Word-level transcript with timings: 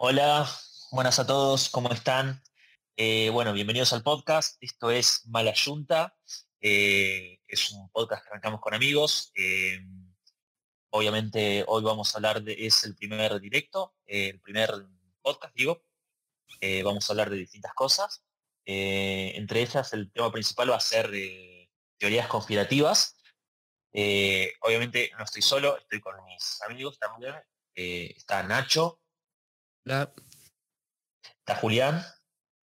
Hola, 0.00 0.48
buenas 0.92 1.18
a 1.18 1.26
todos, 1.26 1.70
¿cómo 1.70 1.90
están? 1.90 2.40
Eh, 2.96 3.30
bueno, 3.30 3.52
bienvenidos 3.52 3.92
al 3.92 4.04
podcast. 4.04 4.56
Esto 4.60 4.92
es 4.92 5.26
Mala 5.26 5.52
Yunta. 5.54 6.16
Eh, 6.60 7.40
es 7.48 7.72
un 7.72 7.90
podcast 7.90 8.22
que 8.22 8.28
arrancamos 8.28 8.60
con 8.60 8.74
amigos. 8.74 9.32
Eh, 9.34 9.84
obviamente 10.90 11.64
hoy 11.66 11.82
vamos 11.82 12.14
a 12.14 12.18
hablar 12.18 12.44
de, 12.44 12.54
es 12.64 12.84
el 12.84 12.94
primer 12.94 13.40
directo, 13.40 13.96
el 14.06 14.40
primer 14.40 14.70
podcast, 15.20 15.52
digo. 15.56 15.82
vamos 16.84 17.10
a 17.10 17.12
hablar 17.12 17.28
de 17.28 17.38
distintas 17.38 17.74
cosas. 17.74 18.24
entre 18.64 19.62
ellas 19.62 19.92
el 19.94 20.12
tema 20.12 20.30
principal 20.30 20.70
va 20.70 20.76
a 20.76 20.80
ser 20.80 21.10
teorías 21.98 22.28
conspirativas. 22.28 23.16
obviamente 24.60 25.10
no 25.18 25.24
estoy 25.24 25.42
solo, 25.42 25.76
estoy 25.76 26.00
con 26.00 26.14
mis 26.24 26.62
amigos 26.62 27.00
también. 27.00 27.34
está 27.74 28.44
Nacho, 28.44 29.00
Está 29.84 31.56
Julián 31.60 32.04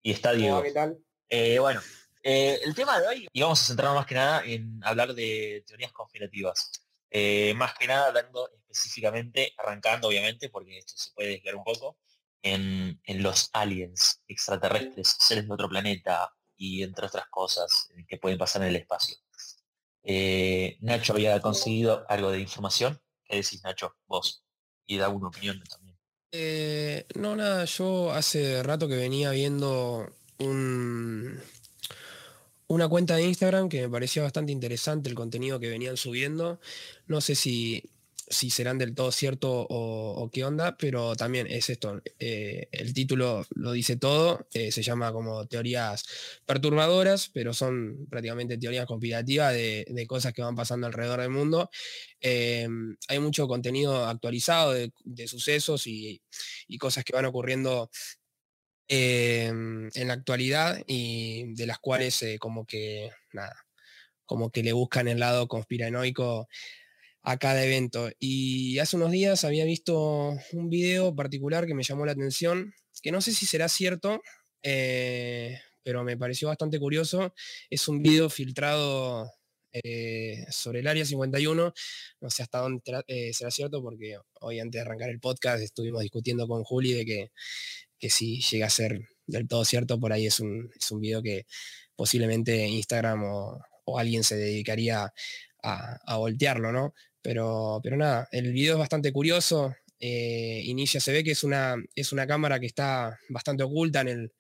y 0.03 0.13
está 0.13 0.33
Diego. 0.33 0.63
¿qué 0.63 0.73
tal? 0.73 0.99
Eh, 1.29 1.59
bueno, 1.59 1.81
eh, 2.23 2.61
el 2.63 2.75
tema 2.75 3.01
de 3.01 3.07
hoy, 3.07 3.29
y 3.33 3.41
vamos 3.41 3.63
a 3.63 3.67
centrarnos 3.67 3.97
más 3.97 4.07
que 4.07 4.15
nada 4.15 4.45
en 4.45 4.81
hablar 4.85 5.15
de 5.15 5.65
teorías 5.67 5.93
conspirativas. 5.93 6.71
Eh, 7.11 7.55
más 7.55 7.75
que 7.75 7.87
nada 7.87 8.09
hablando 8.09 8.51
específicamente, 8.53 9.55
arrancando 9.57 10.09
obviamente, 10.09 10.51
porque 10.51 10.79
esto 10.79 10.95
se 10.97 11.11
puede 11.13 11.31
desviar 11.31 11.57
un 11.57 11.65
poco, 11.65 11.99
en, 12.43 13.01
los 13.07 13.51
aliens 13.53 14.23
extraterrestres, 14.27 15.17
seres 15.21 15.47
de 15.47 15.55
otro 15.55 15.69
planeta 15.69 16.33
y 16.57 16.83
entre 16.83 17.07
otras 17.07 17.29
cosas 17.29 17.89
que 18.09 18.19
pueden 18.19 18.39
pasar 18.39 18.63
en 18.63 18.69
el 18.69 18.77
espacio. 18.77 19.17
Nacho 20.81 21.13
había 21.13 21.41
conseguido 21.41 22.05
algo 22.09 22.31
de 22.31 22.41
información. 22.41 23.01
¿Qué 23.25 23.37
decís, 23.37 23.63
Nacho? 23.63 23.97
Vos. 24.07 24.45
Y 24.87 24.99
da 24.99 25.09
una 25.09 25.29
opinión 25.29 25.63
también. 25.63 25.82
Eh, 26.33 27.05
no, 27.15 27.37
nada, 27.37 27.67
yo 27.67 28.11
hace 28.11 28.63
rato 28.63 28.89
que 28.89 28.97
venía 28.97 29.31
viendo 29.33 30.11
un, 30.39 31.39
una 32.69 32.89
cuenta 32.89 33.17
de 33.17 33.25
Instagram 33.25 33.69
que 33.69 33.83
me 33.83 33.89
parecía 33.91 34.23
bastante 34.23 34.51
interesante 34.51 35.11
el 35.11 35.15
contenido 35.15 35.61
que 35.61 35.69
venían 35.69 35.99
subiendo. 35.99 36.59
No 37.07 37.21
sé 37.21 37.35
si 37.35 37.91
si 38.33 38.51
serán 38.51 38.79
del 38.79 38.95
todo 38.95 39.13
cierto 39.13 39.67
o, 39.69 40.31
qué 40.33 40.45
onda, 40.45 40.77
pero 40.77 41.15
también 41.15 41.47
es 41.47 41.69
esto, 41.71 42.03
eh, 42.19 42.69
el 42.73 42.95
título 42.95 43.47
lo 43.55 43.73
dice 43.73 43.97
todo, 43.97 44.49
eh, 44.55 44.73
se 44.73 44.83
llama 44.83 45.13
como 45.13 45.47
teorías 45.47 46.05
perturbadoras, 46.47 47.29
pero 47.29 47.53
son 47.53 48.07
prácticamente 48.11 48.59
teorías 48.59 48.87
conspirativas 48.87 49.55
de, 49.55 50.07
cosas 50.09 50.33
que 50.33 50.43
van 50.43 50.57
pasando 50.57 50.87
alrededor 50.87 51.21
del 51.21 51.31
mundo. 51.31 51.71
Eh, 52.21 52.67
hay 53.09 53.19
mucho 53.19 53.47
contenido 53.47 54.07
actualizado 54.07 54.73
de, 54.73 54.93
sucesos 55.27 55.87
y, 55.87 56.23
cosas 56.79 57.05
que 57.05 57.15
van 57.15 57.27
ocurriendo 57.27 57.91
en 58.89 59.91
la 59.95 60.15
actualidad 60.15 60.83
y 60.87 61.55
de 61.55 61.67
las 61.67 61.79
cuales 61.79 62.25
como 62.41 62.67
que, 62.67 63.11
nada, 63.33 63.55
como 64.27 64.51
que 64.51 64.63
le 64.63 64.73
buscan 64.73 65.09
el 65.09 65.21
lado 65.21 65.47
conspiranoico 65.49 66.49
a 67.23 67.37
cada 67.39 67.65
evento. 67.65 68.11
Y 68.19 68.79
hace 68.79 68.97
unos 68.97 69.11
días 69.13 69.45
había 69.45 69.65
visto 69.65 70.37
un 70.53 70.69
video 70.69 71.15
particular 71.15 71.67
que 71.67 71.75
me 71.75 71.83
llamó 71.83 72.05
la 72.07 72.13
atención, 72.13 72.75
que 73.03 73.13
no 73.13 73.21
sé 73.21 73.33
si 73.33 73.47
será 73.47 73.69
cierto, 73.69 74.21
eh, 74.63 75.61
pero 75.83 76.05
me 76.05 76.17
pareció 76.17 76.49
bastante 76.49 76.79
curioso. 76.79 77.35
Es 77.71 77.89
un 77.89 78.03
video 78.03 78.29
filtrado 78.31 79.31
eh, 79.73 80.45
sobre 80.51 80.81
el 80.81 80.87
Área 80.87 81.05
51. 81.05 81.73
No 82.21 82.31
sé 82.31 82.43
hasta 82.43 82.59
dónde 82.59 82.83
eh, 83.07 83.33
será 83.33 83.51
cierto, 83.51 83.83
porque 83.83 84.19
hoy 84.41 84.61
antes 84.61 84.79
de 84.79 84.83
arrancar 84.83 85.11
el 85.11 85.21
podcast 85.21 85.63
estuvimos 85.63 86.03
discutiendo 86.03 86.47
con 86.49 86.65
Juli 86.65 86.93
de 86.93 87.05
que, 87.05 87.31
que 87.99 88.11
si 88.11 88.41
llega 88.43 88.67
a 88.67 88.71
ser 88.71 89.01
del 89.27 89.49
todo 89.49 89.65
cierto, 89.65 89.99
por 89.99 90.13
ahí 90.13 90.27
es 90.27 90.41
un, 90.41 90.71
es 90.79 90.91
un 90.91 91.01
video 91.01 91.23
que 91.23 91.47
posiblemente 91.97 92.67
Instagram 92.67 93.23
o, 93.25 93.61
alguien 93.99 94.25
se 94.25 94.37
dedicaría 94.37 95.13
a, 95.63 95.99
a 96.07 96.17
voltearlo, 96.17 96.73
¿no? 96.73 96.95
Pero, 97.23 97.81
pero 97.83 97.97
nada, 97.97 98.29
el 98.33 98.53
video 98.53 98.75
es 98.75 98.79
bastante 98.79 99.13
curioso. 99.13 99.75
Eh, 100.01 100.63
inicia, 100.65 101.01
se 101.01 101.13
ve 101.13 101.23
que 101.23 101.31
es 101.31 101.45
una, 101.45 101.77
es 101.95 102.13
una 102.13 102.27
cámara 102.27 102.59
que 102.59 102.67
está 102.67 103.21
bastante 103.29 103.63
oculta 103.63 104.01
en 104.01 104.09
el, 104.09 104.33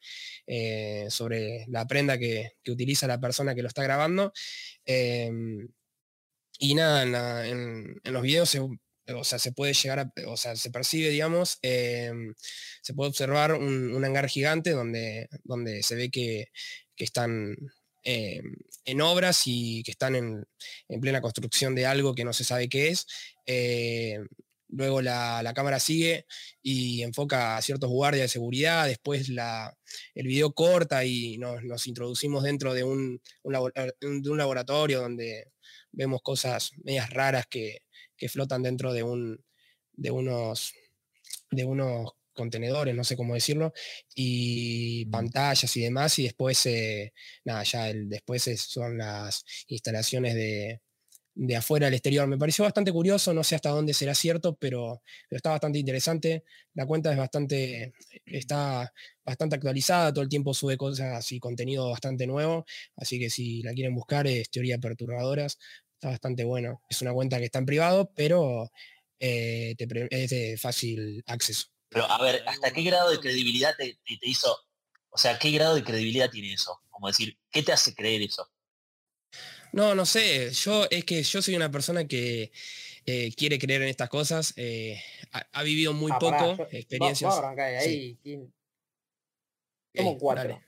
eh, 0.46 1.06
sobre 1.08 1.66
la 1.68 1.86
prenda 1.86 2.18
que, 2.18 2.52
utiliza 2.66 3.06
la 3.06 3.20
persona 3.20 3.54
que 3.54 3.62
lo 3.62 3.68
está 3.68 3.84
grabando. 3.84 4.32
Em, 4.84 5.68
y 6.58 6.74
nada, 6.74 7.46
en, 7.46 8.00
los 8.04 8.22
videos 8.22 8.50
se, 8.50 8.60
o 8.60 9.24
sea, 9.24 9.38
se 9.38 9.52
puede 9.52 9.74
llegar 9.74 10.12
o 10.26 10.36
sea, 10.36 10.56
se 10.56 10.70
percibe, 10.70 11.10
digamos, 11.10 11.58
em, 11.62 12.34
se 12.82 12.94
puede 12.94 13.10
observar 13.10 13.54
un, 13.54 14.04
hangar 14.04 14.28
gigante 14.28 14.70
donde, 14.72 15.28
donde 15.44 15.82
se 15.82 15.94
ve 15.96 16.10
que, 16.10 16.50
que 16.96 17.04
están 17.04 17.56
eh, 18.04 18.42
en 18.84 19.00
obras 19.00 19.42
y 19.46 19.82
que 19.82 19.92
están 19.92 20.16
en, 20.16 20.46
plena 21.00 21.20
construcción 21.20 21.74
de 21.74 21.86
algo 21.86 22.14
que 22.14 22.24
no 22.24 22.32
se 22.32 22.44
sabe 22.44 22.68
qué 22.68 22.88
es. 22.88 23.06
Eh, 23.46 24.18
luego 24.68 25.02
la, 25.02 25.52
cámara 25.54 25.78
sigue 25.78 26.26
y 26.62 27.02
enfoca 27.02 27.56
a 27.56 27.62
ciertos 27.62 27.90
guardias 27.90 28.24
de 28.24 28.28
seguridad, 28.28 28.86
después 28.86 29.28
la, 29.28 29.76
el 30.14 30.26
video 30.26 30.52
corta 30.52 31.04
y 31.04 31.38
nos, 31.38 31.86
introducimos 31.86 32.42
dentro 32.42 32.74
de 32.74 32.84
un, 32.84 33.20
un, 33.42 34.38
laboratorio 34.38 35.00
donde 35.00 35.52
vemos 35.92 36.22
cosas 36.22 36.72
medias 36.82 37.10
raras 37.10 37.46
que, 37.46 37.82
que 38.16 38.28
flotan 38.28 38.62
dentro 38.62 38.92
de, 38.92 39.02
un, 39.02 39.44
de 39.92 40.10
unos 40.10 40.72
de 41.52 41.64
unos 41.64 42.12
contenedores, 42.32 42.94
no 42.94 43.04
sé 43.04 43.16
cómo 43.16 43.34
decirlo, 43.34 43.72
y 44.14 45.06
pantallas 45.06 45.76
y 45.76 45.82
demás, 45.82 46.18
y 46.18 46.24
después, 46.24 46.66
eh, 46.66 47.12
nada, 47.44 47.62
ya 47.64 47.88
el, 47.90 48.08
después 48.08 48.42
son 48.58 48.98
las 48.98 49.44
instalaciones 49.68 50.34
de, 50.34 50.80
de 51.34 51.56
afuera 51.56 51.86
al 51.86 51.94
exterior. 51.94 52.26
Me 52.28 52.38
pareció 52.38 52.64
bastante 52.64 52.92
curioso, 52.92 53.32
no 53.32 53.44
sé 53.44 53.54
hasta 53.54 53.70
dónde 53.70 53.94
será 53.94 54.14
cierto, 54.14 54.54
pero, 54.56 55.02
pero, 55.28 55.36
está 55.38 55.50
bastante 55.50 55.78
interesante. 55.78 56.44
La 56.74 56.86
cuenta 56.86 57.10
es 57.12 57.18
bastante, 57.18 57.92
está 58.24 58.92
bastante 59.24 59.56
actualizada, 59.56 60.12
todo 60.12 60.22
el 60.22 60.28
tiempo 60.28 60.54
sube 60.54 60.76
cosas 60.76 61.30
y 61.32 61.40
contenido 61.40 61.90
bastante 61.90 62.26
nuevo, 62.26 62.64
así 62.96 63.18
que 63.18 63.30
si 63.30 63.62
la 63.62 63.72
quieren 63.72 63.94
buscar 63.94 64.26
es 64.26 64.50
Teoría 64.50 64.78
Perturbadoras, 64.78 65.58
está 65.94 66.08
bastante 66.08 66.44
bueno. 66.44 66.82
Es 66.88 67.02
una 67.02 67.12
cuenta 67.12 67.38
que 67.38 67.46
está 67.46 67.58
en 67.60 67.66
privado, 67.66 68.12
pero 68.14 68.70
eh, 69.20 69.76
es 70.10 70.30
de 70.30 70.56
fácil 70.58 71.22
acceso. 71.26 71.66
Pero 71.92 72.10
a 72.10 72.22
ver, 72.22 72.42
¿hasta 72.46 72.72
qué 72.72 72.82
grado 72.82 73.10
de 73.10 73.20
credibilidad 73.20 73.74
te, 73.76 73.98
hizo? 74.22 74.56
O 75.10 75.18
sea, 75.18 75.38
¿qué 75.38 75.50
grado 75.50 75.74
de 75.74 75.84
credibilidad 75.84 76.30
tiene 76.30 76.54
eso? 76.54 76.80
Como 76.90 77.08
decir, 77.08 77.38
¿qué 77.50 77.62
te 77.62 77.72
hace 77.72 77.94
creer 77.94 78.22
eso? 78.22 78.48
No, 79.72 79.94
no 79.94 80.06
sé. 80.06 80.50
Yo 80.50 80.86
es 80.90 81.04
que 81.04 81.22
yo 81.22 81.42
soy 81.42 81.54
una 81.54 81.70
persona 81.70 82.06
que 82.06 82.50
eh, 83.04 83.34
quiere 83.34 83.58
creer 83.58 83.82
en 83.82 83.88
estas 83.88 84.08
cosas. 84.08 84.54
Eh, 84.56 85.00
ha, 85.32 85.62
vivido 85.62 85.92
muy 85.92 86.12
ah, 86.12 86.18
poco 86.18 86.66
experiencias. 86.70 87.34
ahí. 87.58 88.18
cuatro. 90.18 90.62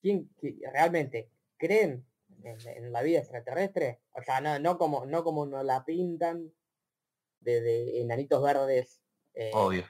¿Quién, 0.00 0.28
realmente 0.72 1.30
creen 1.56 2.04
en, 2.44 2.92
la 2.92 3.02
vida 3.02 3.20
extraterrestre? 3.20 4.00
O 4.12 4.22
sea, 4.22 4.40
no, 4.40 4.58
no 4.58 4.78
como 4.78 5.06
no 5.06 5.22
como 5.22 5.46
nos 5.46 5.64
la 5.64 5.84
pintan 5.84 6.52
de, 7.40 8.00
enanitos 8.00 8.42
verdes. 8.42 9.00
Eh, 9.34 9.50
Obvio. 9.54 9.86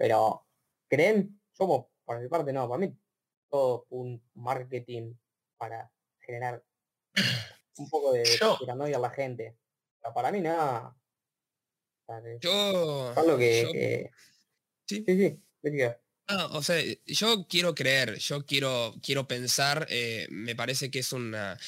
Pero, 0.00 0.46
¿creen? 0.88 1.38
Somos, 1.52 1.88
por 2.06 2.18
mi 2.18 2.28
parte, 2.30 2.54
no, 2.54 2.66
para 2.66 2.80
mí, 2.80 2.96
todo 3.50 3.84
un 3.90 4.18
marketing 4.32 5.12
para 5.58 5.92
generar 6.20 6.64
un 7.76 7.90
poco 7.90 8.12
de 8.12 8.24
paranoia 8.58 8.96
a 8.96 9.00
la 9.00 9.10
gente. 9.10 9.58
Pero 10.00 10.14
para 10.14 10.32
mí 10.32 10.40
nada. 10.40 10.96
Yo. 12.40 13.12
Lo 13.26 13.36
que, 13.36 14.10
Sí, 14.86 15.04
sí, 15.06 15.18
sí. 15.18 15.38
o 16.50 16.62
sea, 16.62 16.82
yo 17.04 17.46
quiero 17.46 17.74
creer, 17.74 18.16
yo 18.16 18.46
quiero, 18.46 18.94
quiero 19.02 19.28
pensar, 19.28 19.86
eh, 19.90 20.26
me 20.30 20.56
parece 20.56 20.90
que 20.90 21.00
es 21.00 21.12
una 21.12 21.58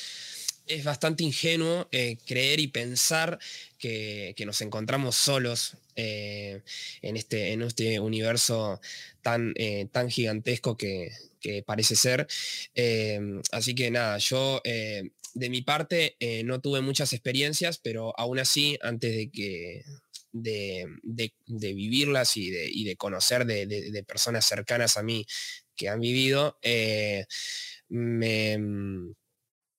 es 0.74 0.84
bastante 0.84 1.24
ingenuo 1.24 1.88
eh, 1.92 2.16
creer 2.26 2.60
y 2.60 2.68
pensar 2.68 3.38
que, 3.78 4.34
nos 4.46 4.60
encontramos 4.60 5.16
solos 5.16 5.76
eh, 5.96 6.62
en, 7.02 7.16
este, 7.16 7.52
en 7.52 7.62
este 7.62 8.00
universo 8.00 8.80
tan, 9.22 9.52
eh, 9.56 9.86
tan 9.90 10.10
gigantesco 10.10 10.76
que, 10.76 11.12
parece 11.66 11.96
ser. 11.96 12.28
así 13.50 13.74
que 13.74 13.90
nada, 13.90 14.16
yo 14.18 14.62
de 14.64 15.50
mi 15.50 15.62
parte 15.62 16.16
no 16.44 16.60
tuve 16.60 16.80
muchas 16.82 17.12
experiencias, 17.12 17.78
pero 17.78 18.16
aún 18.18 18.38
así, 18.38 18.78
antes 18.82 19.14
de 19.14 19.30
que... 19.30 19.84
De, 20.34 20.86
vivirlas 21.46 22.38
y 22.38 22.50
de, 22.50 22.96
conocer 22.96 23.44
de, 23.44 24.04
personas 24.06 24.46
cercanas 24.46 24.96
a 24.96 25.02
mí 25.02 25.26
que 25.76 25.88
han 25.88 26.00
vivido, 26.00 26.58
me, 27.88 28.58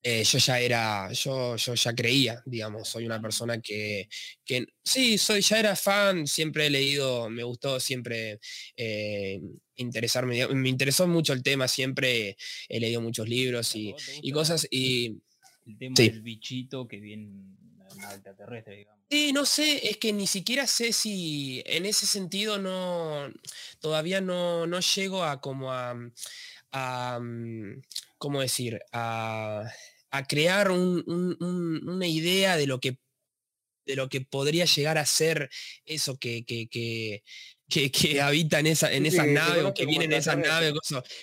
eh, 0.06 0.24
yo 0.26 0.38
ya 0.38 0.60
era, 0.60 1.12
yo, 1.14 1.56
yo 1.56 1.74
ya 1.76 1.96
creía, 1.96 2.44
digamos, 2.46 2.90
soy 2.90 3.06
una 3.06 3.22
persona 3.22 3.62
que, 3.62 4.10
que 4.44 4.68
sí, 4.84 5.18
soy, 5.18 5.40
ya 5.40 5.60
era 5.60 5.78
fan, 5.78 6.28
siempre 6.28 6.68
he 6.68 6.70
leído, 6.70 7.30
me 7.30 7.44
gustó 7.44 7.80
siempre 7.80 8.42
eh, 8.76 9.40
interesarme, 9.78 10.46
me 10.48 10.68
interesó 10.68 11.08
mucho 11.08 11.32
el 11.32 11.42
tema, 11.42 11.70
siempre 11.70 12.36
he 12.68 12.80
leído 12.82 13.00
muchos 13.00 13.30
libros 13.30 13.74
y, 13.76 13.96
cosas 14.34 14.68
y... 14.70 15.22
El 15.66 15.78
tema 15.78 15.96
del 15.96 16.22
bichito 16.22 16.86
que 16.86 17.00
viene 17.00 17.30
extraterrestre, 17.96 18.76
digamos. 18.76 19.02
Sí, 19.10 19.32
no 19.32 19.46
sé, 19.46 19.88
es 19.88 19.98
que 19.98 20.12
ni 20.12 20.28
siquiera 20.28 20.68
sé 20.68 20.92
si 20.92 21.64
en 21.66 21.86
ese 21.86 22.08
sentido 22.08 22.58
no, 22.58 23.32
todavía 23.80 24.20
no, 24.20 24.68
no 24.68 24.82
llego 24.82 25.24
a 25.24 25.40
como 25.40 25.72
a, 25.72 25.96
a 26.74 27.20
mm, 27.22 27.82
¿cómo 28.18 28.42
decir? 28.42 28.82
A, 28.92 29.72
a 30.13 30.25
crear 30.25 30.69
una 30.71 32.07
idea 32.07 32.56
de 32.56 32.68
lo 32.68 32.80
que 32.80 33.00
de 33.86 33.95
lo 33.95 34.07
que 34.10 34.21
podría 34.21 34.63
llegar 34.65 34.98
a 34.98 35.06
ser 35.06 35.50
eso 35.86 36.18
que, 36.18 36.45
que, 36.45 36.69
que, 36.69 37.24
habita 38.21 38.60
en, 38.60 38.68
esa, 38.68 38.92
en 38.92 39.06
esas 39.06 39.27
naves 39.27 39.63
o 39.63 39.74
que 39.74 39.86
vienen 39.86 40.12
en 40.12 40.19
esas 40.19 40.38
naves. 40.38 40.74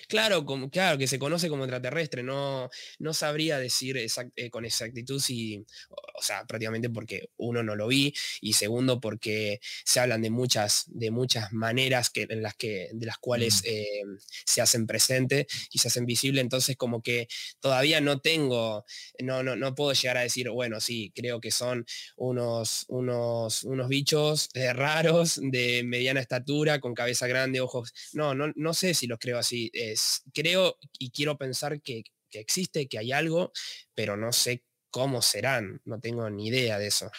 Claro, 0.07 0.45
como, 0.45 0.69
claro, 0.69 0.97
que 0.97 1.07
se 1.07 1.19
conoce 1.19 1.49
como 1.49 1.63
extraterrestre. 1.63 2.23
No, 2.23 2.69
no 2.99 3.13
sabría 3.13 3.57
decir 3.57 3.97
eh, 3.97 4.49
con 4.49 4.65
exactitud 4.65 5.19
si, 5.19 5.65
o 5.89 6.21
sea, 6.21 6.45
prácticamente 6.45 6.89
porque 6.89 7.29
uno 7.37 7.63
no 7.63 7.75
lo 7.75 7.87
vi 7.87 8.13
y 8.41 8.53
segundo 8.53 8.99
porque 8.99 9.59
se 9.85 9.99
hablan 9.99 10.21
de 10.21 10.29
muchas, 10.29 10.85
de 10.87 11.11
muchas 11.11 11.53
maneras 11.53 12.09
que, 12.09 12.27
en 12.29 12.41
las 12.41 12.55
que, 12.55 12.89
de 12.93 13.05
las 13.05 13.17
cuales 13.17 13.61
mm. 13.61 13.67
eh, 13.67 14.01
se 14.45 14.61
hacen 14.61 14.87
presente 14.87 15.47
y 15.71 15.79
se 15.79 15.87
hacen 15.87 16.05
visible. 16.05 16.41
Entonces 16.41 16.75
como 16.75 17.01
que 17.01 17.27
todavía 17.59 18.01
no 18.01 18.19
tengo, 18.19 18.85
no, 19.19 19.43
no, 19.43 19.55
no 19.55 19.75
puedo 19.75 19.93
llegar 19.93 20.17
a 20.17 20.21
decir, 20.21 20.49
bueno, 20.49 20.79
sí, 20.79 21.11
creo 21.15 21.39
que 21.39 21.51
son 21.51 21.85
unos, 22.17 22.85
unos, 22.87 23.63
unos 23.63 23.87
bichos 23.87 24.49
eh, 24.53 24.73
raros 24.73 25.39
de 25.41 25.83
mediana 25.83 26.19
estatura 26.31 26.79
con 26.79 26.93
cabeza 26.93 27.27
grande, 27.27 27.61
ojos. 27.61 27.93
No, 28.13 28.33
no, 28.33 28.51
no 28.55 28.73
sé 28.73 28.93
si 28.93 29.07
los 29.07 29.19
creo 29.19 29.37
así. 29.37 29.69
Es, 29.73 30.23
creo 30.33 30.77
y 30.97 31.11
quiero 31.11 31.37
pensar 31.37 31.81
que, 31.81 32.03
existe, 32.31 32.87
que 32.87 32.97
hay 32.97 33.11
algo, 33.11 33.51
pero 33.93 34.15
no 34.15 34.31
sé 34.31 34.63
cómo 34.89 35.21
serán. 35.21 35.81
No 35.83 35.99
tengo 35.99 36.29
ni 36.29 36.47
idea 36.47 36.77
de 36.79 36.87
eso. 36.87 37.11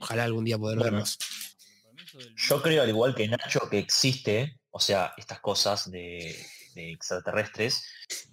Ojalá 0.00 0.24
algún 0.24 0.44
día 0.44 0.58
poder 0.58 0.78
verlos. 0.78 1.18
Yo 2.36 2.62
creo, 2.62 2.82
al 2.82 2.88
igual 2.88 3.14
que 3.14 3.28
Nacho, 3.28 3.68
que 3.68 3.78
existe, 3.78 4.58
o 4.70 4.80
sea, 4.80 5.12
estas 5.18 5.40
cosas 5.40 5.90
de, 5.90 6.34
extraterrestres, 6.74 7.84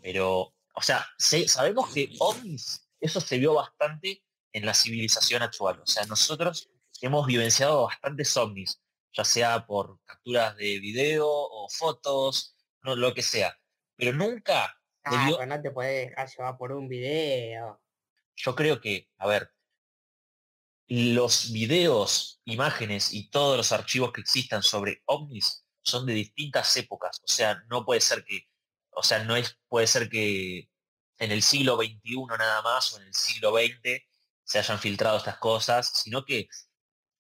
pero, 0.02 0.54
o 0.76 0.82
sea, 0.82 1.06
sabemos 1.18 1.92
que 1.92 2.16
ovnis, 2.20 2.88
eso 3.00 3.20
se 3.20 3.40
vio 3.40 3.56
bastante 3.56 4.24
en 4.54 4.66
la 4.66 4.74
civilización 4.74 5.42
actual. 5.42 5.82
O 5.82 5.88
sea, 5.88 6.06
nosotros 6.06 6.70
hemos 7.02 7.26
vivenciado 7.26 7.86
bastantes 7.86 8.38
ovnis 8.38 8.80
ya 9.16 9.24
sea 9.24 9.66
por 9.66 10.00
capturas 10.04 10.56
de 10.58 10.80
video 10.80 11.28
o 11.28 11.68
fotos, 11.70 12.56
no, 12.84 12.96
lo 12.96 13.14
que 13.14 13.22
sea. 13.22 13.58
Pero 13.96 14.14
nunca... 14.14 14.80
Ah, 15.04 15.46
no 15.46 15.62
te 15.62 15.72
puedes 15.72 16.10
dejar 16.10 16.28
llevar 16.30 16.58
por 16.58 16.72
un 16.72 16.88
video. 16.88 17.80
Yo 18.36 18.56
creo 18.56 18.82
que, 18.82 19.08
a 19.20 19.28
ver, 19.28 19.52
los 20.88 21.52
videos, 21.52 22.42
imágenes 22.46 23.14
y 23.14 23.30
todos 23.30 23.56
los 23.56 23.72
archivos 23.72 24.12
que 24.12 24.22
existan 24.22 24.64
sobre 24.64 25.02
ovnis 25.06 25.66
son 25.84 26.06
de 26.06 26.14
distintas 26.14 26.76
épocas. 26.76 27.22
O 27.24 27.28
sea, 27.28 27.64
no 27.70 27.86
puede 27.86 28.02
ser 28.02 28.26
que, 28.26 28.48
o 28.92 29.04
sea, 29.04 29.24
no 29.24 29.36
es, 29.36 29.60
puede 29.68 29.88
ser 29.88 30.10
que 30.10 30.70
en 31.20 31.32
el 31.32 31.44
siglo 31.44 31.78
XXI 31.78 32.26
nada 32.38 32.62
más 32.64 32.94
o 32.94 33.00
en 33.00 33.08
el 33.08 33.14
siglo 33.14 33.52
XX 33.52 34.02
se 34.44 34.60
hayan 34.60 34.80
filtrado 34.80 35.18
estas 35.18 35.38
cosas, 35.38 35.92
sino 36.04 36.26
que 36.26 36.48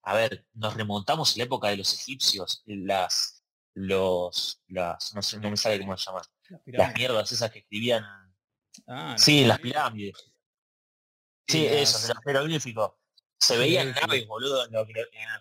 a 0.05 0.13
ver, 0.13 0.45
nos 0.53 0.75
remontamos 0.75 1.33
a 1.33 1.37
la 1.39 1.43
época 1.45 1.69
de 1.69 1.77
los 1.77 1.93
egipcios, 1.95 2.61
las, 2.67 3.43
los, 3.73 4.61
las, 4.67 5.15
no 5.15 5.21
sé, 5.23 5.39
no 5.39 5.49
me 5.49 5.57
sabe 5.57 5.79
cómo 5.79 5.97
se 5.97 6.11
las 6.67 6.93
mierdas 6.93 7.31
esas 7.31 7.49
que 7.49 7.59
escribían. 7.59 8.05
Ah, 8.87 9.15
sí, 9.17 9.45
las 9.45 9.59
pirámides. 9.59 10.31
Sí, 11.47 11.65
eso, 11.65 12.13
los 12.13 12.23
jeroglíficos. 12.23 12.91
Se 13.39 13.57
veían 13.57 13.95
naves, 13.99 14.27
boludo, 14.27 14.65
en 14.65 14.73
los, 14.73 14.87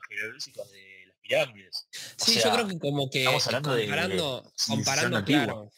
jeroglíficos 0.09 0.71
de 0.71 1.05
las 1.09 1.17
pirámides. 1.19 1.89
Sí, 2.17 2.41
yo 2.43 2.51
creo 2.51 2.67
que 2.67 2.79
como 2.79 3.11
que 3.11 3.21
estamos 3.21 3.47
hablando 3.47 3.77
comparando, 3.77 4.43
de, 4.43 4.67
comparando, 4.67 5.25
claro. 5.25 5.73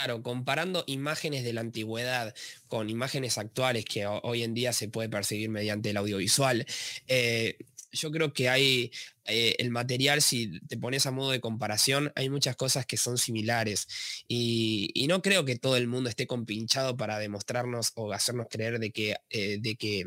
Claro, 0.00 0.22
comparando 0.22 0.84
imágenes 0.86 1.44
de 1.44 1.52
la 1.52 1.60
antigüedad 1.60 2.34
con 2.68 2.88
imágenes 2.88 3.36
actuales 3.36 3.84
que 3.84 4.06
hoy 4.06 4.42
en 4.42 4.54
día 4.54 4.72
se 4.72 4.88
puede 4.88 5.10
percibir 5.10 5.50
mediante 5.50 5.90
el 5.90 5.98
audiovisual, 5.98 6.64
eh, 7.06 7.58
yo 7.92 8.10
creo 8.10 8.32
que 8.32 8.48
hay 8.48 8.90
eh, 9.24 9.56
el 9.58 9.70
material, 9.70 10.22
si 10.22 10.60
te 10.60 10.76
pones 10.76 11.06
a 11.06 11.10
modo 11.10 11.30
de 11.30 11.40
comparación, 11.40 12.12
hay 12.16 12.28
muchas 12.28 12.56
cosas 12.56 12.86
que 12.86 12.96
son 12.96 13.18
similares. 13.18 13.86
Y, 14.28 15.06
no 15.08 15.22
creo 15.22 15.44
que 15.44 15.58
todo 15.58 15.76
el 15.76 15.88
mundo 15.88 16.08
esté 16.08 16.26
compinchado 16.26 16.96
para 16.96 17.18
demostrarnos 17.18 17.92
o 17.96 18.12
hacernos 18.12 18.46
creer 18.48 18.78
de 18.78 18.92
que, 18.92 19.16
eh, 19.30 19.58
de 19.60 19.76
que, 19.76 20.04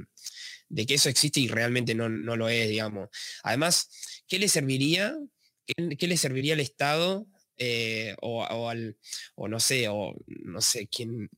de 0.69 0.85
que 0.85 0.93
eso 0.93 1.09
existe 1.09 1.39
y 1.39 1.47
realmente 1.47 1.93
no, 1.93 2.09
no, 2.09 2.35
lo 2.37 2.49
es, 2.49 2.69
digamos. 2.69 3.09
Además, 3.43 3.89
¿qué 4.27 4.39
le 4.39 4.47
serviría? 4.47 5.17
¿Qué, 5.65 6.07
le 6.07 6.17
serviría 6.17 6.53
al 6.53 6.59
Estado 6.59 7.27
eh, 7.57 8.15
o, 8.21 8.69
al, 8.69 8.97
o 9.35 9.47
no 9.47 9.59
sé, 9.59 9.87
o 9.87 10.15
no 10.27 10.61
sé 10.61 10.87
quién 10.87 11.29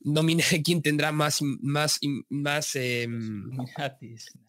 domina, 0.00 0.42
quién 0.64 0.82
tendrá 0.82 1.12
más, 1.12 1.40
más, 1.42 1.98
más 2.28 2.74
em, 2.76 3.50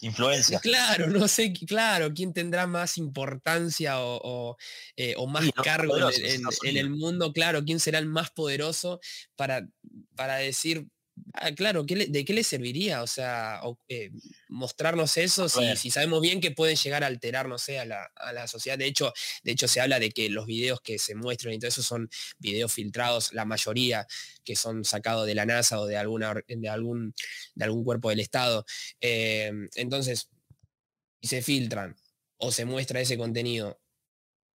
influencia. 0.01 0.60
Claro, 0.60 1.07
no 1.07 1.27
sé, 1.27 1.54
claro, 1.68 2.13
quién 2.13 2.33
tendrá 2.33 2.68
más 2.68 2.98
importancia 2.98 3.95
o, 4.00 4.57
eh, 4.95 5.16
más 5.27 5.45
cargo 5.63 5.98
en, 6.10 6.42
en, 6.63 6.77
el 6.77 6.89
mundo, 6.89 7.33
claro, 7.33 7.63
quién 7.63 7.80
será 7.80 8.00
el 8.00 8.07
más 8.07 8.31
poderoso 8.31 9.00
para, 9.36 9.68
para 10.15 10.38
decir, 10.38 10.88
Ah, 11.33 11.51
claro, 11.51 11.83
¿de 11.83 12.25
qué 12.25 12.33
le 12.33 12.44
serviría? 12.44 13.01
O 13.01 13.07
sea, 13.07 13.62
eh, 13.88 14.12
mostrarnos 14.48 15.18
eso 15.18 15.48
si, 15.50 15.92
sabemos 15.92 16.21
bien 16.21 16.42
que 16.42 16.51
pueden 16.51 16.75
llegar 16.75 17.04
a 17.04 17.07
alterar, 17.07 17.48
no 17.48 17.57
sé, 17.57 17.80
a 17.80 17.86
la, 17.86 18.48
sociedad. 18.48 18.77
De 18.77 18.86
hecho, 18.86 19.13
de 19.44 19.51
hecho, 19.51 19.68
se 19.68 19.81
habla 19.81 20.00
de 20.00 20.12
que 20.12 20.30
los 20.30 20.45
videos 20.45 20.81
que 20.81 21.00
se 21.00 21.16
muestran 21.16 21.54
y 21.54 21.60
todo 21.60 21.69
eso 21.69 21.83
son 21.83 22.10
videos 22.39 22.74
filtrados, 22.74 23.33
la 23.33 23.45
mayoría 23.45 24.07
que 24.44 24.56
son 24.56 24.83
sacados 24.83 25.27
de 25.27 25.36
la 25.36 25.45
NASA 25.45 25.80
o 25.80 25.86
de, 25.86 25.98
alguna, 25.98 26.36
de, 26.48 26.69
algún, 26.69 27.13
de 27.56 27.65
algún 27.65 27.83
cuerpo 27.83 28.10
del 28.10 28.19
Estado. 28.19 28.65
Eh, 29.01 29.51
entonces, 29.75 30.30
si 31.22 31.27
se 31.27 31.42
filtran 31.42 31.95
o 32.38 32.51
se 32.51 32.65
muestra 32.65 33.01
ese 33.01 33.18
contenido, 33.18 33.80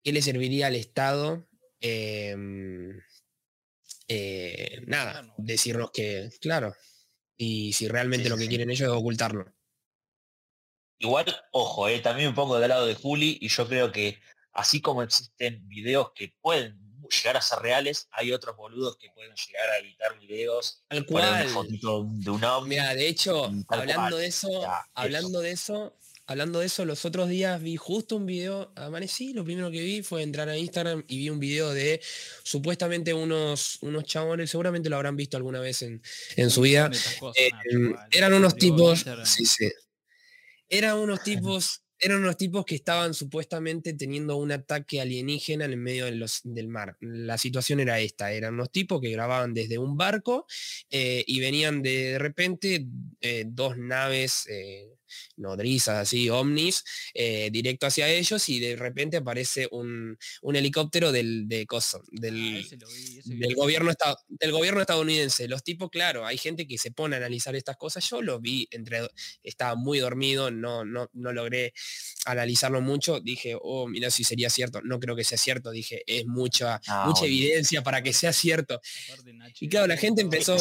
¿qué 0.03 0.13
le 0.13 0.23
serviría 0.23 0.69
al 0.69 0.77
Estado? 0.77 1.47
Em, 1.81 3.01
eh, 4.09 4.83
nada, 4.87 5.33
decirnos 5.37 5.91
que, 5.93 6.31
claro, 6.41 6.75
y 7.37 7.73
si 7.73 7.89
realmente 7.89 8.29
lo 8.29 8.37
que 8.37 8.49
quieren 8.49 8.71
ellos 8.71 8.89
es 8.89 8.95
ocultarlo. 8.95 9.53
Igual, 10.99 11.27
ojo, 11.51 11.89
eh, 11.89 11.99
también 12.01 12.31
me 12.31 12.35
pongo 12.35 12.59
del 12.59 12.69
lado 12.69 12.87
de 12.87 12.95
Juli 12.95 13.39
y 13.41 13.49
yo 13.49 13.67
creo 13.67 13.91
que 13.91 14.21
así 14.53 14.81
como 14.81 15.03
existen 15.03 15.67
videos 15.69 16.13
que 16.15 16.35
pueden 16.41 16.79
llegar 17.09 17.37
a 17.37 17.43
ser 17.43 17.59
reales, 17.59 18.09
hay 18.13 18.33
otros 18.33 18.57
boludos 18.57 18.97
que 18.97 19.11
pueden 19.11 19.35
llegar 19.35 19.69
a 19.71 19.79
editar 19.79 20.19
videos. 20.19 20.85
Al 20.89 21.05
cual. 21.05 21.47
de 21.47 22.31
un 22.31 22.69
Mira, 22.69 22.95
de 22.95 23.09
hecho, 23.09 23.51
hablando 23.69 24.17
de 24.17 24.27
eso, 24.27 24.49
hablando 24.95 25.41
de 25.41 25.51
eso, 25.51 25.97
hablando 26.27 26.61
de 26.61 26.67
eso, 26.67 26.85
los 26.85 27.05
otros 27.05 27.29
días 27.29 27.61
vi 27.63 27.77
justo 27.77 28.17
un 28.17 28.27
video, 28.27 28.73
amanecí, 28.77 29.33
lo 29.33 29.45
primero 29.45 29.71
que 29.71 29.83
vi 29.83 30.03
fue 30.03 30.23
entrar 30.23 30.49
a 30.49 30.57
Instagram 30.57 31.05
y 31.09 31.19
vi 31.19 31.31
un 31.31 31.39
video 31.39 31.73
de 31.73 32.01
supuestamente 32.43 33.15
unos, 33.15 33.79
unos 33.83 34.05
chabones, 34.05 34.51
seguramente 34.51 34.89
lo 34.89 34.97
habrán 34.97 35.17
visto 35.17 35.37
alguna 35.37 35.61
vez 35.61 35.83
en, 35.83 36.01
su 36.51 36.63
vida. 36.63 36.91
Eh, 37.37 37.51
eran 38.11 38.33
unos 38.35 38.57
tipos, 38.57 39.05
sí, 39.25 39.45
sí. 39.47 39.71
Eran 40.69 40.99
unos 40.99 41.23
tipos 41.25 41.83
eran 42.05 42.19
unos 42.19 42.37
tipos 42.37 42.65
que 42.65 42.75
estaban 42.75 43.15
supuestamente 43.15 43.95
teniendo 43.95 44.37
un 44.37 44.51
ataque 44.51 45.01
alienígena 45.01 45.67
en 45.67 45.71
el 45.71 45.77
medio 45.77 46.07
del 46.07 46.69
mar. 46.69 46.97
La 46.99 47.39
situación 47.39 47.79
era 47.79 48.01
esta, 48.01 48.33
eran 48.33 48.55
unos 48.55 48.73
tipos 48.73 49.01
que 49.01 49.13
grababan 49.13 49.55
desde 49.55 49.79
un 49.79 49.97
barco 49.97 50.45
eh, 50.91 51.23
y 51.29 51.39
venían 51.39 51.81
de, 51.81 52.19
repente 52.19 52.89
eh, 53.21 53.45
dos 53.47 53.79
naves 53.79 54.49
nodrizas, 55.37 55.99
así, 55.99 56.29
ovnis, 56.31 56.85
eh, 57.15 57.51
directo 57.53 57.87
hacia 57.87 58.09
ellos 58.09 58.49
y 58.49 58.61
de 58.61 58.77
repente 58.77 59.19
aparece 59.19 59.69
un, 59.71 60.19
helicóptero 60.43 61.13
del, 61.13 61.49
de 61.49 61.67
coso, 61.67 62.03
del, 62.11 62.67
del, 63.25 63.55
gobierno, 63.55 63.93
del 64.29 64.53
gobierno 64.53 64.81
estadounidense. 64.81 65.49
Los 65.49 65.65
tipos, 65.65 65.91
claro, 65.91 66.27
hay 66.27 66.39
gente 66.39 66.67
que 66.67 66.79
se 66.79 66.91
pone 66.91 67.17
a 67.17 67.19
analizar 67.19 67.55
estas 67.57 67.77
cosas. 67.77 68.09
Yo 68.09 68.23
lo 68.23 68.41
vi, 68.41 68.69
entre, 68.71 69.09
estaba 69.43 69.75
muy 69.75 69.99
dormido, 69.99 70.51
no, 70.51 70.85
no, 70.85 71.09
no 71.13 71.33
logré 71.33 71.73
analizarlo 72.27 72.81
mucho. 72.81 73.21
Dije, 73.21 73.57
oh, 73.61 73.89
mira 73.89 74.11
si 74.11 74.25
sería 74.25 74.51
cierto. 74.51 74.81
No 74.83 74.99
creo 75.01 75.17
que 75.17 75.25
sea 75.25 75.39
cierto. 75.39 75.71
Dije, 75.71 76.03
es 76.07 76.27
mucha, 76.27 76.81
ah, 76.87 77.05
mucha 77.07 77.25
evidencia 77.25 77.83
para 77.83 78.03
que 78.03 78.13
sea 78.13 78.33
cierto. 78.33 78.81
Y 79.61 79.69
claro, 79.69 79.87
la 79.87 79.97
gente 79.97 80.23
empezó... 80.23 80.57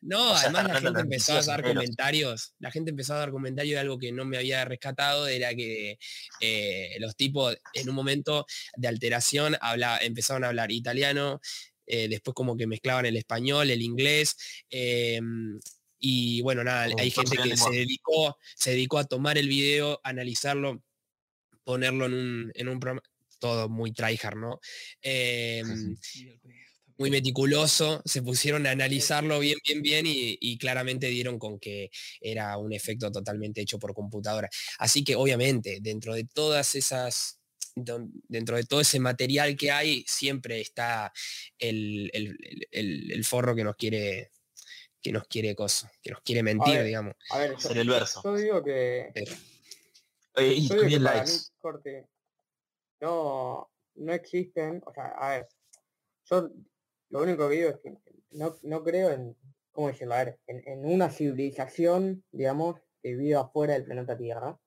No, 0.00 0.34
además 0.34 0.64
la 0.68 0.80
gente 0.80 1.00
empezó 1.00 1.36
a 1.36 1.42
dar 1.56 1.74
comentarios. 1.74 2.54
La 2.58 2.70
gente 2.70 2.90
empezó 2.90 3.14
a 3.14 3.18
dar 3.18 3.30
comentarios 3.30 3.74
de 3.74 3.80
algo 3.80 3.98
que 3.98 4.12
no 4.12 4.24
me 4.24 4.36
había 4.36 4.64
rescatado, 4.64 5.26
era 5.26 5.54
que 5.54 5.98
eh, 6.40 6.96
los 7.00 7.16
tipos 7.16 7.56
en 7.72 7.88
un 7.88 7.94
momento 7.94 8.46
de 8.76 8.88
alteración 8.88 9.56
habla, 9.60 9.98
empezaron 10.02 10.44
a 10.44 10.48
hablar 10.48 10.70
italiano, 10.72 11.40
eh, 11.86 12.08
después 12.08 12.34
como 12.34 12.56
que 12.56 12.66
mezclaban 12.66 13.06
el 13.06 13.16
español, 13.16 13.70
el 13.70 13.82
inglés. 13.82 14.36
Em, 14.70 15.58
y 15.98 16.42
bueno, 16.42 16.64
nada, 16.64 16.88
hay 16.98 17.10
gente 17.10 17.36
que 17.36 17.56
se 17.56 17.70
dedicó, 17.70 18.36
se 18.56 18.70
dedicó 18.72 18.98
a 18.98 19.04
tomar 19.04 19.38
el 19.38 19.48
video, 19.48 20.00
analizarlo, 20.04 20.82
ponerlo 21.64 22.06
en 22.06 22.14
un, 22.14 22.52
en 22.54 22.68
un 22.68 22.80
programa, 22.80 23.02
todo 23.38 23.68
muy 23.68 23.92
tryhard, 23.92 24.36
¿no? 24.36 24.60
Em, 25.00 25.96
muy 26.96 27.10
meticuloso, 27.10 28.02
se 28.04 28.22
pusieron 28.22 28.66
a 28.66 28.70
analizarlo 28.70 29.38
bien, 29.38 29.58
bien, 29.64 29.82
bien 29.82 30.04
y, 30.06 30.58
claramente 30.58 31.08
dieron 31.08 31.38
con 31.38 31.58
que 31.58 31.90
era 32.20 32.56
un 32.58 32.72
efecto 32.72 33.10
totalmente 33.10 33.60
hecho 33.60 33.78
por 33.78 33.94
computadora. 33.94 34.48
Así 34.78 35.04
que 35.04 35.16
obviamente 35.16 35.78
dentro 35.80 36.14
de 36.14 36.24
todas 36.24 36.74
esas, 36.74 37.40
dentro 37.74 38.56
de 38.56 38.64
todo 38.64 38.80
ese 38.80 39.00
material 39.00 39.56
que 39.56 39.72
hay, 39.72 40.04
siempre 40.06 40.60
está 40.60 41.12
el, 41.58 42.10
forro 43.24 43.54
que 43.54 43.64
nos 43.64 43.76
quiere 43.76 44.30
que 45.02 45.12
nos 45.12 45.26
quiere 45.26 45.54
cosa, 45.54 45.92
que 46.02 46.12
nos 46.12 46.22
quiere 46.22 46.42
mentir, 46.42 46.82
digamos. 46.82 47.14
A 47.28 47.38
ver, 47.38 47.56
en 47.70 47.76
el 47.76 47.88
verso. 47.90 48.22
Yo 48.24 48.36
digo 48.36 48.64
que. 48.64 49.12
y 50.38 50.68
corte, 51.58 52.06
no, 53.00 53.70
no 53.96 54.12
existen, 54.14 54.82
o 54.86 54.94
sea, 54.94 55.08
a 55.08 55.28
ver, 55.30 55.48
yo 56.30 56.50
lo 57.10 57.22
único 57.22 57.48
que 57.48 57.54
digo 57.54 57.70
es 57.70 57.78
que 57.78 57.96
no, 58.30 58.82
creo 58.82 59.10
en, 59.10 59.36
¿cómo 59.72 59.88
decirlo? 59.88 60.14
A 60.14 60.24
ver, 60.24 60.38
en, 60.46 60.84
una 60.84 61.10
civilización, 61.10 62.24
digamos, 62.32 62.80
que 63.02 63.14
viva 63.14 63.42
afuera 63.42 63.74
del 63.74 63.84
planeta 63.84 64.16
Tierra. 64.16 64.58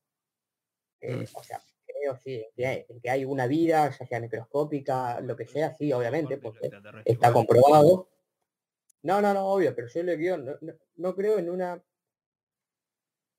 Eh, 1.02 1.16
mm. 1.16 1.26
O 1.34 1.44
sea, 1.44 1.62
creo 1.86 2.18
sí, 2.18 2.46
en 2.56 3.02
que, 3.02 3.10
hay, 3.10 3.26
una 3.26 3.48
vida, 3.48 3.90
ya 3.90 4.06
sea 4.06 4.20
microscópica, 4.20 5.20
lo 5.22 5.36
que 5.36 5.46
sea, 5.46 5.76
sí, 5.76 5.92
obviamente, 5.92 6.38
porque 6.38 6.70
está 7.06 7.34
comprobado. 7.34 8.10
No, 9.04 9.22
no, 9.22 9.34
no, 9.34 9.48
obvio, 9.48 9.76
pero 9.76 9.88
yo 9.88 10.04
le 10.04 10.18
digo, 10.18 10.38
no, 10.38 10.56
no, 10.96 11.16
creo 11.16 11.38
en 11.38 11.50
una 11.50 11.84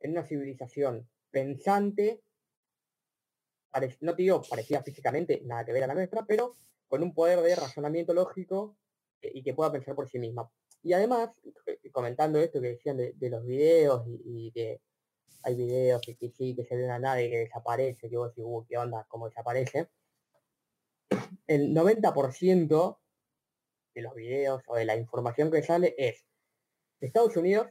en 0.00 0.12
una 0.12 0.23
civilización 0.23 1.09
pensante, 1.31 2.23
no 4.00 4.14
te 4.14 4.23
digo 4.23 4.43
parecida 4.43 4.83
físicamente, 4.83 5.43
nada 5.45 5.64
que 5.64 5.73
ver 5.73 5.85
a 5.85 5.88
la 5.88 5.95
nuestra, 5.95 6.25
pero 6.25 6.57
con 6.88 7.02
un 7.02 7.14
poder 7.14 7.40
de 7.40 7.55
razonamiento 7.55 8.14
lógico 8.14 8.76
y 9.22 9.42
que 9.42 9.54
pueda 9.54 9.72
pensar 9.72 9.94
por 9.94 10.08
sí 10.08 10.18
misma. 10.18 10.50
Y 10.82 10.92
además, 10.92 11.30
eh, 11.66 11.90
comentando 11.90 12.38
esto 12.38 12.60
que 12.60 12.68
decían 12.68 12.96
de, 12.96 13.30
los 13.30 13.44
videos 13.44 14.04
y, 14.06 14.50
que 14.52 14.80
hay 15.42 15.54
videos 15.54 16.00
que, 16.02 16.30
sí, 16.30 16.54
que 16.54 16.64
se 16.64 16.76
ve 16.76 16.84
una 16.84 16.98
nave 16.98 17.30
que 17.30 17.38
desaparece, 17.38 18.08
que 18.08 18.16
vos 18.16 18.28
decís, 18.28 18.44
uh, 18.46 18.64
¿qué 18.68 18.76
onda? 18.76 19.06
¿Cómo 19.08 19.28
desaparece? 19.28 19.88
El 21.46 21.75
90% 21.75 22.98
de 23.94 24.02
los 24.02 24.14
videos 24.14 24.62
o 24.66 24.76
de 24.76 24.84
la 24.84 24.96
información 24.96 25.50
que 25.50 25.62
sale 25.62 25.94
es 25.98 26.25
de 27.00 27.06
Estados 27.06 27.37
Unidos, 27.37 27.68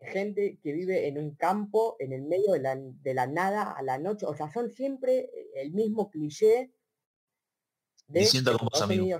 gente 0.00 0.58
que 0.62 0.72
vive 0.72 1.08
en 1.08 1.18
un 1.18 1.34
campo 1.34 1.96
en 1.98 2.12
el 2.12 2.22
medio 2.22 2.52
de 2.52 2.60
la, 2.60 2.76
de 2.76 3.14
la 3.14 3.26
nada 3.26 3.72
a 3.72 3.82
la 3.82 3.98
noche, 3.98 4.26
o 4.26 4.34
sea, 4.34 4.50
son 4.50 4.70
siempre 4.70 5.30
el 5.54 5.72
mismo 5.72 6.10
cliché 6.10 6.72
de 8.08 8.20
Diciendo 8.20 8.56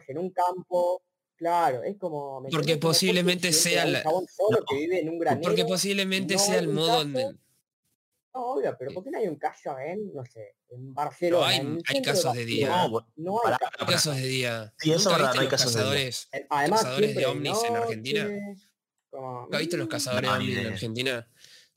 en 0.08 0.18
un 0.18 0.30
campo, 0.30 1.02
claro, 1.36 1.82
es 1.82 1.96
como... 1.98 2.42
Porque 2.50 2.76
posiblemente 2.76 3.52
sea 3.52 3.84
la... 3.84 4.02
porque 5.42 5.64
posiblemente 5.64 6.38
sea 6.38 6.58
el 6.58 6.68
modo 6.68 6.98
donde... 6.98 7.24
No, 8.34 8.52
obvio, 8.52 8.76
pero 8.78 8.92
¿por 8.92 9.04
qué 9.04 9.10
no 9.10 9.18
hay 9.18 9.26
un 9.26 9.36
caso 9.36 9.78
en, 9.78 10.12
no 10.12 10.24
sé, 10.24 10.56
en 10.70 10.94
Barcelona? 10.94 11.62
No, 11.62 11.78
hay, 11.86 12.02
casos 12.02 12.34
de 12.34 12.44
día. 12.44 12.88
No, 13.16 13.40
hay, 13.44 13.86
casos 13.86 14.16
de 14.16 14.22
día. 14.22 14.74
Sí, 14.78 14.92
eso 14.92 15.10
es 15.10 15.16
verdad, 15.16 15.34
no 15.34 15.40
hay 15.40 15.48
casos 15.48 15.72
cazadores, 15.72 16.28
de 16.30 16.38
día. 16.38 16.46
Además, 16.50 16.80
cazadores 16.82 17.14
de 17.14 17.26
ovnis 17.26 17.64
en 17.64 17.76
Argentina? 17.76 18.28
¿Nunca 19.12 19.58
viste 19.58 19.76
los 19.76 19.88
cazadores 19.88 20.30
de 20.30 20.36
ovnis 20.36 20.58
en 20.58 20.66
Argentina? 20.66 21.28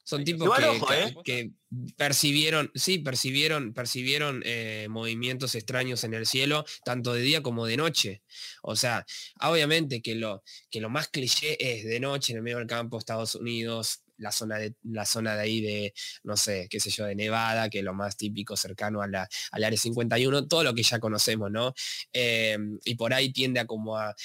Son 0.03 0.23
tipos 0.23 0.49
¿eh? 0.59 1.15
que, 1.23 1.51
percibieron, 1.95 2.71
sí, 2.75 2.99
percibieron, 2.99 3.73
percibieron 3.73 4.41
eh, 4.45 4.87
movimientos 4.89 5.55
extraños 5.55 6.03
en 6.03 6.13
el 6.13 6.25
cielo, 6.25 6.65
tanto 6.83 7.13
de 7.13 7.21
día 7.21 7.41
como 7.41 7.65
de 7.65 7.77
noche. 7.77 8.23
O 8.63 8.75
sea, 8.75 9.05
obviamente 9.39 10.01
que 10.01 10.15
lo, 10.15 10.43
que 10.69 10.81
lo 10.81 10.89
más 10.89 11.07
cliché 11.07 11.57
es 11.59 11.85
de 11.85 11.99
noche 11.99 12.33
en 12.33 12.37
el 12.37 12.43
medio 12.43 12.57
del 12.57 12.67
campo, 12.67 12.97
Estados 12.97 13.35
Unidos, 13.35 14.03
la 14.17 14.31
zona 14.31 14.57
de, 14.57 14.75
la 14.83 15.05
zona 15.05 15.35
de 15.35 15.41
ahí 15.41 15.61
de, 15.61 15.93
no 16.23 16.35
sé, 16.35 16.67
qué 16.69 16.79
sé 16.79 16.89
yo, 16.89 17.05
de 17.05 17.15
Nevada, 17.15 17.69
que 17.69 17.79
es 17.79 17.83
lo 17.83 17.93
más 17.93 18.17
típico 18.17 18.57
cercano 18.57 19.01
a 19.01 19.07
la, 19.07 19.29
al 19.51 19.63
área 19.63 19.77
51, 19.77 20.47
todo 20.47 20.63
lo 20.63 20.73
que 20.73 20.83
ya 20.83 20.99
conocemos, 20.99 21.51
¿no? 21.51 21.73
Eh, 22.11 22.57
y 22.85 22.95
por 22.95 23.13
ahí 23.13 23.31
tiende 23.31 23.59
a 23.59 23.65
como 23.65 23.97
a, 23.97 24.15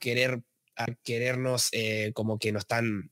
querer 0.00 0.42
a 0.76 0.86
querernos 1.04 1.70
como 2.14 2.38
que 2.38 2.50
nos 2.50 2.62
están 2.62 3.11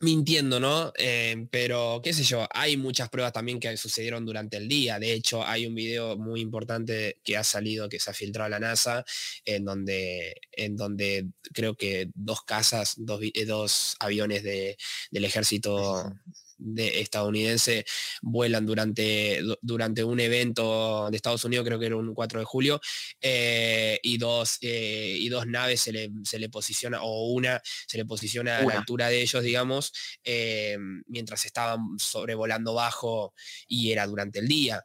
mintiendo, 0.00 0.58
¿no? 0.60 0.92
Eh, 0.96 1.46
pero 1.50 2.00
qué 2.02 2.12
sé 2.12 2.24
yo, 2.24 2.46
hay 2.52 2.76
muchas 2.76 3.10
pruebas 3.10 3.32
también 3.32 3.60
que 3.60 3.76
sucedieron 3.76 4.24
durante 4.24 4.56
el 4.56 4.68
día. 4.68 4.98
De 4.98 5.12
hecho, 5.12 5.44
hay 5.46 5.66
un 5.66 5.74
video 5.74 6.16
muy 6.16 6.40
importante 6.40 7.20
que 7.22 7.36
ha 7.36 7.44
salido, 7.44 7.88
que 7.88 8.00
se 8.00 8.10
ha 8.10 8.14
filtrado 8.14 8.46
a 8.46 8.50
la 8.50 8.60
NASA, 8.60 9.04
en 9.44 9.64
donde, 9.64 10.40
en 10.52 10.76
donde 10.76 11.28
creo 11.52 11.74
que 11.76 12.10
dos 12.14 12.42
casas, 12.44 12.94
dos, 12.96 13.20
eh, 13.22 13.44
dos 13.44 13.96
aviones 14.00 14.42
de, 14.42 14.76
del 15.10 15.24
ejército 15.24 16.12
de 16.60 17.00
estadounidense 17.00 17.84
vuelan 18.22 18.66
durante, 18.66 19.40
durante 19.62 20.04
un 20.04 20.20
evento 20.20 21.08
de 21.10 21.16
Estados 21.16 21.44
Unidos, 21.44 21.66
creo 21.66 21.78
que 21.78 21.86
era 21.86 21.96
un 21.96 22.14
4 22.14 22.40
de 22.40 22.44
julio, 22.44 22.80
eh, 23.20 23.98
y, 24.02 24.18
dos, 24.18 24.58
eh, 24.60 25.16
y 25.18 25.28
dos 25.28 25.46
naves 25.46 25.80
se 25.80 25.92
le, 25.92 26.10
se 26.24 26.38
le, 26.38 26.48
posiciona, 26.48 27.02
o 27.02 27.32
una 27.32 27.60
se 27.64 27.98
le 27.98 28.04
posiciona 28.04 28.58
a 28.58 28.62
la 28.62 28.74
altura 28.74 29.08
de 29.08 29.22
ellos, 29.22 29.42
digamos, 29.42 29.92
eh, 30.24 30.76
mientras 31.06 31.44
estaban 31.44 31.80
sobrevolando 31.98 32.74
bajo 32.74 33.34
y 33.66 33.92
era 33.92 34.06
durante 34.06 34.38
el 34.40 34.48
día. 34.48 34.84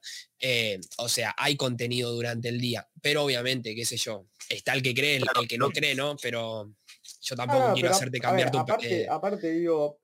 o 0.98 1.10
sea, 1.10 1.36
hay 1.38 1.56
contenido 1.56 2.12
durante 2.12 2.50
el 2.50 2.60
día, 2.60 2.88
pero 3.02 3.24
obviamente, 3.24 3.76
qué 3.76 3.86
sé 3.86 3.98
yo, 3.98 4.28
está 4.50 4.74
el 4.74 4.84
que 4.84 4.94
cree, 4.94 5.18
el, 5.18 5.48
que 5.48 5.58
no 5.58 5.70
cree, 5.70 5.96
¿no? 5.96 6.16
Pero 6.22 6.74
yo 7.22 7.36
tampoco 7.36 7.74
quiero 7.74 7.90
hacerte 7.90 8.20
cambiar 8.20 8.52
tu... 8.52 8.60
Aparte, 8.60 9.08
aparte 9.10 9.52
digo, 9.52 10.00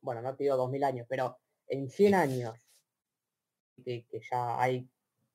bueno, 0.00 0.22
no 0.22 0.36
te 0.36 0.44
digo 0.44 0.56
2000 0.56 0.84
años, 0.84 1.06
pero 1.08 1.38
en 1.66 1.90
100 1.90 2.14
años 2.14 2.54
que, 3.84 4.04
ya 4.30 4.60
hay 4.60 4.88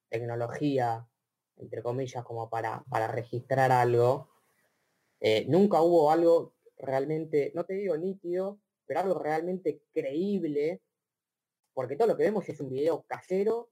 tecnología, 0.10 1.08
entre 1.58 1.82
comillas, 1.82 2.24
como 2.24 2.50
para, 2.50 2.84
para 2.90 3.08
registrar 3.08 3.72
algo, 3.72 4.30
eh, 5.20 5.46
nunca 5.48 5.82
hubo 5.82 6.12
algo 6.12 6.54
realmente, 6.78 7.52
no 7.56 7.64
te 7.64 7.74
digo 7.74 7.98
nítido, 7.98 8.60
pero 8.86 9.00
algo 9.00 9.20
realmente 9.20 9.82
creíble, 9.94 10.82
porque 11.74 11.96
todo 11.96 12.10
lo 12.10 12.18
que 12.18 12.24
vemos 12.24 12.48
es 12.50 12.60
un 12.60 12.70
video 12.70 13.04
casero, 13.08 13.70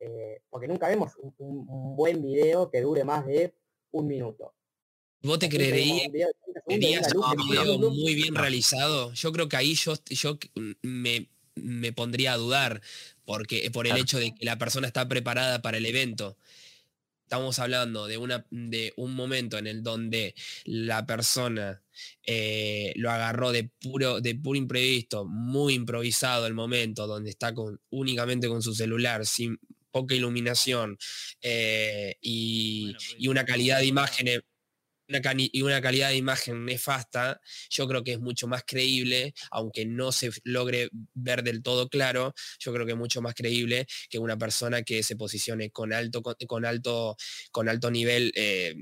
eh, 0.00 0.42
porque 0.50 0.68
nunca 0.68 0.88
vemos 0.88 1.16
un 1.16 1.96
buen 1.96 2.20
video 2.22 2.70
que 2.70 2.80
dure 2.80 3.04
más 3.04 3.24
de 3.26 3.54
un 3.92 4.06
minuto. 4.06 4.54
¿Vos 5.22 5.38
te 5.38 5.48
creerías 5.48 6.08
un 6.66 7.48
video 7.48 7.78
muy 7.78 8.14
bien 8.14 8.34
realizado? 8.34 9.12
Yo 9.14 9.32
creo 9.32 9.48
que 9.48 9.56
ahí 9.56 9.74
yo, 9.74 9.94
yo 10.10 10.38
me, 10.82 11.28
pondría 11.92 12.32
a 12.32 12.36
dudar 12.36 12.82
porque, 13.24 13.70
por 13.70 13.86
el 13.86 13.96
hecho 13.96 14.18
de 14.18 14.34
que 14.34 14.44
la 14.44 14.58
persona 14.58 14.88
está 14.88 15.06
preparada 15.08 15.62
para 15.62 15.78
el 15.78 15.86
evento. 15.86 16.36
Estamos 17.22 17.58
hablando 17.60 18.06
de, 18.08 18.18
una, 18.18 18.44
de 18.50 18.92
un 18.96 19.14
momento 19.14 19.56
en 19.56 19.66
el 19.66 19.82
donde 19.82 20.34
la 20.64 21.06
persona 21.06 21.82
eh, 22.26 22.92
lo 22.96 23.10
agarró 23.10 23.52
de 23.52 23.70
puro, 23.80 24.20
de 24.20 24.34
puro 24.34 24.58
imprevisto, 24.58 25.24
muy 25.24 25.74
improvisado 25.74 26.46
el 26.46 26.52
momento, 26.52 27.06
donde 27.06 27.30
está 27.30 27.54
con, 27.54 27.80
únicamente 27.90 28.48
con 28.48 28.60
su 28.60 28.74
celular, 28.74 29.24
sin 29.24 29.58
poca 29.90 30.14
iluminación 30.14 30.98
eh, 31.40 32.16
y, 32.20 32.94
y, 33.18 33.28
una 33.28 33.44
calidad 33.44 33.78
de 33.78 33.86
imágenes 33.86 34.40
y 35.08 35.62
una 35.62 35.80
calidad 35.80 36.08
de 36.08 36.16
imagen 36.16 36.64
nefasta, 36.64 37.40
yo 37.70 37.86
creo 37.86 38.02
que 38.04 38.12
es 38.12 38.20
mucho 38.20 38.46
más 38.46 38.64
creíble, 38.66 39.34
aunque 39.50 39.84
no 39.84 40.12
se 40.12 40.30
logre 40.44 40.88
ver 41.14 41.42
del 41.42 41.62
todo 41.62 41.88
claro, 41.88 42.34
yo 42.58 42.72
creo 42.72 42.86
que 42.86 42.92
es 42.92 42.98
mucho 42.98 43.20
más 43.20 43.34
creíble 43.34 43.86
que 44.08 44.18
una 44.18 44.36
persona 44.36 44.82
que 44.82 45.02
se 45.02 45.16
posicione 45.16 45.70
con 45.70 45.92
alto, 45.92 46.22
con, 46.22 46.64
alto, 46.64 47.16
con 47.50 47.68
alto 47.68 47.90
nivel 47.90 48.32
eh, 48.34 48.74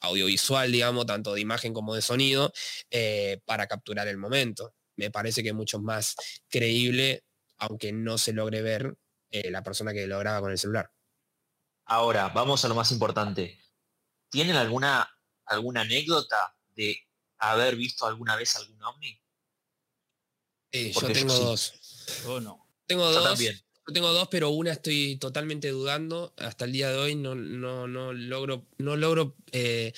audiovisual, 0.00 0.70
digamos, 0.70 1.06
tanto 1.06 1.34
de 1.34 1.40
imagen 1.40 1.72
como 1.72 1.94
de 1.94 2.02
sonido, 2.02 2.52
eh, 2.90 3.40
para 3.44 3.66
capturar 3.66 4.08
el 4.08 4.18
momento. 4.18 4.74
Me 4.96 5.10
parece 5.10 5.42
que 5.42 5.48
es 5.50 5.54
mucho 5.54 5.80
más 5.80 6.14
creíble, 6.48 7.24
aunque 7.58 7.92
no 7.92 8.18
se 8.18 8.32
logre 8.32 8.62
ver 8.62 8.94
eh, 9.30 9.50
la 9.50 9.62
persona 9.62 9.92
que 9.92 10.06
lo 10.06 10.18
graba 10.18 10.40
con 10.40 10.52
el 10.52 10.58
celular. 10.58 10.90
Ahora, 11.86 12.28
vamos 12.28 12.64
a 12.64 12.68
lo 12.68 12.74
más 12.74 12.90
importante. 12.92 13.60
¿Tienen 14.30 14.56
alguna 14.56 15.13
alguna 15.46 15.82
anécdota 15.82 16.56
de 16.74 16.98
haber 17.38 17.76
visto 17.76 18.06
alguna 18.06 18.36
vez 18.36 18.56
algún 18.56 18.82
ovni? 18.82 19.20
Eh, 20.72 20.92
yo 20.92 21.12
tengo 21.12 21.34
dos. 21.34 21.74
Yo 22.24 22.40
no. 22.40 22.66
Tengo 22.86 23.10
dos. 23.10 23.38
Yo 23.86 23.92
tengo 23.92 24.12
dos, 24.12 24.28
pero 24.30 24.48
una 24.48 24.72
estoy 24.72 25.16
totalmente 25.16 25.68
dudando. 25.68 26.32
Hasta 26.38 26.64
el 26.64 26.72
día 26.72 26.90
de 26.90 26.96
hoy 26.96 27.14
no, 27.14 27.34
no, 27.34 27.86
no 27.86 28.12
logro, 28.12 28.66
no 28.78 28.96
logro 28.96 29.36
eh, 29.52 29.92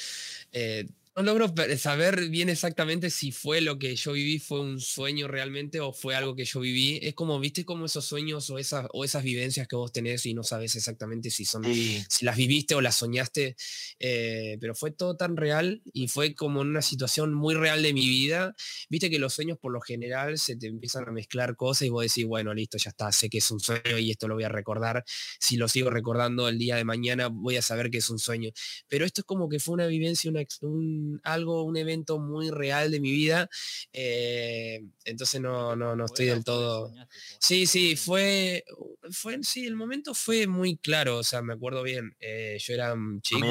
eh, 0.53 0.89
no 1.17 1.23
logro 1.23 1.51
saber 1.79 2.29
bien 2.29 2.51
exactamente 2.51 3.09
si 3.09 3.33
fue 3.33 3.63
lo 3.63 3.79
que 3.79 3.97
yo 3.97 4.13
viví, 4.13 4.39
fue 4.39 4.61
un 4.61 4.81
sueño 4.81 5.29
realmente 5.29 5.81
o 5.81 5.95
fue 5.95 6.15
algo 6.15 6.37
que 6.37 6.45
yo 6.45 6.61
viví. 6.61 6.99
Es 7.03 7.15
como, 7.15 7.41
viste, 7.41 7.65
como 7.65 7.87
esos 7.87 8.05
sueños 8.05 8.51
o 8.51 8.59
esas, 8.59 8.87
o 8.93 9.03
esas 9.03 9.23
vivencias 9.23 9.67
que 9.67 9.77
vos 9.77 9.93
tenés 9.93 10.27
y 10.27 10.35
no 10.35 10.43
sabes 10.43 10.77
exactamente 10.77 11.31
si 11.31 11.47
son, 11.47 11.65
si 11.65 12.25
las 12.25 12.37
viviste 12.37 12.75
o 12.75 12.83
las 12.83 12.97
soñaste. 12.97 13.57
Eh, 13.99 14.59
pero 14.61 14.75
fue 14.75 14.91
todo 14.91 15.17
tan 15.17 15.39
real 15.39 15.81
y 15.91 16.09
fue 16.09 16.35
como 16.35 16.61
una 16.61 16.83
situación 16.83 17.33
muy 17.33 17.55
real 17.55 17.83
de 17.83 17.95
mi 17.95 18.07
vida. 18.07 18.55
Viste 18.91 19.09
que 19.09 19.19
los 19.19 19.33
sueños 19.33 19.57
por 19.59 19.73
lo 19.73 19.81
general 19.81 20.37
se 20.39 20.57
te 20.57 20.67
empiezan 20.67 21.09
a 21.09 21.13
mezclar 21.13 21.57
cosas 21.57 21.87
y 21.87 21.89
vos 21.89 22.03
decís, 22.03 22.27
bueno, 22.27 22.53
listo, 22.53 22.77
ya 22.77 22.91
está, 22.91 23.11
sé 23.11 23.31
que 23.31 23.39
es 23.39 23.51
un 23.51 23.61
sueño 23.61 23.97
y 23.99 24.11
esto 24.11 24.29
lo 24.29 24.35
voy 24.35 24.45
a 24.45 24.51
recordar. 24.51 25.03
Si 25.41 25.57
lo 25.57 25.67
sigo 25.69 25.89
recordando 25.89 26.47
el 26.49 26.59
día 26.59 26.77
de 26.77 26.85
mañana, 26.85 27.29
voy 27.29 27.57
a 27.57 27.63
saber 27.63 27.91
que 27.91 27.99
es 27.99 28.11
un 28.11 28.19
sueño. 28.19 28.51
Pero 28.87 29.07
esto 29.07 29.23
es 29.23 29.25
como 29.25 29.49
que 29.49 29.61
fue 29.61 29.75
una 29.75 29.87
vivencia, 29.87 30.31
una, 30.31 30.43
un, 30.61 31.06
algo, 31.23 31.63
un 31.65 31.77
evento 31.77 32.19
muy 32.19 32.51
real 32.51 32.91
de 32.91 33.01
mi 33.01 33.13
vida. 33.13 33.49
Eh, 33.93 34.83
entonces 35.05 35.41
no, 35.41 35.77
no, 35.77 35.97
no 35.97 36.05
estoy 36.05 36.27
del 36.27 36.45
todo. 36.45 36.93
Sí, 37.41 37.67
sí, 37.67 37.97
fue, 37.97 38.65
fue, 39.11 39.39
sí, 39.43 39.67
el 39.67 39.77
momento 39.77 40.15
fue 40.15 40.47
muy 40.47 40.77
claro, 40.77 41.19
o 41.19 41.25
sea, 41.25 41.43
me 41.43 41.55
acuerdo 41.55 41.83
bien. 41.83 42.17
Eh, 42.21 42.59
yo 42.61 42.75
era 42.75 42.93
un 42.93 43.21
chico. 43.21 43.47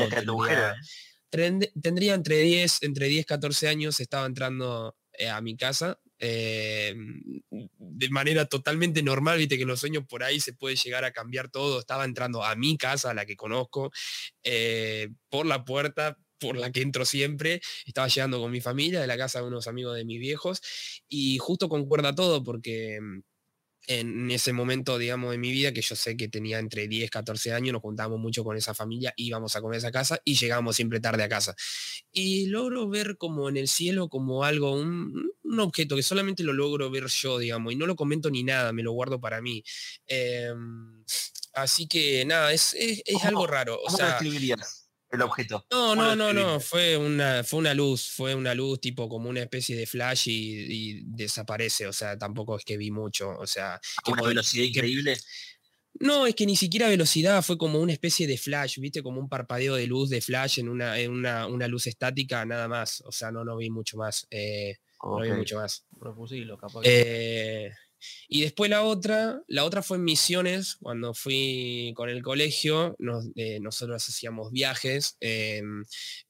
Tendría, 1.29 2.13
entre 2.13 2.37
10, 2.37 2.83
entre 2.83 3.07
10, 3.07 3.25
14 3.25 3.67
años, 3.67 3.99
estaba 3.99 4.25
entrando 4.25 4.95
eh, 5.13 5.29
a 5.29 5.41
mi 5.41 5.57
casa. 5.57 5.99
de 6.17 6.95
manera 8.09 8.45
totalmente 8.45 9.03
normal, 9.03 9.37
viste 9.37 9.57
que 9.57 9.65
los 9.65 9.79
sueños 9.79 10.05
por 10.07 10.23
ahí 10.23 10.39
se 10.39 10.53
puede 10.53 10.75
llegar 10.75 11.03
a 11.03 11.11
cambiar 11.11 11.49
todo. 11.49 11.79
Estaba 11.79 12.05
entrando 12.05 12.43
a 12.43 12.55
mi 12.55 12.77
casa, 12.77 13.13
la 13.13 13.25
que 13.25 13.35
conozco, 13.35 13.91
por 15.29 15.45
la 15.45 15.65
puerta, 15.65 16.17
por 16.39 16.57
la 16.57 16.71
que 16.71 16.81
entro 16.81 17.05
siempre, 17.05 17.61
estaba 17.85 18.07
llegando 18.07 18.39
con 18.39 18.51
mi 18.51 18.61
familia 18.61 19.01
de 19.01 19.07
la 19.07 19.17
casa 19.17 19.39
de 19.39 19.47
unos 19.47 19.67
amigos 19.67 19.95
de 19.95 20.05
mis 20.05 20.19
viejos 20.19 20.61
y 21.07 21.37
justo 21.37 21.69
concuerda 21.69 22.13
todo 22.15 22.43
porque 22.43 22.99
mm, 23.01 23.19
en 23.87 24.31
ese 24.31 24.53
momento, 24.53 24.97
digamos, 24.97 25.31
de 25.31 25.37
mi 25.37 25.51
vida, 25.51 25.71
que 25.71 25.81
yo 25.81 25.95
sé 25.95 26.17
que 26.17 26.27
tenía 26.27 26.59
entre 26.59 26.87
10, 26.87 27.09
14 27.09 27.53
años, 27.53 27.73
nos 27.73 27.81
juntábamos 27.81 28.19
mucho 28.19 28.43
con 28.43 28.57
esa 28.57 28.73
familia, 28.73 29.13
íbamos 29.15 29.55
a 29.55 29.61
comer 29.61 29.75
a 29.75 29.77
esa 29.79 29.91
casa 29.91 30.19
y 30.23 30.35
llegábamos 30.35 30.75
siempre 30.75 30.99
tarde 30.99 31.23
a 31.23 31.29
casa. 31.29 31.55
Y 32.11 32.47
logro 32.47 32.89
ver 32.89 33.17
como 33.17 33.49
en 33.49 33.57
el 33.57 33.67
cielo 33.67 34.09
como 34.09 34.43
algo, 34.43 34.73
un, 34.73 35.31
objeto 35.59 35.95
que 35.95 36.03
solamente 36.03 36.43
lo 36.43 36.53
logro 36.53 36.89
ver 36.89 37.07
yo, 37.07 37.37
digamos, 37.37 37.73
y 37.73 37.75
no 37.75 37.85
lo 37.85 37.95
comento 37.95 38.29
ni 38.29 38.43
nada, 38.43 38.73
me 38.73 38.83
lo 38.83 38.91
guardo 38.91 39.19
para 39.19 39.41
mí. 39.41 39.63
Em, 40.07 41.03
así 41.53 41.87
que 41.87 42.25
nada, 42.25 42.51
es, 42.53 42.75
es, 42.75 43.23
algo 43.23 43.47
raro. 43.47 43.79
O 43.85 43.89
sea, 43.89 44.19
el 45.15 45.21
objeto. 45.21 45.65
No, 45.71 45.95
no, 45.95 46.15
no, 46.15 46.33
no, 46.33 46.59
fue 46.59 46.97
una, 46.97 47.43
fue 47.43 47.59
una 47.59 47.73
luz, 47.73 48.09
fue 48.09 48.35
una 48.35 48.53
luz 48.53 48.79
tipo 48.79 49.09
como 49.09 49.29
una 49.29 49.41
especie 49.41 49.75
de 49.75 49.85
flash 49.85 50.27
y, 50.27 51.01
desaparece, 51.05 51.87
o 51.87 51.93
sea, 51.93 52.17
tampoco 52.17 52.57
es 52.57 52.65
que 52.65 52.77
vi 52.77 52.91
mucho, 52.91 53.29
o 53.29 53.47
sea... 53.47 53.79
¿Una 54.07 54.23
velocidad 54.23 54.63
increíble? 54.63 55.17
No, 55.99 56.27
es 56.27 56.35
que 56.35 56.45
ni 56.45 56.57
siquiera 56.57 56.89
velocidad, 56.89 57.41
fue 57.41 57.57
como 57.57 57.79
una 57.79 57.93
especie 57.93 58.27
de 58.27 58.37
flash, 58.37 58.79
viste, 58.79 59.01
como 59.01 59.19
un 59.19 59.29
parpadeo 59.29 59.75
de 59.75 59.87
luz 59.87 60.09
de 60.09 60.21
flash 60.21 60.59
en 60.59 60.67
una, 60.67 60.99
en 60.99 61.11
una, 61.11 61.47
una 61.47 61.67
luz 61.67 61.87
estática, 61.87 62.45
nada 62.45 62.67
más, 62.67 63.01
o 63.01 63.11
sea, 63.11 63.31
no, 63.31 63.45
no 63.45 63.55
vi 63.57 63.69
mucho 63.69 63.97
más. 63.97 64.27
Eh, 64.29 64.77
no 65.03 65.21
vi 65.21 65.31
mucho 65.31 65.57
más. 65.57 65.85
capaz. 66.59 66.81
Eh, 66.83 67.71
y 68.27 68.41
después 68.41 68.69
la 68.69 68.83
otra, 68.83 69.41
la 69.47 69.63
otra 69.65 69.81
fue 69.81 69.97
en 69.97 70.03
Misiones, 70.03 70.75
cuando 70.75 71.13
fui 71.13 71.93
con 71.95 72.09
el 72.09 72.21
colegio, 72.21 72.95
eh, 73.35 73.59
nosotros 73.59 74.07
hacíamos 74.07 74.51
viajes 74.51 75.17
em, 75.19 75.83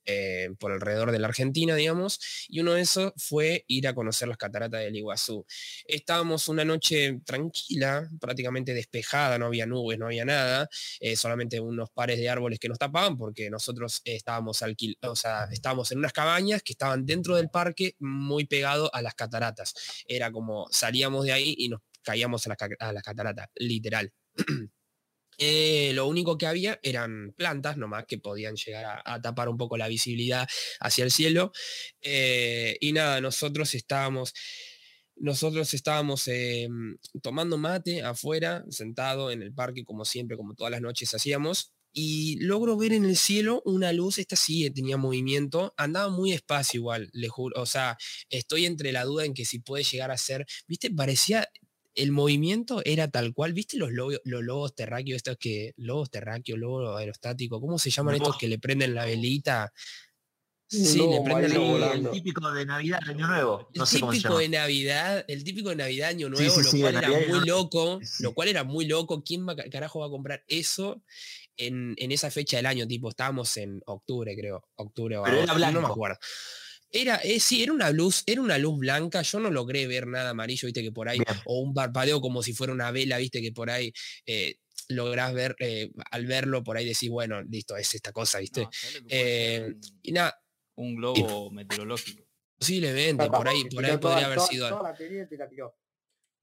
eh, 0.06 0.50
por 0.58 0.72
alrededor 0.72 1.12
de 1.12 1.18
la 1.18 1.28
Argentina, 1.28 1.74
digamos, 1.74 2.46
y 2.48 2.60
uno 2.60 2.74
de 2.74 2.82
esos 2.82 3.12
fue 3.16 3.64
ir 3.66 3.88
a 3.88 3.94
conocer 3.94 4.28
las 4.28 4.36
cataratas 4.36 4.80
del 4.80 4.96
Iguazú. 4.96 5.44
Estábamos 5.86 6.48
una 6.48 6.64
noche 6.64 7.20
tranquila, 7.24 8.08
prácticamente 8.20 8.74
despejada, 8.74 9.38
no 9.38 9.46
había 9.46 9.66
nubes, 9.66 9.98
no 9.98 10.06
había 10.06 10.24
nada, 10.24 10.68
eh, 11.00 11.16
solamente 11.16 11.60
unos 11.60 11.90
pares 11.90 12.18
de 12.18 12.28
árboles 12.28 12.58
que 12.58 12.68
nos 12.68 12.78
tapaban, 12.78 13.16
porque 13.16 13.50
nosotros 13.50 14.00
estábamos, 14.04 14.62
alquil 14.62 14.96
o 15.02 15.16
sea, 15.16 15.48
estábamos 15.52 15.90
en 15.92 15.98
unas 15.98 16.12
cabañas 16.12 16.62
que 16.62 16.72
estaban 16.72 17.04
dentro 17.06 17.36
del 17.36 17.50
parque, 17.50 17.96
muy 17.98 18.46
pegado 18.46 18.94
a 18.94 19.02
las 19.02 19.14
cataratas. 19.14 19.74
Era 20.06 20.30
como 20.30 20.66
salíamos 20.70 21.24
de 21.24 21.32
ahí 21.32 21.54
y 21.58 21.68
nos 21.68 21.80
caíamos 22.02 22.46
a 22.46 22.50
las, 22.92 23.02
cataratas, 23.02 23.48
literal. 23.56 24.12
Eh, 25.38 25.92
lo 25.94 26.06
único 26.06 26.38
que 26.38 26.46
había 26.46 26.80
eran 26.82 27.32
plantas 27.36 27.76
nomás 27.76 28.04
que 28.06 28.18
podían 28.18 28.56
llegar 28.56 29.02
a, 29.04 29.20
tapar 29.20 29.48
un 29.48 29.56
poco 29.56 29.76
la 29.76 29.88
visibilidad 29.88 30.48
hacia 30.80 31.04
el 31.04 31.10
cielo. 31.10 31.52
Eh, 32.00 32.76
y 32.80 32.92
nada, 32.92 33.20
nosotros 33.20 33.74
estábamos, 33.74 34.32
nosotros 35.16 35.74
estábamos 35.74 36.28
em, 36.28 36.96
tomando 37.22 37.58
mate 37.58 38.02
afuera, 38.02 38.64
sentado 38.70 39.30
en 39.30 39.42
el 39.42 39.52
parque, 39.52 39.84
como 39.84 40.04
siempre, 40.04 40.36
como 40.36 40.54
todas 40.54 40.70
las 40.70 40.80
noches 40.80 41.14
hacíamos. 41.14 41.72
Y 41.98 42.36
logro 42.40 42.76
ver 42.76 42.92
en 42.92 43.06
el 43.06 43.16
cielo 43.16 43.62
una 43.64 43.90
luz, 43.92 44.18
esta 44.18 44.36
sí 44.36 44.70
tenía 44.70 44.98
movimiento, 44.98 45.72
andaba 45.78 46.10
muy 46.10 46.32
despacio 46.32 46.78
igual, 46.78 47.08
le 47.14 47.28
juro. 47.28 47.58
O 47.60 47.64
sea, 47.64 47.96
estoy 48.28 48.66
entre 48.66 48.92
la 48.92 49.04
duda 49.04 49.24
en 49.24 49.32
que 49.32 49.46
si 49.46 49.60
puede 49.60 49.82
llegar 49.82 50.10
a 50.10 50.18
ser, 50.18 50.44
viste, 50.68 50.90
parecía, 50.90 51.48
el 51.96 52.12
movimiento 52.12 52.82
era 52.84 53.08
tal 53.08 53.32
cual, 53.32 53.54
¿viste 53.54 53.78
los, 53.78 53.90
lobos, 53.90 54.20
los 54.24 54.44
lobos 54.44 54.74
terráqueos, 54.74 55.16
estos 55.16 55.36
que, 55.38 55.72
lobos 55.76 56.10
terráqueos, 56.10 56.58
lobos 56.58 56.98
aerostáticos, 56.98 57.60
¿cómo 57.60 57.78
se 57.78 57.90
llaman 57.90 58.16
estos 58.16 58.36
que 58.36 58.48
le 58.48 58.58
prenden 58.58 58.94
la 58.94 59.06
velita? 59.06 59.72
Sí, 60.68 60.98
le 60.98 61.20
prenden 61.22 61.52
el 61.52 62.10
típico 62.10 62.52
de 62.52 62.66
Navidad, 62.66 62.98
Año 63.06 63.26
Nuevo. 63.26 63.70
el 63.72 63.84
típico 63.84 64.38
de 64.38 64.48
Navidad, 64.48 65.24
el 65.28 65.44
típico 65.44 65.70
de 65.70 65.76
Navidad, 65.76 66.10
Año 66.10 66.28
Nuevo, 66.28 66.60
lo 66.60 66.70
cual 66.72 66.96
era 66.96 67.08
muy 67.28 67.46
loco, 67.46 68.00
lo 68.20 68.34
cual 68.34 68.48
era 68.48 68.64
muy 68.64 68.86
loco. 68.86 69.22
¿Quién 69.24 69.46
carajo 69.70 70.00
va 70.00 70.06
a 70.06 70.10
comprar 70.10 70.44
eso 70.48 71.02
en, 71.56 71.94
esa 71.98 72.30
fecha 72.30 72.56
del 72.56 72.66
año? 72.66 72.86
Tipo, 72.86 73.10
estábamos 73.10 73.56
en 73.56 73.80
octubre, 73.86 74.36
creo. 74.36 74.68
Octubre 74.74 75.16
o 75.18 75.22
Pero 75.22 75.46
no 75.46 75.80
me 75.80 75.86
acuerdo. 75.86 76.18
Era, 76.96 77.16
eh, 77.16 77.40
sí, 77.40 77.62
era 77.62 77.72
una 77.72 77.90
luz, 77.90 78.22
era 78.26 78.40
una 78.40 78.58
luz 78.58 78.78
blanca, 78.78 79.22
yo 79.22 79.40
no 79.40 79.50
logré 79.50 79.86
ver 79.86 80.06
nada 80.06 80.30
amarillo, 80.30 80.66
viste 80.66 80.82
que 80.82 80.92
por 80.92 81.08
ahí, 81.08 81.18
o 81.44 81.60
un 81.60 81.74
parpadeo 81.74 82.20
como 82.20 82.42
si 82.42 82.52
fuera 82.52 82.72
una 82.72 82.90
vela, 82.90 83.18
viste 83.18 83.42
que 83.42 83.52
por 83.52 83.70
ahí 83.70 83.92
eh, 84.24 84.56
lográs 84.88 85.34
ver, 85.34 85.56
eh, 85.58 85.90
al 86.10 86.26
verlo 86.26 86.64
por 86.64 86.76
ahí 86.76 86.86
decís, 86.86 87.10
bueno, 87.10 87.42
listo, 87.42 87.76
es 87.76 87.94
esta 87.94 88.12
cosa, 88.12 88.38
viste. 88.38 88.68
y 90.02 90.12
nada. 90.12 90.38
Un 90.78 90.94
globo 90.94 91.50
meteorológico. 91.50 92.22
Posiblemente, 92.58 93.28
por 93.28 93.48
ahí, 93.48 93.64
por 93.64 93.84
ahí 93.84 93.96
podría 93.96 94.26
haber 94.26 94.40
sido. 94.40 94.68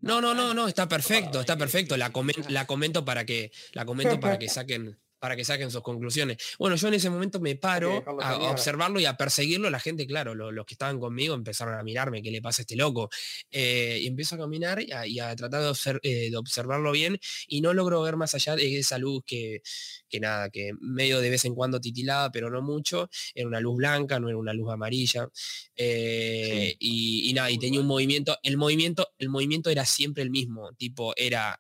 No, 0.04 0.20
no, 0.20 0.34
no, 0.34 0.54
no, 0.54 0.68
está 0.68 0.88
perfecto, 0.88 1.40
está 1.40 1.58
perfecto. 1.58 1.96
La, 1.96 2.12
la 2.50 2.68
comento 2.68 3.06
para 3.06 3.26
que, 3.26 3.52
la 3.72 3.86
comento 3.86 4.20
para 4.20 4.38
que 4.38 4.50
saquen, 4.50 5.00
para 5.24 5.38
que 5.38 5.46
saquen 5.46 5.72
sus 5.72 5.82
conclusiones. 5.82 6.36
Bueno, 6.60 6.76
yo 6.76 6.90
en 6.90 6.96
ese 6.96 7.10
momento 7.10 7.40
me 7.40 7.56
paro 7.56 8.04
a, 8.20 8.52
observarlo 8.52 9.00
y 9.00 9.06
a 9.06 9.16
perseguirlo. 9.16 9.70
La 9.70 9.80
gente, 9.80 10.06
claro, 10.06 10.36
los 10.36 10.66
que 10.66 10.74
estaban 10.74 11.00
conmigo 11.00 11.34
empezaron 11.34 11.76
a 11.76 11.82
mirarme, 11.82 12.22
¿qué 12.22 12.30
le 12.30 12.42
pasa 12.42 12.62
a 12.62 12.64
este 12.64 12.76
loco? 12.76 13.10
Eh, 13.50 14.00
y 14.02 14.08
empiezo 14.08 14.36
a 14.36 14.40
caminar 14.40 14.82
y 14.82 15.20
a, 15.20 15.34
tratar 15.38 15.74
eh, 16.02 16.30
de, 16.30 16.36
observarlo 16.36 16.92
bien 16.92 17.18
y 17.48 17.62
no 17.62 17.74
logro 17.74 18.02
ver 18.02 18.18
más 18.18 18.36
allá 18.36 18.58
de 18.58 18.80
esa 18.80 18.98
luz 18.98 19.24
que, 19.26 19.62
que 20.10 20.20
nada, 20.20 20.50
que 20.50 20.74
medio 20.82 21.22
de 21.22 21.30
vez 21.30 21.46
en 21.46 21.56
cuando 21.56 21.80
titilaba, 21.80 22.30
pero 22.30 22.50
no 22.50 22.62
mucho. 22.62 23.10
Era 23.34 23.48
una 23.48 23.62
luz 23.62 23.78
blanca, 23.78 24.20
no 24.20 24.28
era 24.28 24.38
una 24.38 24.52
luz 24.52 24.74
amarilla. 24.74 25.30
Eh, 25.74 26.76
y, 26.80 27.32
nada, 27.34 27.50
y 27.50 27.58
tenía 27.58 27.80
un 27.80 27.88
movimiento. 27.88 28.38
El 28.44 28.58
movimiento, 28.58 29.14
el 29.18 29.30
movimiento 29.30 29.70
era 29.70 29.86
siempre 29.86 30.22
el 30.22 30.32
mismo, 30.32 30.74
tipo, 30.74 31.14
era 31.16 31.58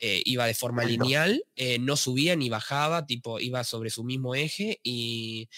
eh, 0.00 0.22
iba 0.24 0.46
de 0.46 0.54
forma 0.54 0.84
lineal, 0.84 1.44
eh, 1.56 1.80
no 1.80 1.96
subía 1.96 2.36
ni 2.36 2.48
bajaba, 2.48 3.04
tipo 3.04 3.40
iba 3.40 3.64
sobre 3.64 3.90
su 3.90 4.04
mismo 4.04 4.36
eje 4.36 4.78
y, 4.84 5.48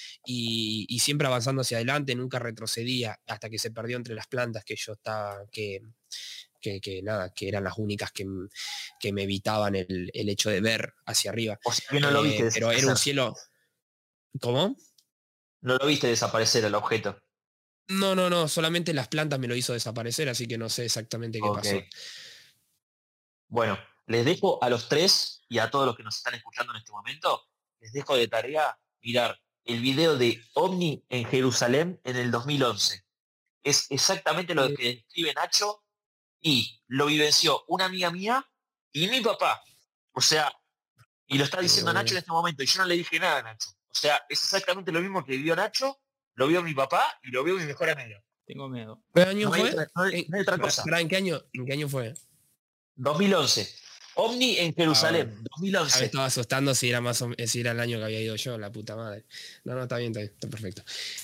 siempre 0.99 1.27
avanzando 1.27 1.61
hacia 1.61 1.77
adelante, 1.77 2.15
nunca 2.15 2.39
retrocedía 2.39 3.21
hasta 3.27 3.51
que 3.51 3.59
se 3.59 3.71
perdió 3.71 3.99
entre 3.99 4.15
las 4.15 4.29
plantas 4.29 4.65
que 4.65 4.77
yo 4.77 4.95
estaba, 4.95 5.47
que, 5.53 5.83
que, 6.61 7.03
nada, 7.03 7.35
que 7.35 7.49
eran 7.49 7.65
las 7.65 7.77
únicas 7.77 8.13
que, 8.13 8.27
que 8.99 9.13
me 9.13 9.25
evitaban 9.25 9.75
el, 9.75 10.11
hecho 10.15 10.49
de 10.49 10.63
ver 10.63 10.95
hacia 11.05 11.31
arriba. 11.31 11.59
no 12.01 12.11
lo 12.11 12.23
viste 12.23 12.47
eh, 12.47 12.51
pero 12.55 12.71
era 12.71 12.87
un 12.87 12.97
cielo. 12.97 13.35
¿Cómo? 14.41 14.77
No 15.61 15.77
lo 15.77 15.87
viste 15.87 16.07
desaparecer 16.07 16.65
el 16.65 16.75
objeto. 16.75 17.19
No, 17.89 18.15
no, 18.15 18.31
no, 18.31 18.49
solamente 18.49 18.95
las 18.95 19.09
plantas 19.09 19.39
me 19.39 19.49
lo 19.49 19.57
hizo 19.57 19.75
desaparecer, 19.75 20.29
así 20.29 20.47
que 20.47 20.57
no 20.57 20.69
sé 20.71 20.87
exactamente 20.87 21.41
qué 21.41 21.49
pasó. 21.53 21.83
Bueno, 23.49 23.77
les 24.11 24.25
dejo 24.25 24.59
a 24.61 24.69
los 24.69 24.89
tres 24.89 25.45
y 25.49 25.59
a 25.59 25.71
todos 25.71 25.87
los 25.87 25.97
que 25.97 26.03
nos 26.03 26.17
están 26.17 26.35
escuchando 26.35 26.73
en 26.73 26.79
este 26.79 26.91
momento, 26.91 27.47
les 27.79 27.93
dejo 27.93 28.17
de 28.17 28.27
tarea 28.27 28.77
mirar 29.03 29.41
el 29.65 29.81
video 29.81 30.17
de 30.17 30.43
OVNI 30.55 31.05
en 31.09 31.25
Jerusalén 31.27 32.01
en 32.03 32.17
el 32.17 32.33
2011. 32.33 33.05
Es 33.63 33.87
exactamente 33.91 34.53
lo 34.53 34.75
que 34.75 34.95
describe 34.95 35.33
Nacho 35.35 35.85
y 36.41 36.83
lo 36.89 37.07
vivenció 37.07 37.63
una 37.69 37.85
amiga 37.85 38.11
mía 38.11 38.45
y 38.91 39.07
mi 39.07 39.21
papá. 39.21 39.63
O 40.11 40.21
sea, 40.21 40.53
y 41.29 41.39
lo 41.39 41.45
está 41.45 41.61
diciendo 41.61 41.93
Nacho 41.93 42.15
en 42.15 42.19
este 42.19 42.33
momento 42.33 42.65
y 42.65 42.67
yo 42.67 42.81
no 42.81 42.87
le 42.87 42.97
dije 42.97 43.21
nada 43.21 43.39
a 43.39 43.43
Nacho. 43.43 43.71
O 43.89 43.95
sea, 43.95 44.17
es 44.29 44.43
exactamente 44.43 44.91
lo 44.91 45.01
mismo 45.01 45.25
que 45.25 45.37
vivió 45.37 45.55
Nacho, 45.55 46.01
lo 46.35 46.49
vio 46.49 46.65
mi 46.65 46.75
papá 46.75 47.17
y 47.23 47.31
lo 47.31 47.45
vio 47.45 47.55
mi 47.55 47.65
mejor 47.65 47.91
amigo. 47.91 48.19
Tengo 48.45 48.69
miedo. 48.69 49.01
¿Qué 49.15 49.23
año 49.23 49.53
fue? 49.53 49.71
otra 50.41 50.59
cosa. 50.59 50.83
¿En 50.99 51.09
qué 51.09 51.17
año, 51.17 51.41
¿En 51.53 51.65
qué 51.65 51.75
año 51.75 51.89
fue? 51.89 52.13
2011. 52.97 53.90
OVNI 54.15 54.59
en 54.59 54.75
Jerusalén, 54.75 55.39
2011. 55.53 55.95
Ah, 55.95 56.01
me 56.01 56.07
estaba 56.07 56.25
asustando 56.27 56.75
si 56.75 56.89
era 56.89 57.01
más 57.01 57.25
si 57.47 57.61
era 57.61 57.73
el 57.73 57.81
año 57.81 57.99
que 57.99 58.05
había 58.05 58.21
ido 58.21 58.37
yo, 58.37 58.59
la 58.59 58.71
puta 58.71 58.97
madre. 58.97 59.25
No, 59.65 59.75
no, 59.75 59.83
está 59.83 59.97
bien, 59.99 60.11
está 60.11 60.21
bien, 60.21 60.33
está 60.33 60.49
perfecto. 60.49 60.83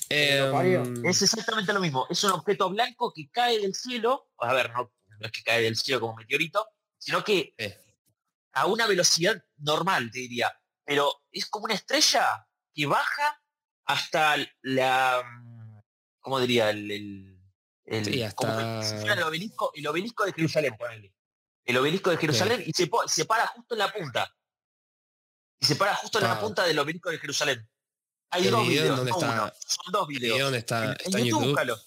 Em, 0.09 1.05
es 1.05 1.23
exactamente 1.23 1.73
lo 1.73 1.81
mismo. 1.81 2.07
Es 2.09 2.23
un 2.25 2.33
objeto 2.33 2.71
blanco 2.71 3.13
que 3.13 3.29
cae 3.31 3.59
del 3.61 3.75
cielo. 3.75 4.31
A 4.39 4.53
ver, 4.53 4.73
no, 4.73 4.93
es 5.21 5.33
que 5.33 5.43
cae 5.43 5.63
del 5.63 5.77
cielo 5.77 6.01
como 6.01 6.17
meteorito, 6.17 6.67
sino 6.99 7.25
que 7.25 7.55
a 8.53 8.67
una 8.67 8.87
velocidad 8.87 9.43
normal, 9.59 10.11
te 10.11 10.21
diría. 10.21 10.53
Pero 10.85 11.23
es 11.33 11.47
como 11.47 11.65
una 11.65 11.75
estrella 11.75 12.47
que 12.73 12.87
baja 12.87 13.43
hasta 13.85 14.37
la. 14.63 15.23
¿Cómo 16.21 16.41
diría? 16.41 16.71
El, 16.71 16.91
el, 16.91 17.41
el, 17.85 18.35
como 18.35 18.83
si 18.83 18.95
fuera 18.97 19.15
el 19.15 19.23
obelisco, 19.23 19.73
el 19.75 19.87
obelisco 19.87 20.25
de 20.25 20.33
Jerusalén, 20.33 20.77
ponele 20.77 21.17
el 21.67 21.77
obelisco 21.77 22.11
de 22.11 22.17
Jerusalén 22.17 22.63
y 22.65 22.73
se, 22.73 22.87
para 23.27 23.47
justo 23.49 23.75
en 23.75 23.79
la 23.81 23.93
punta. 23.93 24.33
Y 25.59 25.67
se 25.67 25.77
para 25.77 25.95
justo 25.97 26.19
en 26.19 26.25
la 26.25 26.41
punta 26.41 26.65
del 26.65 26.79
obelisco 26.79 27.11
de 27.11 27.19
Jerusalén. 27.19 27.69
Hay 28.31 28.49
dos 28.49 28.67
videos, 28.67 29.05
no 29.05 29.17
uno. 29.17 29.53
Son 29.67 29.93
dos 29.93 30.07
videos. 30.07 30.39
¿Dónde 30.39 30.59
está? 30.59 30.85
En, 30.85 30.97
en 31.19 31.25
YouTube, 31.25 31.47
búscalo. 31.49 31.79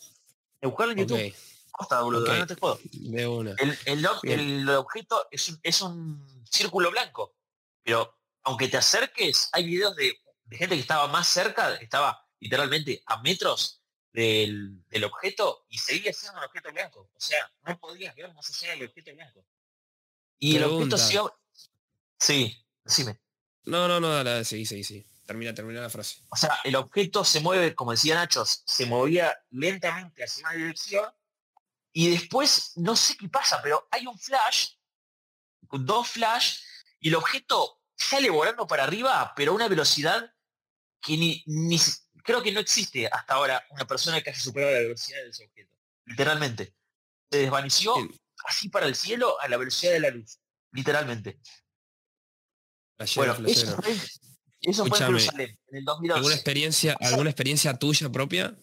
Buscalo 0.62 0.92
en 0.92 0.98
YouTube. 0.98 1.36
Costa, 1.72 2.02
boludo, 2.02 2.34
no 2.34 2.48
te 2.48 2.56
puedo. 2.58 2.80
De 2.92 3.26
una. 3.26 3.56
El, 3.58 3.78
el, 3.86 4.70
objeto 4.70 5.28
es 5.32 5.48
un, 5.48 5.60
es 5.63 5.82
un 5.82 6.46
círculo 6.50 6.92
blanco. 6.92 7.36
Pero 7.84 8.18
aunque 8.44 8.68
te 8.68 8.78
acerques, 8.78 9.50
hay 9.54 9.65
videos 9.65 9.96
de, 9.96 10.13
de 10.46 10.58
gente 10.58 10.76
que 10.76 10.82
estaba 10.82 11.08
más 11.08 11.28
cerca, 11.28 11.76
estaba 11.76 12.28
literalmente 12.39 13.02
a 13.06 13.22
metros 13.22 13.82
del, 14.12 14.84
del, 14.88 15.04
objeto 15.06 15.65
y 15.70 15.78
seguía 15.78 16.12
siendo 16.12 16.39
un 16.39 16.46
objeto 16.46 16.72
blanco. 16.72 17.10
O 17.13 17.20
sea, 17.20 17.50
no 17.62 17.80
podías 17.80 18.13
ver 18.15 18.34
más 18.34 18.50
allá 18.50 18.74
del 18.74 18.89
objeto 18.89 19.13
blanco. 19.15 19.46
Y 20.39 20.56
el 20.56 20.63
objeto 20.63 20.97
sí, 20.97 21.17
sí, 22.17 22.65
decime. 22.84 23.19
No, 23.65 23.88
no, 23.88 23.99
no, 23.99 24.43
sí, 24.43 24.65
sí, 24.65 24.84
sí. 24.84 25.06
Termina, 25.25 25.54
termina 25.54 25.82
la 25.82 25.89
frase. 25.89 26.23
O 26.30 26.36
sea, 26.36 26.60
el 26.63 26.75
objeto 26.75 27.23
se 27.23 27.39
mueve, 27.39 27.75
como 27.75 27.91
decía 27.91 28.15
Nacho, 28.15 28.43
se 28.45 28.86
movía 28.88 29.38
lentamente 29.52 30.23
hacia 30.23 30.47
una 30.47 30.56
dirección 30.56 31.06
y 31.93 32.10
después, 32.10 32.73
no 32.78 32.95
sé 32.95 33.15
qué 33.17 33.30
pasa, 33.30 33.62
pero 33.62 33.88
hay 33.91 34.08
un 34.08 34.17
flash, 34.17 34.69
dos 35.69 36.08
flash, 36.08 36.60
y 36.99 37.10
el 37.10 37.15
objeto 37.15 37.82
sale 37.95 38.30
volando 38.30 38.65
para 38.65 38.86
arriba, 38.86 39.34
pero 39.36 39.52
a 39.52 39.56
una 39.56 39.67
velocidad 39.67 40.34
que 41.02 41.17
ni, 41.17 41.43
ni 41.45 41.80
creo 42.23 42.41
que 42.41 42.52
no 42.52 42.60
existe 42.60 43.08
hasta 43.08 43.34
ahora 43.34 43.63
una 43.71 43.86
persona 43.86 44.21
que 44.21 44.30
haya 44.30 44.39
superado 44.39 44.71
la 44.71 44.80
velocidad 44.80 45.21
de 45.23 45.30
ese 45.30 45.45
objeto. 45.45 45.75
Literalmente. 46.06 46.75
Se 47.32 47.39
desvaneció 47.39 47.95
así 48.45 48.69
para 48.69 48.86
el 48.86 48.95
cielo 48.95 49.39
a 49.41 49.47
la 49.47 49.58
velocidad 49.58 49.93
de 49.93 49.99
la 49.99 50.10
luz, 50.10 50.39
literalmente. 50.71 51.39
bueno, 53.15 53.38
eso 53.45 53.75
fue, 53.82 53.97
eso 54.62 54.86
fue 54.86 54.97
en 54.97 55.06
Jerusalén, 55.06 55.60
en 55.67 55.78
el 55.78 55.86
2012. 55.86 56.17
¿Alguna 56.17 56.36
experiencia, 56.36 56.97
alguna 56.99 57.30
experiencia 57.30 57.73
tuya 57.75 58.10
propia? 58.10 58.58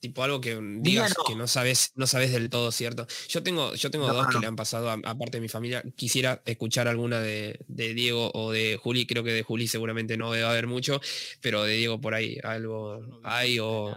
Tipo 0.00 0.22
algo 0.22 0.40
que 0.40 0.58
digas 0.78 1.14
que 1.26 1.34
no 1.34 1.46
sabes, 1.46 1.92
no 1.94 2.06
sabes 2.06 2.32
del 2.32 2.48
todo, 2.48 2.72
¿cierto? 2.72 3.06
Yo 3.28 3.42
tengo, 3.42 3.74
yo 3.74 3.90
tengo 3.90 4.10
dos 4.10 4.28
que 4.28 4.38
le 4.38 4.46
han 4.46 4.56
pasado, 4.56 4.88
aparte 4.88 5.32
de 5.32 5.40
mi 5.42 5.48
familia. 5.50 5.82
Quisiera 5.94 6.40
escuchar 6.46 6.88
alguna 6.88 7.20
de, 7.20 7.62
Diego 7.68 8.30
o 8.32 8.50
de 8.50 8.78
Juli. 8.82 9.06
Creo 9.06 9.22
que 9.22 9.32
de 9.32 9.42
Juli 9.42 9.68
seguramente 9.68 10.16
no 10.16 10.32
debe 10.32 10.46
haber 10.46 10.66
mucho, 10.66 11.02
pero 11.42 11.64
de 11.64 11.74
Diego 11.74 12.00
por 12.00 12.14
ahí 12.14 12.38
algo 12.42 13.20
hay 13.24 13.58
o, 13.58 13.94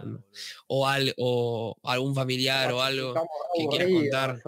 o, 0.66 1.14
o 1.16 1.76
algún 1.84 2.14
familiar 2.14 2.70
o 2.72 2.82
algo 2.82 3.14
que 3.56 3.66
quieras 3.68 3.88
contar. 3.90 4.42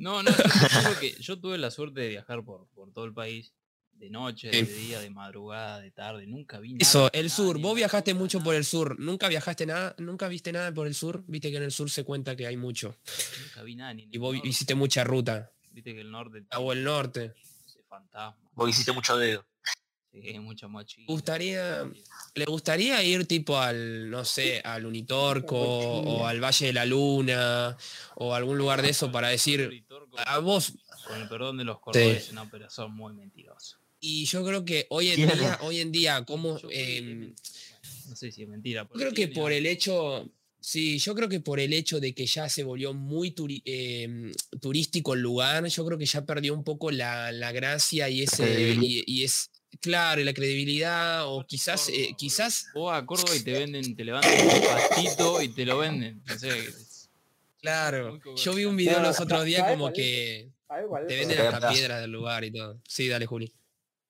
No, 0.00 0.22
no, 0.22 0.30
yo, 0.30 0.98
que 0.98 1.14
yo 1.20 1.38
tuve 1.38 1.58
la 1.58 1.70
suerte 1.70 2.00
de 2.00 2.08
viajar 2.08 2.42
por, 2.42 2.66
por 2.68 2.90
todo 2.90 3.04
el 3.04 3.12
país, 3.12 3.52
de 3.92 4.08
noche, 4.08 4.48
de 4.48 4.62
día, 4.62 4.98
de 4.98 5.10
madrugada, 5.10 5.78
de 5.78 5.90
tarde, 5.90 6.26
nunca 6.26 6.58
vi 6.58 6.72
nada. 6.72 6.78
Eso, 6.80 7.10
el 7.12 7.30
sur, 7.30 7.58
vos 7.60 7.76
viajaste 7.76 8.14
mucho 8.14 8.42
por 8.42 8.54
el 8.54 8.64
sur, 8.64 8.98
nunca 8.98 9.28
viajaste 9.28 9.66
nada, 9.66 9.94
nunca 9.98 10.26
viste 10.28 10.52
nada 10.52 10.72
por 10.72 10.86
el 10.86 10.94
sur, 10.94 11.22
viste 11.26 11.50
que 11.50 11.58
en 11.58 11.64
el 11.64 11.70
sur 11.70 11.90
se 11.90 12.02
cuenta 12.02 12.34
que 12.34 12.46
hay 12.46 12.56
mucho. 12.56 12.96
Nunca 13.42 13.62
vi 13.62 13.76
nada. 13.76 13.92
Ni 13.92 14.08
y 14.10 14.16
vos 14.16 14.34
hiciste 14.42 14.74
mucha 14.74 15.04
ruta. 15.04 15.52
Viste 15.70 15.94
que 15.94 16.00
el 16.00 16.10
norte... 16.10 16.46
O 16.56 16.72
el 16.72 16.82
norte. 16.82 17.34
Ese 17.66 17.82
fantasma. 17.82 18.50
Vos 18.54 18.70
hiciste 18.70 18.92
mucho 18.92 19.18
dedo. 19.18 19.46
Sí, 20.12 20.38
mucho 20.40 20.68
Gustaría, 21.06 21.88
¿Le 22.34 22.44
gustaría 22.44 23.02
ir 23.04 23.26
tipo 23.26 23.58
al, 23.58 24.10
no 24.10 24.24
sé, 24.24 24.60
al 24.64 24.84
Unitorco 24.84 25.56
o 25.56 26.26
al 26.26 26.42
Valle 26.42 26.66
de 26.66 26.72
la 26.72 26.84
Luna 26.84 27.76
o 28.16 28.34
algún 28.34 28.58
lugar 28.58 28.82
de 28.82 28.90
eso 28.90 29.12
para 29.12 29.28
decir 29.28 29.84
a 30.26 30.38
vos? 30.38 30.72
Con 31.06 31.20
el 31.20 31.28
perdón 31.28 31.58
de 31.58 31.64
los 31.64 31.78
cordobeses, 31.78 32.32
no, 32.32 32.48
pero 32.50 32.68
son 32.70 32.92
muy 32.92 33.12
mentirosos. 33.12 33.78
Y 34.00 34.24
yo 34.24 34.44
creo 34.44 34.64
que 34.64 34.86
hoy 34.90 35.10
en 35.10 35.28
día, 35.28 35.58
hoy 35.62 35.78
en 35.80 35.92
día, 35.92 36.24
como... 36.24 36.58
Em, 36.70 37.34
no 38.08 38.16
sé 38.16 38.32
si 38.32 38.42
es 38.42 38.48
mentira. 38.48 38.88
Creo 38.88 39.12
que 39.12 39.28
por 39.28 39.52
el 39.52 39.66
hecho... 39.66 40.28
Sí, 40.62 40.98
yo 40.98 41.14
creo 41.14 41.28
que 41.28 41.40
por 41.40 41.58
el 41.58 41.72
hecho 41.72 42.00
de 42.00 42.14
que 42.14 42.26
ya 42.26 42.48
se 42.48 42.64
volvió 42.64 42.92
muy 42.92 43.34
em, 43.64 44.30
turístico 44.60 45.14
el 45.14 45.20
lugar, 45.20 45.66
yo 45.66 45.86
creo 45.86 45.96
que 45.96 46.04
ya 46.04 46.26
perdió 46.26 46.52
un 46.52 46.64
poco 46.64 46.90
la, 46.90 47.30
gracia 47.52 48.10
y 48.10 48.22
ese 48.22 48.76
y 48.78 49.24
es 49.24 49.49
Claro, 49.80 50.20
y 50.20 50.24
la 50.24 50.34
credibilidad, 50.34 51.26
o 51.26 51.44
quizás, 51.46 51.88
eh, 51.88 52.14
quizás. 52.16 52.66
O 52.74 52.90
a 52.90 53.04
Córdoba 53.06 53.36
y 53.36 53.40
te 53.42 53.52
venden, 53.58 53.94
te 53.96 54.04
levantan 54.04 54.32
un 54.32 54.62
pastito 54.62 55.40
y 55.42 55.48
te 55.48 55.64
lo 55.64 55.78
venden. 55.78 56.22
claro, 57.60 58.18
yo 58.36 58.54
vi 58.54 58.64
un 58.64 58.76
video 58.76 59.00
los 59.00 59.20
otros 59.20 59.44
días 59.44 59.70
como 59.70 59.92
que 59.92 60.50
te 61.08 61.16
venden 61.16 61.40
hasta 61.40 61.70
piedras 61.70 62.00
del 62.00 62.10
lugar 62.10 62.44
y 62.44 62.52
todo. 62.52 62.80
Sí, 62.86 63.08
dale, 63.08 63.26
Juli. 63.26 63.52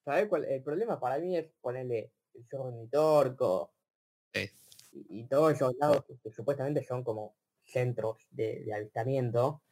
¿Sabes 0.05 0.29
cuál? 0.29 0.45
El 0.45 0.63
problema 0.63 0.99
para 0.99 1.19
mí 1.19 1.37
es 1.37 1.47
ponerle 1.61 2.11
el 2.35 2.45
zorro 2.49 2.89
Torco 2.91 3.71
y, 4.93 5.25
todos 5.25 5.53
esos 5.53 5.75
lados 5.77 6.05
que, 6.05 6.33
supuestamente 6.33 6.83
son 6.85 7.05
como 7.05 7.35
centros 7.65 8.17
de, 8.31 8.69
avistamiento. 8.75 9.63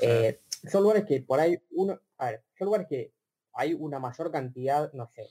Eh, 0.00 0.40
son 0.70 0.82
lugares 0.82 1.04
que 1.04 1.20
por 1.22 1.40
ahí 1.40 1.58
uno, 1.70 1.98
a 2.18 2.26
ver, 2.26 2.42
son 2.56 2.66
lugares 2.66 2.86
que 2.86 3.12
hay 3.56 3.74
una 3.74 3.98
mayor 3.98 4.30
cantidad, 4.30 4.92
no 4.92 5.08
sé, 5.08 5.30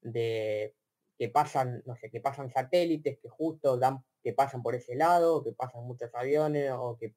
de 0.00 0.74
que 1.18 1.28
pasan, 1.28 1.82
no 1.86 1.94
sé, 1.96 2.10
que 2.10 2.20
pasan 2.20 2.50
satélites 2.50 3.18
que 3.18 3.28
justo 3.28 3.76
dan, 3.76 4.04
que 4.22 4.32
pasan 4.32 4.62
por 4.62 4.74
ese 4.74 4.96
lado, 4.96 5.44
que 5.44 5.52
pasan 5.52 5.84
muchos 5.84 6.10
aviones, 6.14 6.72
o 6.74 6.96
que, 6.98 7.14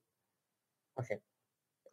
no 0.95 1.03
sé, 1.03 1.23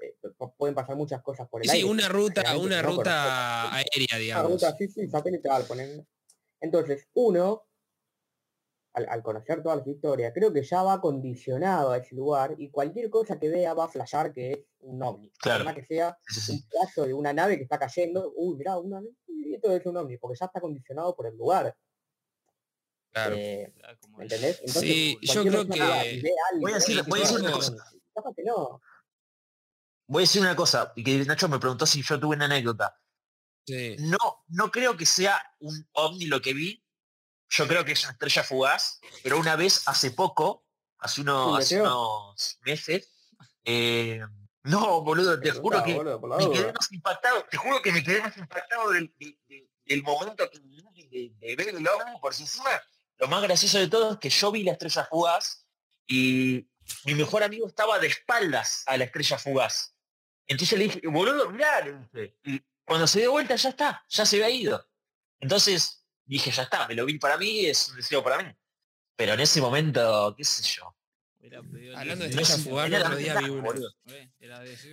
eh, 0.01 0.17
pueden 0.59 0.75
pasar 0.75 0.97
muchas 0.97 1.23
cosas 1.23 1.49
por 1.49 1.63
el 1.63 1.69
sí, 1.69 1.77
aire. 1.77 1.87
Sí, 1.87 1.91
una 1.91 2.09
ruta, 2.09 2.59
una 2.59 2.83
ruta 2.83 3.75
aérea, 3.75 4.19
digamos. 4.19 4.45
Una 4.45 4.55
ruta, 4.55 4.77
sí, 4.77 4.89
sí, 4.89 5.09
satelital, 5.09 5.65
ponen. 5.65 6.07
Entonces, 6.61 7.09
uno 7.15 7.65
al, 8.95 9.23
conocer 9.23 9.63
todas 9.63 9.79
las 9.79 9.87
historias, 9.87 10.33
creo 10.35 10.53
que 10.53 10.63
ya 10.63 10.83
va 10.83 11.01
condicionado 11.01 11.93
a 11.93 11.99
ese 11.99 12.15
lugar 12.15 12.55
y 12.59 12.71
cualquier 12.71 13.09
cosa 13.09 13.39
que 13.39 13.49
vea 13.49 13.75
va 13.75 13.85
a 13.85 13.89
flashar 13.89 14.33
que 14.33 14.53
es 14.53 14.59
un 14.81 15.03
ovni. 15.03 15.31
Claro. 15.39 15.75
que 15.75 15.85
sea 15.85 16.19
un 16.51 16.63
pedazo 16.69 17.07
de 17.07 17.15
una 17.15 17.33
nave 17.33 17.57
que 17.57 17.63
está 17.63 17.79
cayendo, 17.79 18.33
uy, 18.37 18.57
mirá, 18.57 18.79
una 18.79 19.01
nave, 19.01 19.15
y 19.27 19.55
esto 19.55 19.73
es 19.73 19.87
un 19.87 19.97
ovni, 19.97 20.19
porque 20.19 20.39
ya 20.39 20.47
está 20.47 20.61
condicionado 20.61 21.17
por 21.17 21.27
el 21.27 21.37
lugar. 21.37 21.75
Claro. 23.13 23.35
Eh, 23.37 23.73
¿Entendés? 24.19 24.61
Entonces, 24.61 24.83
sí, 24.83 25.19
yo 25.23 25.43
creo 25.43 25.67
que... 25.67 26.23
voy 26.61 26.73
a 26.73 26.75
decir, 26.75 27.03
voy 27.07 27.21
a 27.21 27.23
decir 27.23 27.41
una 27.41 27.53
cosa. 27.53 27.73
Voy 30.07 30.21
a 30.21 30.25
decir 30.25 30.43
una 30.43 30.57
cosa, 30.57 30.93
y 30.97 31.05
que 31.05 31.25
Nacho 31.25 31.49
me 31.49 31.59
preguntó 31.59 31.87
si 31.87 32.03
yo 32.03 32.21
tuve 32.21 32.37
una 32.37 32.45
anécdota. 32.45 32.99
No, 33.99 34.45
no 34.49 34.71
creo 34.71 34.97
que 34.97 35.07
sea 35.07 35.41
un 35.61 35.89
ovni 35.93 36.27
lo 36.27 36.41
que 36.41 36.53
vi. 36.53 36.82
Yo 37.55 37.69
creo 37.69 37.85
que 37.85 37.93
es 37.93 38.03
una 38.05 38.13
estrella 38.13 38.43
fugaz, 38.45 38.99
pero 39.23 39.39
una 39.39 39.57
vez 39.57 39.87
hace 39.87 40.11
poco, 40.11 40.65
hace 40.99 41.21
unos, 41.21 42.59
meses, 42.65 43.11
eh, 43.63 44.23
no, 44.63 45.03
boludo, 45.03 45.39
te 45.39 45.51
juro 45.51 45.85
que 45.85 45.99
me 45.99 46.51
quedé 46.51 46.73
más 46.73 46.91
impactado, 46.91 47.45
te 47.51 47.59
juro 47.59 47.83
que 47.83 47.93
me 47.93 48.03
quedé 48.03 48.23
más 48.23 48.35
impactado 48.39 48.91
del, 48.93 49.13
momento 50.03 50.49
que 50.51 50.61
de, 51.11 51.33
de, 51.39 51.57
ver 51.57 51.69
el 51.69 51.87
ovni 51.87 52.19
por 52.23 52.33
encima. 52.33 52.71
Lo 53.19 53.29
más 53.29 53.43
gracioso 53.43 53.79
de 53.79 53.89
todo 53.89 54.13
es 54.13 54.19
que 54.19 54.31
yo 54.31 54.51
vi 54.51 54.63
la 54.63 54.73
estrella 54.73 55.07
fugaz 55.11 55.67
y 56.07 56.67
mi 57.05 57.15
mejor 57.15 57.43
amigo 57.43 57.67
estaba 57.67 57.99
de 57.99 58.07
espaldas 58.07 58.83
a 58.87 58.97
la 58.97 59.05
estrella 59.05 59.37
fugaz. 59.37 59.95
Entonces 60.47 60.79
le 60.79 60.85
dije, 60.85 61.01
boludo, 61.07 61.51
mirá, 61.51 61.85
Y 62.45 62.63
cuando 62.87 63.07
se 63.07 63.21
dio 63.21 63.33
vuelta 63.33 63.57
ya 63.57 63.69
está, 63.69 64.03
ya 64.09 64.25
se 64.25 64.37
había 64.37 64.49
ido. 64.49 64.89
Entonces 65.39 66.02
dije, 66.33 66.51
ya 66.51 66.63
está, 66.63 66.87
me 66.89 66.95
lo 66.95 67.05
vi 67.05 67.19
para 67.19 67.37
mí, 67.37 67.67
es 67.67 67.89
un 67.89 67.97
deseo 67.97 68.23
para 68.23 68.43
mí. 68.43 68.51
Pero 69.17 69.35
en 69.35 69.41
ese 69.41 69.61
momento, 69.61 70.35
qué 70.37 70.45
sé 70.45 70.63
yo. 70.63 70.95
Hablando 71.97 72.25
de 72.25 72.31
estrella 72.31 72.57
fugaz, 72.57 72.87
el 72.87 72.95
otro 72.95 73.17
día 73.17 73.41
vi 73.41 73.49
una. 73.51 73.71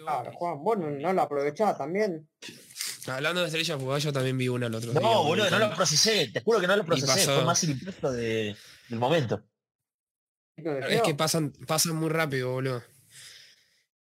Ah, 0.08 0.24
Juan, 0.34 0.64
vos 0.64 0.78
no, 0.78 1.14
lo 1.14 1.22
aprovechás 1.22 1.78
también. 1.78 2.28
Hablando 3.08 3.42
de 3.42 3.48
estrella 3.48 3.78
fugaz, 3.78 4.04
yo 4.04 4.12
también 4.12 4.38
vi 4.38 4.48
una 4.48 4.68
el 4.68 4.76
otro 4.76 4.92
día. 4.92 5.00
No, 5.00 5.24
boludo, 5.24 5.50
no 5.50 5.60
lo 5.60 5.76
procesé, 5.76 6.30
te 6.34 6.42
juro 6.42 6.60
que 6.60 6.68
no 6.68 6.76
lo 6.76 6.86
procesé, 6.86 7.26
fue 7.26 7.46
más 7.46 7.64
el 7.64 7.72
impacto 7.72 8.12
de, 8.12 8.56
del 8.90 9.00
momento. 9.00 9.44
Es 10.56 11.02
que 11.02 11.16
pasan, 11.16 11.52
pasan 11.66 11.96
muy 11.96 12.10
rápido, 12.10 12.52
boludo. 12.52 12.84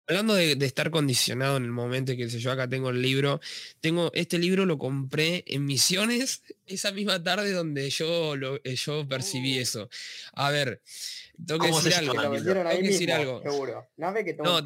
Hablando 0.06 0.34
de, 0.34 0.52
estar 0.66 0.90
condicionado 0.90 1.56
en 1.56 1.64
el 1.64 1.70
momento 1.70 2.14
que 2.14 2.28
sé 2.28 2.38
yo, 2.38 2.52
acá 2.52 2.68
tengo 2.68 2.90
el 2.90 3.00
libro. 3.00 3.40
Tengo, 3.80 4.10
este 4.12 4.38
libro 4.38 4.66
lo 4.66 4.76
compré 4.76 5.44
en 5.46 5.64
Misiones 5.64 6.42
esa 6.66 6.92
misma 6.92 7.22
tarde 7.22 7.52
donde 7.52 7.88
yo, 7.88 8.36
lo, 8.36 8.56
eh, 8.64 8.76
yo 8.76 9.08
percibí 9.08 9.58
uh. 9.58 9.62
eso. 9.62 9.88
A 10.34 10.50
ver, 10.50 10.82
tengo 11.46 11.64
que 11.64 11.72
decir 11.72 11.94
algo. 11.94 12.12
Tengo 12.12 12.32
que 12.32 12.82
decir 12.82 13.12
algo. 13.12 13.42
No, 13.96 14.62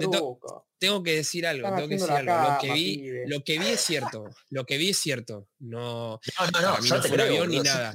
tengo 0.78 1.02
que 1.02 1.14
decir 1.14 1.46
algo, 1.46 1.68
tengo 1.74 1.88
que 1.88 1.94
decir 1.94 2.10
algo. 2.10 2.52
lo 2.52 2.58
que 2.60 2.72
vi, 2.72 3.10
lo 3.26 3.44
que 3.44 3.58
vi 3.58 3.66
es 3.66 3.80
cierto. 3.80 4.30
Lo 4.50 4.64
que 4.64 4.76
vi 4.76 4.90
es 4.90 4.98
cierto. 4.98 5.48
No, 5.60 6.20
no, 6.52 6.60
no, 6.60 6.78
no, 6.78 7.02
fue 7.02 7.22
avión 7.22 7.50
ni 7.50 7.60
nada. 7.60 7.92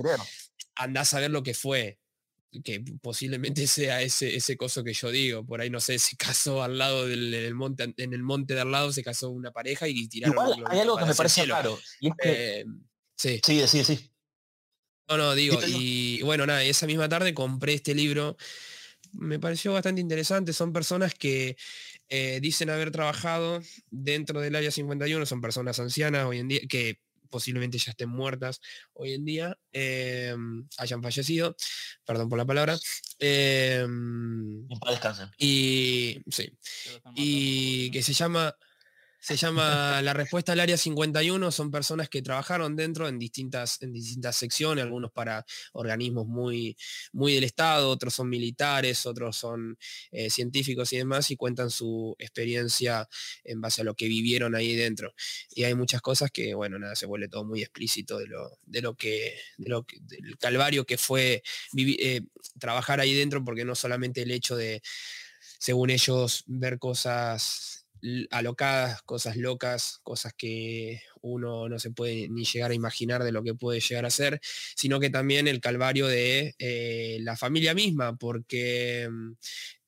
Andás 0.75 1.13
a 1.13 1.19
ver 1.19 1.31
lo 1.31 1.43
que 1.43 1.53
fue 1.53 1.99
que 2.61 2.83
posiblemente 3.01 3.65
sea 3.67 4.01
ese, 4.01 4.35
ese 4.35 4.57
coso 4.57 4.83
que 4.83 4.93
yo 4.93 5.09
digo. 5.11 5.45
Por 5.45 5.61
ahí 5.61 5.69
no 5.69 5.79
sé, 5.79 5.97
se 5.99 6.15
casó 6.15 6.63
al 6.63 6.77
lado 6.77 7.07
del, 7.07 7.53
monte, 7.55 7.93
en 7.97 8.13
el 8.13 8.23
monte 8.23 8.53
de 8.53 8.61
al 8.61 8.71
lado 8.71 8.91
se 8.91 9.03
casó 9.03 9.29
una 9.29 9.51
pareja 9.51 9.87
y 9.87 10.07
tiraron. 10.07 10.33
Igual 10.33 10.63
hay 10.67 10.79
algo 10.79 10.97
que 10.97 11.05
me 11.05 11.15
parece 11.15 11.45
raro. 11.45 11.79
Y 11.99 12.09
es 12.09 12.13
que... 12.21 12.59
Eh, 12.59 12.65
sí. 13.15 13.41
Sí, 13.43 13.67
sí, 13.67 13.83
sí. 13.83 14.09
No, 15.09 15.17
no, 15.17 15.35
digo, 15.35 15.59
y 15.67 16.21
bueno, 16.21 16.45
nada, 16.45 16.63
esa 16.63 16.87
misma 16.87 17.09
tarde 17.09 17.33
compré 17.33 17.73
este 17.73 17.93
libro. 17.93 18.37
Me 19.11 19.37
pareció 19.37 19.73
bastante 19.73 20.01
interesante. 20.01 20.53
Son 20.53 20.71
personas 20.71 21.13
que 21.13 21.57
eh, 22.09 22.39
dicen 22.41 22.69
haber 22.69 22.91
trabajado 22.91 23.61
dentro 23.91 24.39
del 24.39 24.55
área 24.55 24.71
51, 24.71 25.25
son 25.25 25.41
personas 25.41 25.79
ancianas 25.79 26.25
hoy 26.25 26.39
en 26.39 26.47
día, 26.47 26.61
que 26.69 26.99
posiblemente 27.33 27.79
ya 27.79 27.89
estén 27.91 28.09
muertas 28.09 28.61
hoy 28.93 29.13
en 29.13 29.25
día, 29.25 29.57
em, 29.71 30.67
hayan 30.77 31.01
fallecido, 31.01 31.55
perdón 32.05 32.29
por 32.29 32.37
la 32.37 32.45
palabra. 32.45 32.77
Eh, 33.17 33.87
y 35.39 36.21
sí. 36.29 36.55
Y 37.15 37.89
que 37.89 38.03
se 38.03 38.13
llama 38.13 38.55
se 39.23 39.37
llama 39.37 40.01
La 40.01 40.11
Respuesta 40.11 40.51
al 40.51 40.59
Área 40.59 40.75
51, 40.75 41.49
son 41.49 41.71
personas 41.71 42.09
que 42.09 42.21
trabajaron 42.21 42.75
dentro 42.75 43.07
en 43.07 43.17
distintas, 43.17 43.81
en 43.81 43.93
distintas 43.93 44.35
secciones, 44.35 44.83
algunos 44.83 45.13
para 45.13 45.45
organismos 45.71 46.27
muy, 46.27 46.75
muy 47.13 47.33
del 47.33 47.45
Estado, 47.45 47.89
otros 47.89 48.13
son 48.13 48.27
militares, 48.27 49.05
otros 49.05 49.37
son 49.37 49.77
eh, 50.11 50.29
científicos 50.29 50.91
y 50.91 50.97
demás, 50.97 51.31
y 51.31 51.37
cuentan 51.37 51.69
su 51.69 52.13
experiencia 52.19 53.07
en 53.45 53.61
base 53.61 53.79
a 53.79 53.85
lo 53.85 53.95
que 53.95 54.09
vivieron 54.09 54.55
ahí 54.55 54.75
dentro. 54.75 55.13
Y 55.51 55.63
hay 55.63 55.73
muchas 55.73 56.01
cosas 56.01 56.29
que, 56.29 56.53
bueno, 56.53 56.77
nada, 56.77 56.97
se 56.97 57.05
vuelve 57.05 57.29
todo 57.29 57.45
muy 57.45 57.61
explícito 57.61 58.17
de 58.17 58.27
lo, 58.27 58.59
de 58.65 58.81
lo 58.81 58.97
que, 58.97 59.39
de 59.57 59.69
lo 59.69 59.85
del 60.01 60.37
calvario 60.37 60.85
que 60.85 60.97
fue 60.97 61.41
eh, 61.77 62.21
trabajar 62.59 62.99
ahí 62.99 63.13
dentro, 63.13 63.41
porque 63.41 63.63
no 63.63 63.73
solamente 63.73 64.23
el 64.23 64.31
hecho 64.31 64.57
de, 64.57 64.81
según 65.59 65.91
ellos, 65.91 66.43
ver 66.45 66.77
cosas 66.77 67.82
alocadas, 68.31 69.01
cosas 69.03 69.37
locas, 69.37 69.99
cosas 70.03 70.33
que 70.33 71.01
uno 71.21 71.69
no 71.69 71.79
se 71.79 71.91
puede 71.91 72.27
ni 72.29 72.43
llegar 72.45 72.71
a 72.71 72.75
imaginar 72.75 73.23
de 73.23 73.31
lo 73.31 73.43
que 73.43 73.55
puede 73.55 73.79
llegar 73.79 74.05
a 74.05 74.09
ser, 74.09 74.39
sino 74.75 74.99
que 74.99 75.09
también 75.09 75.47
el 75.47 75.61
calvario 75.61 76.07
de 76.07 76.55
eh, 76.59 77.17
la 77.21 77.37
familia 77.37 77.73
misma, 77.73 78.15
porque 78.17 79.07
mm, 79.09 79.31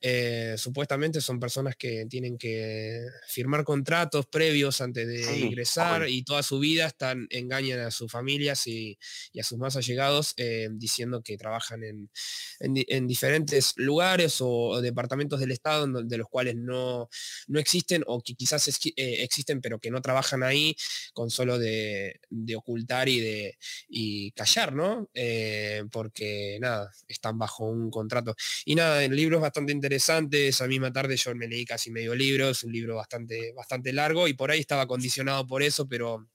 eh, 0.08 0.54
supuestamente 0.60 1.20
son 1.20 1.40
personas 1.40 1.76
que 1.76 2.06
tienen 2.08 2.38
que 2.38 3.08
firmar 3.28 3.64
contratos 3.64 4.28
previos 4.28 4.80
antes 4.80 5.08
de 5.08 5.40
ingresar 5.40 6.08
y 6.08 6.22
toda 6.22 6.44
su 6.44 6.60
vida 6.60 6.86
están, 6.86 7.26
engañan 7.32 7.80
a 7.80 7.90
sus 7.90 8.12
familias 8.12 8.68
y, 8.68 9.00
a 9.40 9.44
sus 9.44 9.58
más 9.58 9.76
allegados 9.78 10.36
eh, 10.38 10.70
diciendo 10.74 11.24
que 11.24 11.40
trabajan 11.40 11.82
en, 11.84 13.08
diferentes 13.08 13.74
lugares 13.78 14.38
o, 14.42 14.80
departamentos 14.80 15.40
del 15.40 15.50
Estado 15.50 15.88
de 15.88 16.18
los 16.20 16.30
cuales 16.30 16.56
no, 16.56 17.10
no 17.48 17.60
existen 17.60 18.04
o 18.06 18.22
que 18.22 18.36
quizás 18.36 18.68
eh, 18.68 19.24
existen 19.24 19.60
pero 19.60 19.80
que 19.80 19.90
no 19.90 20.04
trabajan 20.04 20.44
ahí 20.44 20.76
con 21.14 21.32
solo 21.32 21.58
de, 21.58 22.20
ocultar 22.56 23.10
y 23.10 23.22
de 23.22 23.58
y 23.90 24.32
callar, 24.34 24.72
¿no? 24.72 25.10
porque 25.92 26.60
nada, 26.62 26.92
están 27.08 27.40
bajo 27.40 27.66
un 27.66 27.90
contrato. 27.90 28.36
Y 28.66 28.76
nada, 28.76 29.04
el 29.04 29.16
libro 29.16 29.38
es 29.38 29.42
bastante 29.42 29.72
interesante 29.72 29.95
interesante. 29.96 30.50
Esa 30.50 30.68
misma 30.68 30.92
tarde 30.92 31.16
yo 31.16 31.34
me 31.36 31.48
leí 31.48 31.66
casi 31.66 31.92
medio 31.92 32.16
libro, 32.16 32.50
es 32.50 32.64
un 32.64 32.72
libro 32.72 32.96
bastante, 32.96 33.54
bastante 33.54 33.94
largo 33.94 34.28
y 34.28 34.34
por 34.34 34.52
ahí 34.52 34.60
estaba 34.60 34.88
condicionado 34.88 35.48
por 35.48 35.64
eso, 35.64 35.88
pero 35.88 36.30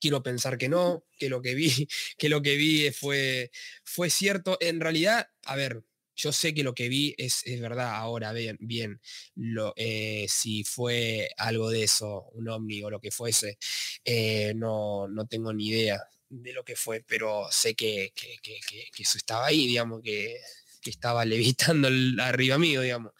quiero 0.00 0.22
pensar 0.22 0.58
que 0.58 0.68
no, 0.68 1.04
que 1.18 1.28
lo 1.28 1.40
que 1.42 1.54
vi, 1.54 1.88
que 2.18 2.28
lo 2.28 2.42
que 2.42 2.56
vi 2.56 2.90
fue, 2.90 3.50
fue 3.84 4.10
cierto. 4.10 4.56
En 4.60 4.80
realidad, 4.80 5.28
a 5.44 5.56
ver, 5.56 5.84
yo 6.16 6.32
sé 6.32 6.52
que 6.52 6.64
lo 6.64 6.74
que 6.74 6.88
vi 6.88 7.14
es, 7.16 7.42
es 7.46 7.60
verdad 7.60 7.94
ahora, 7.94 8.32
bien, 8.32 8.56
bien, 8.60 9.00
lo, 9.36 9.72
eh, 9.76 10.26
si 10.28 10.64
fue 10.64 11.30
algo 11.36 11.70
de 11.70 11.84
eso, 11.84 12.28
un 12.32 12.48
ovni 12.48 12.82
o 12.82 12.90
lo 12.90 13.00
que 13.00 13.10
fuese, 13.12 13.56
eh, 14.04 14.52
no, 14.56 15.08
no 15.08 15.26
tengo 15.26 15.52
ni 15.52 15.68
idea 15.68 16.02
de 16.28 16.52
lo 16.52 16.64
que 16.64 16.76
fue, 16.76 17.04
pero 17.06 17.46
sé 17.50 17.74
que, 17.74 18.12
que, 18.14 18.36
que 18.42 19.02
eso 19.02 19.18
estaba 19.18 19.46
ahí, 19.46 19.66
digamos, 19.66 20.00
que 20.02 20.38
que 20.80 20.90
estaba 20.90 21.24
levitando 21.24 21.88
arriba 22.22 22.58
mío, 22.58 22.80
digamos. 22.80 23.12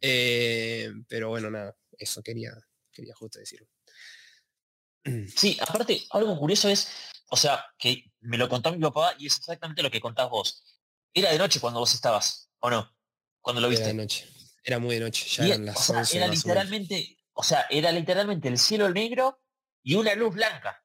Eh, 0.00 0.90
pero 1.08 1.28
bueno, 1.28 1.50
nada, 1.50 1.76
eso 1.98 2.22
quería, 2.22 2.52
quería 2.92 3.14
justo 3.14 3.38
decirlo. 3.38 3.68
Sí, 5.34 5.58
aparte, 5.60 6.02
algo 6.10 6.38
curioso 6.38 6.68
es, 6.68 6.88
o 7.30 7.36
sea, 7.36 7.64
que 7.78 8.12
me 8.20 8.36
lo 8.36 8.48
contó 8.48 8.70
mi 8.70 8.80
papá 8.80 9.14
y 9.18 9.26
es 9.26 9.38
exactamente 9.38 9.82
lo 9.82 9.90
que 9.90 10.00
contás 10.00 10.28
vos. 10.28 10.62
Era 11.14 11.32
de 11.32 11.38
noche 11.38 11.58
cuando 11.58 11.80
vos 11.80 11.94
estabas, 11.94 12.50
¿o 12.58 12.70
no? 12.70 12.94
Cuando 13.40 13.62
lo 13.62 13.68
viste. 13.68 13.84
Era 13.84 13.94
de 13.94 14.02
noche. 14.02 14.28
Era 14.62 14.78
muy 14.78 14.96
de 14.96 15.00
noche, 15.00 15.26
ya 15.26 15.46
eran 15.46 15.64
las 15.64 15.88
o 15.88 15.94
Era 16.12 16.26
literalmente, 16.26 17.16
o 17.32 17.42
sea, 17.42 17.66
era 17.70 17.90
literalmente 17.92 18.48
el 18.48 18.58
cielo 18.58 18.90
negro 18.90 19.42
y 19.82 19.94
una 19.94 20.14
luz 20.14 20.34
blanca. 20.34 20.84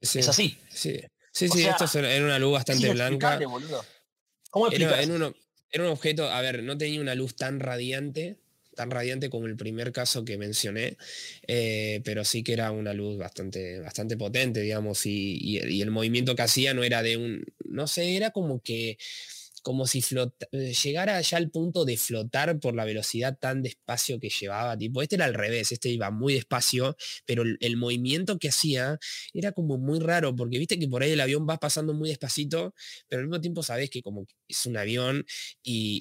es 0.00 0.26
así. 0.26 0.58
Sí, 0.70 1.00
sí, 1.32 1.48
sí 1.48 1.66
esto 1.66 1.98
era 1.98 2.24
una 2.24 2.38
luz 2.38 2.54
bastante 2.54 2.90
blanca. 2.90 3.38
Era, 4.72 5.02
en 5.02 5.12
uno, 5.12 5.34
era 5.70 5.84
un 5.84 5.90
objeto, 5.90 6.28
a 6.28 6.40
ver, 6.40 6.62
no 6.62 6.76
tenía 6.76 7.00
una 7.00 7.14
luz 7.14 7.36
tan 7.36 7.60
radiante, 7.60 8.38
tan 8.74 8.90
radiante 8.90 9.30
como 9.30 9.46
el 9.46 9.56
primer 9.56 9.92
caso 9.92 10.24
que 10.24 10.38
mencioné, 10.38 10.96
eh, 11.46 12.00
pero 12.04 12.24
sí 12.24 12.42
que 12.42 12.52
era 12.54 12.70
una 12.70 12.92
luz 12.92 13.18
bastante, 13.18 13.80
bastante 13.80 14.16
potente, 14.16 14.60
digamos, 14.60 15.04
y, 15.06 15.58
el 15.58 15.90
movimiento 15.90 16.34
que 16.34 16.42
hacía 16.42 16.74
no 16.74 16.82
era 16.82 17.02
de 17.02 17.16
un, 17.16 17.44
no 17.64 17.86
sé, 17.86 18.16
era 18.16 18.30
como 18.30 18.60
que 18.60 18.98
como 19.62 19.86
si 19.86 20.02
eh, 20.52 20.72
llegara 20.72 21.20
ya 21.20 21.36
al 21.36 21.50
punto 21.50 21.84
de 21.84 21.96
flotar 21.96 22.58
por 22.58 22.74
la 22.74 22.84
velocidad 22.84 23.38
tan 23.38 23.62
despacio 23.62 24.18
que 24.18 24.28
llevaba. 24.28 24.76
Tipo, 24.76 25.02
este 25.02 25.16
era 25.16 25.26
al 25.26 25.34
revés, 25.34 25.72
este 25.72 25.88
iba 25.88 26.10
muy 26.10 26.34
despacio, 26.34 26.96
pero 27.24 27.42
el, 27.42 27.76
movimiento 27.76 28.38
que 28.38 28.48
hacía 28.48 28.98
era 29.32 29.52
como 29.52 29.78
muy 29.78 30.00
raro, 30.00 30.34
porque 30.36 30.58
viste 30.58 30.78
que 30.78 30.88
por 30.88 31.02
ahí 31.02 31.12
el 31.12 31.20
avión 31.20 31.46
va 31.48 31.58
pasando 31.58 31.94
muy 31.94 32.08
despacito, 32.08 32.74
pero 33.08 33.20
al 33.20 33.28
mismo 33.28 33.40
tiempo 33.40 33.62
sabes 33.62 33.88
que 33.88 34.02
como 34.02 34.26
es 34.48 34.66
un 34.66 34.76
avión 34.76 35.24
y, 35.62 36.00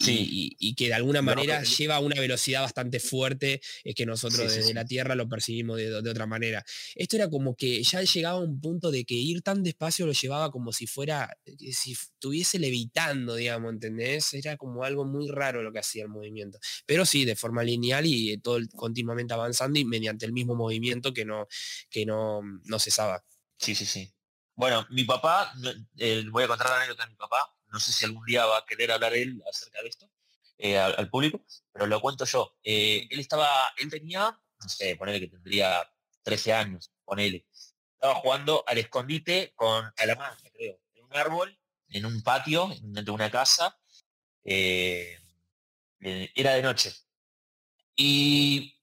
que 0.76 0.88
de 0.88 0.93
alguna 0.93 1.22
manera 1.22 1.63
lleva 1.63 2.00
una 2.00 2.19
velocidad 2.19 2.62
bastante 2.62 3.00
fuerte, 3.00 3.62
es 3.84 3.95
que 3.95 4.06
nosotros 4.06 4.54
desde 4.54 4.74
la 4.74 4.86
Tierra 4.86 5.15
lo 5.15 5.28
percibimos 5.30 5.78
de, 5.78 5.95
otra 5.95 6.26
manera. 6.26 6.65
Esto 6.95 7.17
era 7.17 7.30
como 7.30 7.56
que 7.56 7.84
ya 7.84 8.02
llegaba 8.02 8.39
a 8.39 8.41
un 8.41 8.60
punto 8.60 8.91
de 8.91 9.06
que 9.06 9.15
ir 9.15 9.41
tan 9.41 9.63
despacio 9.63 10.06
lo 10.06 10.13
llevaba 10.13 10.52
como 10.52 10.72
si 10.74 10.88
fuera, 10.88 11.38
eh, 11.45 11.74
si 11.74 11.93
estuviese 11.93 12.60
levitando, 12.60 13.36
digamos 13.36 13.49
digamos. 13.58 14.34
Era 14.34 14.58
como 14.58 14.84
algo 14.84 15.06
muy 15.06 15.28
raro 15.30 15.62
lo 15.62 15.72
que 15.72 15.80
hacía 15.80 16.04
el 16.04 16.10
movimiento. 16.10 16.60
Pero 16.86 17.06
sí, 17.06 17.26
de 17.26 17.36
forma 17.36 17.64
lineal 17.64 18.06
y 18.06 18.38
todo 18.38 18.60
continuamente 18.76 19.34
avanzando 19.34 19.80
y 19.80 19.86
mediante 19.86 20.26
el 20.26 20.34
mismo 20.34 20.56
movimiento 20.56 21.14
que 21.14 21.26
no, 21.26 21.48
que 21.90 22.06
no, 22.06 22.42
no 22.66 22.80
cesaba. 22.80 23.24
Sí, 23.58 23.76
sí, 23.76 23.86
sí. 23.86 24.14
Bueno, 24.56 24.86
mi 24.90 25.06
papá, 25.06 25.54
eh, 25.98 26.26
voy 26.30 26.44
a 26.44 26.48
contar 26.48 26.70
la 26.70 26.78
anécdota 26.78 27.06
de 27.06 27.12
mi 27.12 27.16
papá, 27.16 27.56
no 27.72 27.80
sé 27.80 27.92
si 27.94 28.06
algún 28.06 28.26
día 28.26 28.46
va 28.46 28.58
a 28.58 28.66
querer 28.66 28.92
hablar 28.92 29.14
él 29.14 29.42
acerca 29.50 29.82
de 29.82 29.90
esto 29.90 30.10
eh, 30.58 30.78
al, 30.78 31.10
público, 31.10 31.42
pero 31.72 31.88
lo 31.88 32.02
cuento 32.02 32.26
yo. 32.26 32.58
Eh, 32.64 33.08
él 33.10 33.20
estaba, 33.20 33.48
él 33.78 33.90
tenía, 33.90 34.38
no 34.62 34.70
sé, 34.70 34.96
ponele 34.98 35.20
que 35.20 35.28
tendría 35.28 35.90
13 36.24 36.54
años, 36.54 36.92
ponele. 37.06 37.46
Estaba 37.94 38.16
jugando 38.16 38.64
al 38.68 38.78
escondite 38.78 39.54
con 39.56 39.86
a 39.86 40.06
la 40.06 40.16
magia, 40.16 40.52
creo, 40.52 40.80
en 40.96 41.06
un 41.06 41.16
árbol, 41.16 41.59
en 41.89 42.06
un 42.06 42.21
patio, 42.21 42.69
de 42.82 43.12
una 43.12 43.30
casa. 43.32 43.78
era 44.43 45.19
de 46.54 46.62
noche. 46.62 46.93
Y 47.95 48.80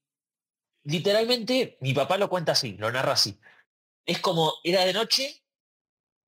literalmente 0.84 1.78
mi 1.80 1.94
papá 1.94 2.16
lo 2.18 2.28
cuenta 2.28 2.52
así, 2.52 2.72
lo 2.76 2.90
narra 2.90 3.12
así. 3.12 3.38
Es 4.04 4.20
como, 4.20 4.54
era 4.62 4.84
de 4.84 4.92
noche 4.92 5.42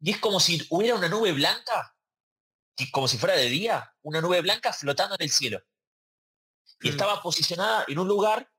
y 0.01 0.11
es 0.11 0.19
como 0.19 0.41
si 0.41 0.65
hubiera 0.71 0.97
una 0.97 1.09
nube 1.09 1.33
blanca, 1.33 1.97
como 2.93 3.09
si 3.09 3.19
fuera 3.19 3.35
de 3.35 3.47
día, 3.47 3.95
una 4.03 4.21
nube 4.21 4.41
blanca 4.41 4.73
flotando 4.73 5.17
en 5.17 5.23
el 5.23 5.31
cielo. 5.31 5.63
Y 6.81 6.89
mm. 6.89 6.91
estaba 6.93 7.23
posicionada 7.23 7.85
en 7.89 7.99
un 7.99 8.09
lugar 8.09 8.51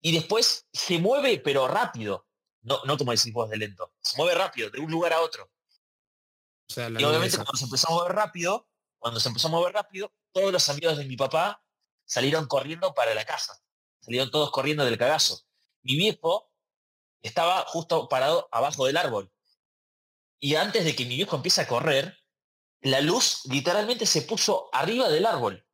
y 0.00 0.12
después 0.12 0.66
se 0.72 0.98
mueve, 0.98 1.38
pero 1.38 1.66
rápido. 1.68 2.26
No, 2.62 2.84
no 2.84 2.96
como 2.96 3.12
decís 3.12 3.32
vos 3.32 3.48
de 3.50 3.56
lento. 3.56 3.94
Se 4.00 4.16
mueve 4.16 4.34
rápido, 4.34 4.70
de 4.70 4.80
un 4.80 4.90
lugar 4.90 5.12
a 5.12 5.20
otro. 5.20 5.50
Y 6.68 7.04
obviamente 7.04 7.36
cuando 7.36 7.56
se 7.56 7.64
empezó 7.64 7.88
a 7.88 7.94
mover 7.94 8.12
rápido, 8.12 8.68
cuando 8.98 9.20
se 9.20 9.28
empezó 9.28 9.48
a 9.48 9.50
mover 9.50 9.74
rápido, 9.74 10.12
todos 10.32 10.52
los 10.52 10.68
amigos 10.68 10.98
de 10.98 11.04
mi 11.04 11.16
papá 11.16 11.62
salieron 12.04 12.46
corriendo 12.46 12.94
para 12.94 13.14
la 13.14 13.24
casa. 13.24 13.60
Salieron 14.00 14.30
todos 14.30 14.50
corriendo 14.50 14.84
del 14.84 14.98
cagazo. 14.98 15.40
Mi 15.82 15.96
viejo 15.96 16.52
estaba 17.22 17.64
justo 17.66 18.08
parado 18.08 18.48
abajo 18.52 18.86
del 18.86 18.96
árbol. 18.96 19.32
Y 20.38 20.54
antes 20.56 20.84
de 20.84 20.94
que 20.94 21.04
mi 21.04 21.16
viejo 21.16 21.36
empiece 21.36 21.62
a 21.62 21.66
correr, 21.66 22.18
la 22.80 23.00
luz 23.00 23.40
literalmente 23.46 24.06
se 24.06 24.22
puso 24.22 24.68
arriba 24.72 25.08
del 25.08 25.26
árbol. 25.26 25.66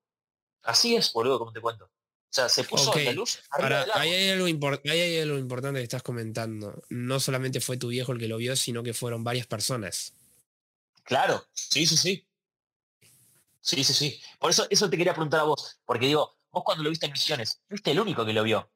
Así 0.63 0.95
es, 0.95 1.13
boludo, 1.13 1.39
como 1.39 1.53
te 1.53 1.61
cuento. 1.61 1.87
O 1.87 2.35
sea, 2.35 2.49
se 2.49 2.65
puso 2.65 2.95
la 2.95 3.13
luz 3.13 3.41
arriba 3.51 3.81
del 3.81 3.91
árbol. 3.91 4.03
Ahí 4.03 4.13
hay, 4.13 4.31
algo 4.31 4.47
hay 4.85 5.19
algo 5.19 5.39
importante 5.39 5.81
que 5.81 5.85
estás 5.85 6.03
comentando. 6.03 6.83
No 6.89 7.21
solamente 7.21 7.61
fue 7.61 7.77
tu 7.77 7.89
viejo 7.89 8.13
el 8.13 8.19
que 8.19 8.29
lo 8.29 8.39
vio, 8.39 8.57
sino 8.57 8.83
que 8.83 8.95
fueron 8.95 9.25
varias 9.25 9.47
personas. 9.47 10.15
Claro, 11.05 11.45
sí, 11.53 11.87
sí, 11.87 11.97
sí. 11.97 12.27
Sí, 13.61 13.83
sí, 13.85 13.95
sí. 13.95 14.21
Por 14.39 14.51
eso, 14.51 14.67
eso 14.71 14.91
te 14.91 14.97
quería 14.99 15.13
preguntar 15.15 15.41
a 15.41 15.45
vos. 15.45 15.81
Porque 15.85 16.07
digo, 16.07 16.37
vos 16.51 16.63
cuando 16.65 16.83
lo 16.85 16.91
viste 16.91 17.07
en 17.07 17.13
Misiones, 17.13 17.63
fuiste 17.69 17.91
el 17.93 18.01
único 18.01 18.25
que 18.27 18.33
lo 18.33 18.43
vio. 18.43 18.71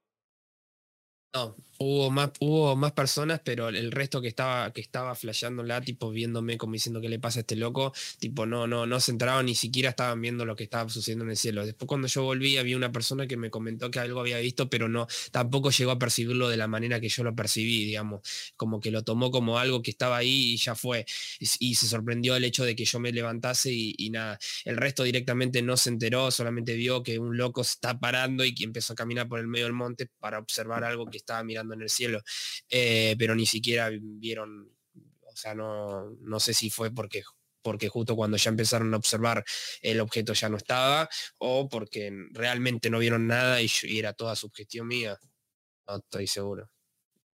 No, 1.35 1.55
hubo 1.79 2.11
más, 2.11 2.31
hubo 2.41 2.77
más 2.77 2.93
personas, 2.93 3.41
pero 3.45 3.69
el 3.69 3.93
resto 3.93 4.21
que 4.21 4.29
estaba, 4.29 4.73
que 4.73 4.81
estaba 4.81 5.15
flasheándola, 5.15 5.81
tipo 5.81 6.11
viéndome 6.11 6.57
como 6.59 6.75
diciendo 6.75 7.01
qué 7.01 7.09
le 7.09 7.19
pasa 7.19 7.41
a 7.41 7.43
este 7.43 7.57
loco, 7.57 7.93
tipo 8.19 8.47
no, 8.47 8.67
no, 8.67 8.87
no 8.87 9.01
se 9.01 9.13
entraban 9.13 9.47
ni 9.47 9.55
siquiera 9.55 9.91
estaban 9.91 10.21
viendo 10.21 10.45
lo 10.45 10.57
que 10.57 10.65
estaba 10.65 10.89
sucediendo 10.89 11.25
en 11.25 11.31
el 11.31 11.37
cielo. 11.37 11.65
Después 11.67 11.89
cuando 11.89 12.09
yo 12.09 12.23
volví 12.23 12.57
había 12.57 12.77
una 12.77 12.93
persona 12.93 13.27
que 13.27 13.37
me 13.37 13.51
comentó 13.51 13.91
que 13.91 13.99
algo 13.99 14.21
había 14.21 14.39
visto, 14.39 14.69
pero 14.71 14.89
no, 14.89 15.07
tampoco 15.31 15.71
llegó 15.71 15.91
a 15.93 15.99
percibirlo 15.99 16.49
de 16.49 16.57
la 16.57 16.69
manera 16.69 17.01
que 17.01 17.09
yo 17.09 17.25
lo 17.25 17.35
percibí, 17.35 17.85
digamos, 17.85 18.21
como 18.57 18.81
que 18.81 18.91
lo 18.91 19.03
tomó 19.05 19.31
como 19.31 19.59
algo 19.59 19.83
que 19.83 19.91
estaba 19.91 20.17
ahí 20.19 20.53
y 20.55 20.57
ya 20.57 20.75
fue. 20.75 21.07
Y, 21.41 21.75
se 21.77 21.89
sorprendió 21.89 22.37
el 22.37 22.45
hecho 22.45 22.65
de 22.65 22.75
que 22.75 22.85
yo 22.85 22.99
me 23.01 23.13
levantase 23.13 23.71
y, 23.73 24.11
nada. 24.11 24.39
El 24.65 24.77
resto 24.77 25.03
directamente 25.03 25.63
no 25.63 25.77
se 25.77 25.91
enteró, 25.91 26.31
solamente 26.31 26.75
vio 26.75 27.03
que 27.03 27.19
un 27.19 27.37
loco 27.37 27.63
se 27.65 27.73
está 27.73 27.99
parando 27.99 28.45
y 28.45 28.55
que 28.55 28.65
empezó 28.65 28.95
a 28.95 28.97
caminar 28.97 29.29
por 29.29 29.41
el 29.41 29.47
medio 29.47 29.67
del 29.67 29.75
monte 29.75 30.09
para 30.19 30.39
observar 30.39 30.85
algo 30.85 31.07
que 31.07 31.19
estaba 31.19 31.43
mirando 31.45 31.66
en 31.75 31.83
el 31.83 31.91
cielo, 31.91 32.21
eh, 32.69 33.17
pero 33.19 33.35
ni 33.35 33.47
siquiera 33.47 33.91
vieron, 34.01 34.71
o 34.95 35.37
sea, 35.37 35.55
no, 35.55 36.11
no 36.21 36.41
sé 36.41 36.55
si 36.55 36.71
fue 36.71 36.91
porque 36.93 37.23
porque 37.67 37.89
justo 37.89 38.15
cuando 38.15 38.37
ya 38.37 38.51
empezaron 38.51 38.95
a 38.95 38.97
observar 38.97 39.45
el 39.83 39.99
objeto 39.99 40.33
ya 40.35 40.49
no 40.49 40.57
estaba, 40.57 41.09
o 41.39 41.69
porque 41.69 42.13
realmente 42.31 42.91
no 42.91 43.01
vieron 43.01 43.27
nada 43.27 43.61
y, 43.61 43.69
era 43.83 44.13
toda 44.13 44.37
sugestión 44.37 44.87
mía. 44.87 45.19
No 45.89 45.97
estoy 45.97 46.29
seguro. 46.29 46.71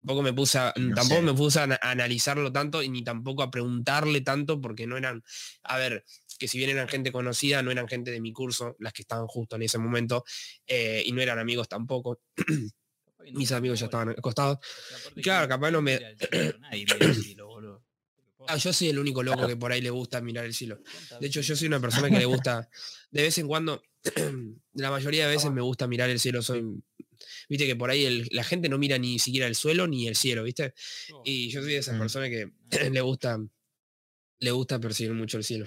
Tampoco 0.01 0.23
me 0.23 0.33
puse 0.33 0.59
a, 0.59 0.73
tampoco 0.73 1.21
me 1.21 1.35
puse 1.35 1.61
a, 1.61 1.79
analizarlo 1.83 2.51
tanto 2.51 2.83
y 2.83 2.89
ni 2.89 3.05
tampoco 3.05 3.43
a 3.43 3.51
preguntarle 3.51 4.23
tanto 4.23 4.59
porque 4.59 4.87
no 4.87 4.97
eran, 4.97 5.23
a 5.65 5.77
ver, 5.77 6.03
que 6.39 6.49
si 6.49 6.57
bien 6.57 6.71
eran 6.71 6.89
gente 6.89 7.13
conocida, 7.13 7.63
no 7.63 7.71
eran 7.71 7.87
gente 7.87 8.11
de 8.11 8.23
mi 8.23 8.33
curso, 8.33 8.75
las 8.79 8.95
que 8.95 9.03
estaban 9.03 9.27
justo 9.27 9.57
en 9.57 9.65
ese 9.65 9.77
momento, 9.77 10.25
eh, 10.67 11.03
y 11.05 11.13
no 11.13 11.21
eran 11.21 11.41
amigos 11.41 11.69
tampoco. 11.69 12.23
mis 13.33 13.53
amigos 13.53 13.81
ya 13.81 13.87
estaban 13.87 14.11
acostados. 14.11 14.59
Claro, 15.23 15.49
capaz 15.49 15.71
no 15.71 15.83
me... 15.83 16.01
Ah, 18.49 18.57
yo 18.57 18.73
soy 18.73 18.89
el 18.89 18.99
único 18.99 19.23
loco 19.23 19.47
que 19.47 19.57
por 19.57 19.73
ahí 19.73 19.81
le 19.81 19.91
gusta 19.91 20.21
mirar 20.21 20.45
el 20.45 20.55
cielo. 20.55 20.81
De 21.21 21.27
hecho, 21.27 21.41
yo 21.41 21.57
soy 21.57 21.69
una 21.69 21.81
persona 21.81 22.11
que 22.11 22.19
le 22.19 22.25
gusta, 22.25 22.69
de 23.11 23.23
vez 23.23 23.39
en 23.39 23.47
cuando, 23.47 23.83
la 24.75 24.91
mayoría 24.91 25.27
de 25.27 25.35
veces 25.35 25.51
me 25.51 25.61
gusta 25.61 25.87
mirar 25.87 26.11
el 26.11 26.19
cielo. 26.19 26.43
Soy, 26.43 26.65
viste 27.49 27.67
que 27.67 27.77
por 27.77 27.91
ahí 27.91 28.27
la 28.31 28.45
gente 28.45 28.69
no 28.69 28.79
mira 28.79 28.99
ni 28.99 29.19
siquiera 29.19 29.47
el 29.47 29.55
suelo 29.55 29.87
ni 29.87 30.09
el 30.09 30.17
cielo, 30.17 30.43
¿viste? 30.43 30.75
Y 31.25 31.51
yo 31.51 31.63
soy 31.63 31.73
de 31.73 31.79
esas 31.79 31.97
mm. 31.97 31.99
personas 31.99 32.31
que 32.31 32.51
le 32.91 33.01
gusta, 33.01 33.39
le 34.41 34.51
gusta 34.51 34.81
percibir 34.81 35.13
mucho 35.13 35.39
el 35.39 35.45
cielo. 35.45 35.67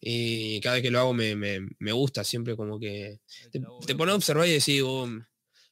Y 0.00 0.60
cada 0.60 0.76
vez 0.76 0.82
que 0.82 0.90
lo 0.90 1.00
hago 1.00 1.12
me, 1.12 1.92
gusta, 1.92 2.22
siempre 2.24 2.56
como 2.56 2.78
que 2.78 3.20
te, 3.50 3.60
te 3.86 3.94
pone 3.96 4.12
a 4.12 4.14
observar 4.14 4.46
y 4.46 4.52
decís, 4.52 4.82
oh, 4.84 5.08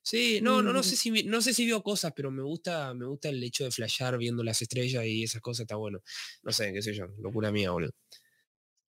Sí, 0.06 0.38
no, 0.40 0.62
no, 0.62 0.72
no 0.72 0.84
sé 0.84 0.94
si 0.94 1.10
no 1.24 1.42
sé 1.42 1.52
si 1.52 1.66
veo 1.66 1.82
cosas, 1.82 2.12
pero 2.14 2.30
me 2.30 2.44
gusta, 2.44 2.94
me 2.94 3.06
gusta 3.06 3.28
el 3.28 3.42
hecho 3.42 3.64
de 3.64 3.72
flashear 3.72 4.16
viendo 4.16 4.44
las 4.44 4.62
estrellas 4.62 5.04
y 5.04 5.24
esas 5.24 5.42
cosas 5.42 5.62
está 5.62 5.74
bueno. 5.74 5.98
No 6.44 6.52
sé, 6.52 6.72
qué 6.72 6.80
sé 6.80 6.94
yo, 6.94 7.06
locura 7.18 7.50
mía, 7.50 7.72
boludo. 7.72 7.90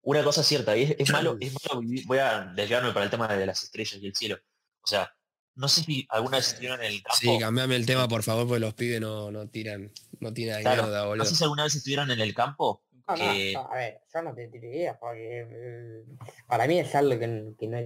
Una 0.03 0.23
cosa 0.23 0.43
cierta, 0.43 0.77
es, 0.77 0.95
es 0.99 1.11
malo, 1.11 1.39
es 1.41 1.55
malo, 1.73 1.81
voy 2.05 2.19
a 2.19 2.53
desviarme 2.55 2.93
para 2.93 3.07
el 3.07 3.11
tema 3.11 3.35
de 3.35 3.47
las 3.47 3.63
estrellas 3.63 3.99
y 4.03 4.07
el 4.09 4.15
cielo. 4.15 4.37
O 4.83 4.87
sea, 4.87 5.11
no 5.55 5.69
sé 5.69 5.85
si 5.85 6.07
alguna 6.11 6.37
vez 6.37 6.49
estuvieron 6.49 6.83
en 6.83 6.93
el 6.93 7.03
campo. 7.03 7.17
Sí, 7.19 7.39
cambiame 7.41 7.77
el 7.77 7.87
tema, 7.87 8.07
por 8.09 8.23
favor, 8.23 8.47
porque 8.47 8.61
los 8.61 8.75
pibes 8.75 9.01
no, 9.01 9.31
no 9.31 9.49
tiran, 9.49 9.91
no 10.21 10.35
tiran 10.35 10.61
claro, 10.61 10.83
mierda, 10.83 11.07
boludo. 11.07 11.25
No 11.25 11.31
sé 11.31 11.35
si 11.35 11.45
alguna 11.45 11.65
vez 11.65 11.77
estuvieron 11.77 12.11
en 12.11 12.21
el 12.21 12.35
campo. 12.35 12.85
No, 13.09 13.15
a 13.15 13.75
ver, 13.75 14.01
yo 14.13 14.23
no 14.23 14.35
te 14.35 14.49
tiraría 14.49 14.99
porque 14.99 16.05
mm, 16.05 16.47
para 16.47 16.67
mí 16.67 16.79
es 16.79 16.95
algo 16.95 17.19
que, 17.19 17.55
que 17.59 17.69
no 17.69 17.79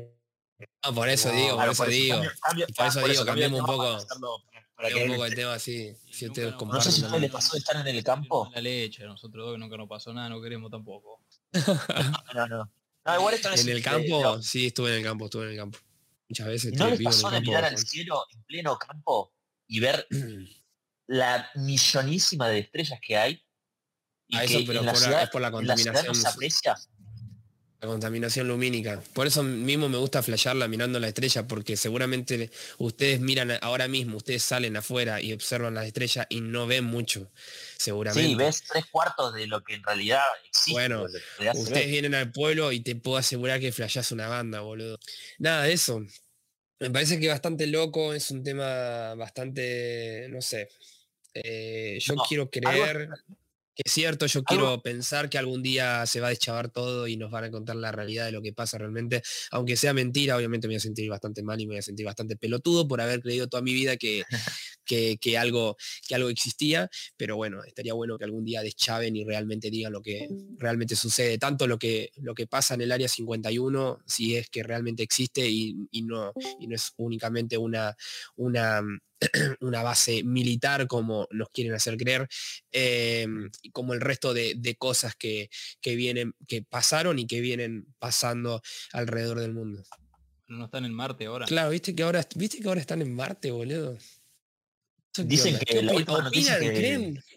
no, 0.85 0.95
por 0.95 1.09
eso 1.09 1.31
digo, 1.33 1.57
por 1.57 1.69
eso 1.69 1.85
digo. 1.87 2.23
por 2.77 2.87
eso 2.87 3.07
digo, 3.07 3.25
cambiemos 3.25 3.61
un 3.61 3.67
poco. 3.67 3.99
Para 4.75 4.89
que 4.95 5.05
un 5.05 5.11
poco 5.13 5.27
el 5.27 5.35
tema 5.35 5.55
así. 5.55 5.95
Si 6.11 6.27
ustedes 6.27 6.55
no 6.55 6.81
sé 6.81 6.91
si 6.93 7.05
a 7.05 7.19
le 7.19 7.29
pasó 7.29 7.53
de 7.53 7.59
estar 7.59 7.77
en 7.77 7.95
el 7.95 8.03
campo. 8.03 8.51
La 8.55 8.61
leche, 8.61 9.05
nosotros 9.05 9.45
dos 9.45 9.55
que 9.55 9.59
nunca 9.59 9.77
nos 9.77 9.89
pasó 9.89 10.13
nada, 10.15 10.29
no 10.29 10.41
queremos 10.41 10.71
tampoco. 10.71 11.23
no, 12.35 12.47
no. 12.47 12.71
no 13.05 13.17
igual 13.17 13.35
esto 13.35 13.49
no 13.49 13.55
es 13.55 13.67
en 13.67 13.69
el 13.71 13.83
campo, 13.83 14.41
sí, 14.41 14.69
estuve 14.69 14.91
en 14.91 14.99
el 14.99 15.05
campo, 15.05 15.27
estuve 15.27 15.45
en 15.45 15.51
el 15.51 15.57
campo. 15.57 15.79
Muchas 16.29 16.47
veces. 16.47 16.73
¿No 16.75 16.89
les 16.89 17.03
pasó 17.03 17.31
de 17.31 17.41
mirar 17.41 17.65
al 17.65 17.77
cielo 17.77 18.25
en 18.33 18.43
pleno 18.45 18.79
campo 18.79 19.35
y 19.67 19.81
ver 19.81 20.07
la 21.09 21.51
millonísima 21.57 22.49
de 22.49 22.61
estrellas 22.61 23.01
que 23.03 23.17
hay? 23.17 23.45
Y 24.29 24.37
a 24.37 24.45
eso, 24.45 24.61
pero 24.65 24.85
por, 24.85 24.97
ciudad, 24.97 25.25
es 25.25 25.31
por 25.31 25.43
la 25.43 25.51
contaminación. 25.51 26.07
no 26.07 26.15
se 26.15 26.29
aprecia. 26.29 26.77
La 27.81 27.89
contaminación 27.89 28.47
lumínica. 28.47 29.03
Por 29.15 29.27
eso 29.27 29.43
mismo 29.43 29.89
me 29.89 29.97
gusta 29.97 30.23
flashearla 30.23 30.69
mirando 30.69 31.01
la 31.01 31.09
estrella, 31.09 31.47
porque 31.47 31.79
seguramente 31.79 32.51
ustedes 32.77 33.21
miran 33.21 33.53
ahora 33.63 33.89
mismo, 33.89 34.19
ustedes 34.19 34.43
salen 34.43 34.77
afuera 34.77 35.21
y 35.23 35.33
observan 35.33 35.75
las 35.75 35.87
estrellas 35.87 36.27
y 36.29 36.43
no 36.43 36.67
ven 36.67 36.85
mucho, 36.85 37.31
seguramente. 37.79 38.29
Sí, 38.29 38.35
ves 38.35 38.65
tres 38.71 38.85
cuartos 38.91 39.33
de 39.33 39.47
lo 39.47 39.65
que 39.65 39.75
en 39.75 39.83
realidad 39.83 40.23
existe. 40.47 40.73
Bueno, 40.73 41.07
ustedes 41.55 41.87
vienen 41.87 42.15
al 42.15 42.31
pueblo 42.31 42.71
y 42.71 42.81
te 42.81 42.97
puedo 42.97 43.17
asegurar 43.17 43.61
que 43.61 43.73
flasheas 43.73 44.13
una 44.13 44.29
banda, 44.29 44.61
boludo. 44.61 44.99
Nada, 45.39 45.65
de 45.65 45.73
eso. 45.73 46.05
Me 46.81 46.91
parece 46.91 47.19
que 47.19 47.29
bastante 47.29 47.67
loco, 47.67 48.13
es 48.13 48.31
un 48.31 48.43
tema 48.45 49.15
bastante, 49.15 50.27
no 50.29 50.43
sé. 50.43 50.69
Eh, 51.33 51.99
yo 52.01 52.17
quiero 52.29 52.51
creer 52.51 53.09
es 53.77 53.93
cierto, 53.93 54.27
yo 54.27 54.43
quiero 54.43 54.83
pensar 54.83 55.31
que 55.31 55.39
algún 55.39 55.63
día 55.63 56.05
se 56.07 56.21
va 56.21 56.27
a 56.27 56.31
deschavar 56.31 56.71
todo 56.71 57.07
y 57.07 57.17
nos 57.17 57.31
van 57.31 57.45
a 57.45 57.51
contar 57.51 57.77
la 57.77 57.93
realidad 57.93 58.27
de 58.27 58.33
lo 58.33 58.43
que 58.43 58.53
pasa 58.53 58.79
realmente. 58.79 59.23
Aunque 59.51 59.77
sea 59.77 59.95
mentira, 59.95 60.37
obviamente 60.37 60.67
me 60.69 60.73
voy 60.73 60.77
a 60.77 60.81
sentir 60.81 61.09
bastante 61.09 61.43
mal 61.43 61.61
y 61.61 61.67
me 61.67 61.73
voy 61.73 61.79
a 61.79 61.83
sentir 61.83 62.05
bastante 62.05 62.37
pelotudo 62.37 62.87
por 62.87 63.01
haber 63.01 63.21
creído 63.21 63.49
toda 63.49 63.63
mi 63.63 63.73
vida 63.73 63.97
que, 63.97 64.25
que, 64.85 65.19
que, 65.19 65.39
algo, 65.39 65.77
que 66.07 66.15
algo 66.15 66.29
existía, 66.29 66.91
pero 67.17 67.37
bueno, 67.37 67.63
estaría 67.65 67.95
bueno 67.95 68.19
que 68.19 68.25
algún 68.25 68.45
día 68.45 68.63
deschaven 68.63 69.17
y 69.17 69.25
realmente 69.25 69.71
digan 69.71 69.93
lo 69.93 70.03
que 70.03 70.29
realmente 70.59 70.97
sucede, 70.97 71.39
tanto 71.39 71.67
lo 71.67 71.79
que, 71.79 72.11
lo 72.17 72.35
que 72.35 72.47
pasa 72.47 72.75
en 72.75 72.83
el 72.83 72.93
área 72.93 73.09
51, 73.09 74.03
si 74.07 74.37
es 74.37 74.51
que 74.51 74.63
realmente 74.63 75.03
existe 75.03 75.49
y, 75.49 75.89
no, 76.03 76.33
y 76.59 76.67
no 76.67 76.75
es 76.75 76.93
únicamente 76.97 77.57
una, 77.57 77.97
una 78.37 78.83
una 79.61 79.83
base 79.83 80.23
militar 80.25 80.87
como 80.87 81.27
nos 81.31 81.51
quieren 81.51 81.75
hacer 81.75 81.97
creer, 81.97 82.29
em, 82.73 83.51
y 83.63 83.71
como 83.71 83.95
el 83.95 84.01
resto 84.01 84.33
de, 84.35 84.77
cosas 84.79 85.15
que, 85.17 85.51
vienen, 85.85 86.35
que 86.47 86.63
pasaron 86.63 87.19
y 87.19 87.27
que 87.27 87.41
vienen 87.41 87.87
pasando 87.99 88.63
alrededor 88.93 89.41
del 89.41 89.53
mundo. 89.53 89.83
No 90.49 90.65
están 90.65 90.85
en 90.85 90.93
Marte 90.93 91.27
ahora. 91.27 91.47
Claro, 91.47 91.71
viste 91.71 91.95
que 91.95 92.03
ahora, 92.03 92.27
viste 92.35 92.59
que 92.61 92.69
ahora 92.69 92.81
están 92.81 93.03
en 93.03 93.15
Marte, 93.15 93.51
boludo. 93.51 93.97
Dicen 95.17 95.59
que 95.59 95.65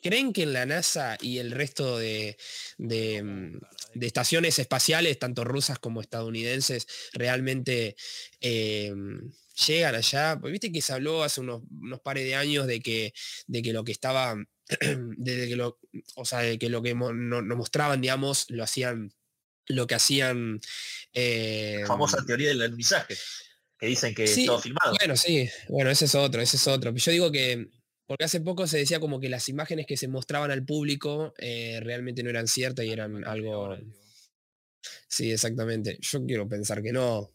¿creen, 0.01 0.31
que 0.31 0.43
en 0.43 0.53
la 0.53 0.65
NASA 0.67 1.17
y 1.19 1.39
el 1.39 1.51
resto 1.51 1.97
de, 1.97 2.37
de, 2.77 3.59
estaciones 3.99 4.59
espaciales, 4.59 5.17
tanto 5.17 5.43
rusas 5.43 5.79
como 5.79 5.99
estadounidenses, 5.99 6.87
realmente 7.13 7.95
em, 8.41 9.31
llegan 9.67 9.95
allá? 9.95 10.37
Pues 10.39 10.51
viste 10.51 10.71
que 10.71 10.81
se 10.81 10.93
habló 10.93 11.23
hace 11.23 11.41
unos, 11.41 11.61
unos 11.69 12.01
pares 12.01 12.25
de 12.25 12.35
años 12.35 12.67
de 12.67 12.81
que, 12.81 13.13
de 13.47 13.61
que 13.61 13.73
lo 13.73 13.83
que 13.83 13.91
estaba, 13.91 14.35
de 15.17 15.47
que 15.47 15.55
lo, 15.55 15.79
o 16.15 16.25
sea, 16.25 16.39
de 16.39 16.57
que 16.57 16.69
lo 16.69 16.81
que 16.81 16.95
nos 16.95 17.57
mostraban, 17.57 18.01
digamos, 18.01 18.49
lo 18.49 18.63
hacían, 18.63 19.13
lo 19.67 19.87
que 19.87 19.95
hacían... 19.95 20.59
la 21.13 21.87
famosa 21.87 22.23
teoría 22.25 22.49
del 22.49 22.61
alunizaje 22.61 23.15
que 23.83 23.89
dicen 23.89 24.15
que 24.15 24.23
es 24.23 24.45
todo 24.45 24.59
filmado. 24.59 24.95
Bueno, 24.97 25.17
sí, 25.17 25.49
bueno, 25.67 25.89
ese 25.89 26.05
es 26.05 26.15
otro, 26.15 26.41
ese 26.41 26.55
es 26.55 26.67
otro. 26.67 26.95
Yo 26.95 27.11
digo 27.11 27.31
que, 27.33 27.67
porque 28.07 28.23
hace 28.23 28.39
poco 28.39 28.65
se 28.65 28.77
decía 28.77 29.01
como 29.01 29.19
que 29.19 29.27
las 29.27 29.49
imágenes 29.49 29.85
que 29.85 29.97
se 29.97 30.07
mostraban 30.07 30.51
al 30.51 30.63
público 30.63 31.33
eh, 31.37 31.81
realmente 31.81 32.23
no 32.23 32.29
eran 32.29 32.47
ciertas 32.47 32.85
y 32.85 32.91
eran 32.91 33.25
algo... 33.25 33.77
Sí, 35.09 35.33
exactamente. 35.33 35.97
Yo 35.99 36.25
quiero 36.25 36.47
pensar 36.47 36.81
que 36.81 36.93
no. 36.93 37.33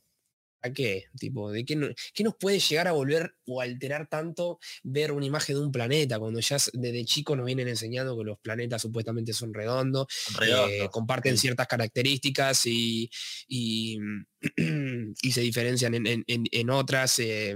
¿A 0.63 0.73
qué? 0.73 1.05
Tipo, 1.17 1.53
¿de 1.53 1.65
qué, 1.65 1.77
nos 1.77 2.35
puede 2.39 2.59
llegar 2.59 2.89
a 2.89 2.93
volver 2.93 3.35
o 3.47 3.61
alterar 3.61 4.09
tanto 4.09 4.59
ver 4.83 5.13
una 5.13 5.27
imagen 5.27 5.55
de 5.57 5.63
un 5.63 5.71
planeta 5.71 6.19
cuando 6.19 6.41
ya 6.41 6.57
desde 6.73 7.05
chico 7.05 7.37
nos 7.37 7.47
vienen 7.47 7.69
enseñando 7.69 8.19
que 8.19 8.25
los 8.25 8.39
planetas 8.41 8.83
supuestamente 8.83 9.33
son 9.33 9.55
redondos, 9.55 10.07
eh, 10.43 10.89
comparten 10.91 11.39
ciertas 11.39 11.69
características 11.69 12.67
y, 12.67 13.09
y, 13.47 13.99
se 15.31 15.41
diferencian 15.41 15.95
en, 15.95 16.71
otras? 16.71 17.21
Eh, 17.21 17.55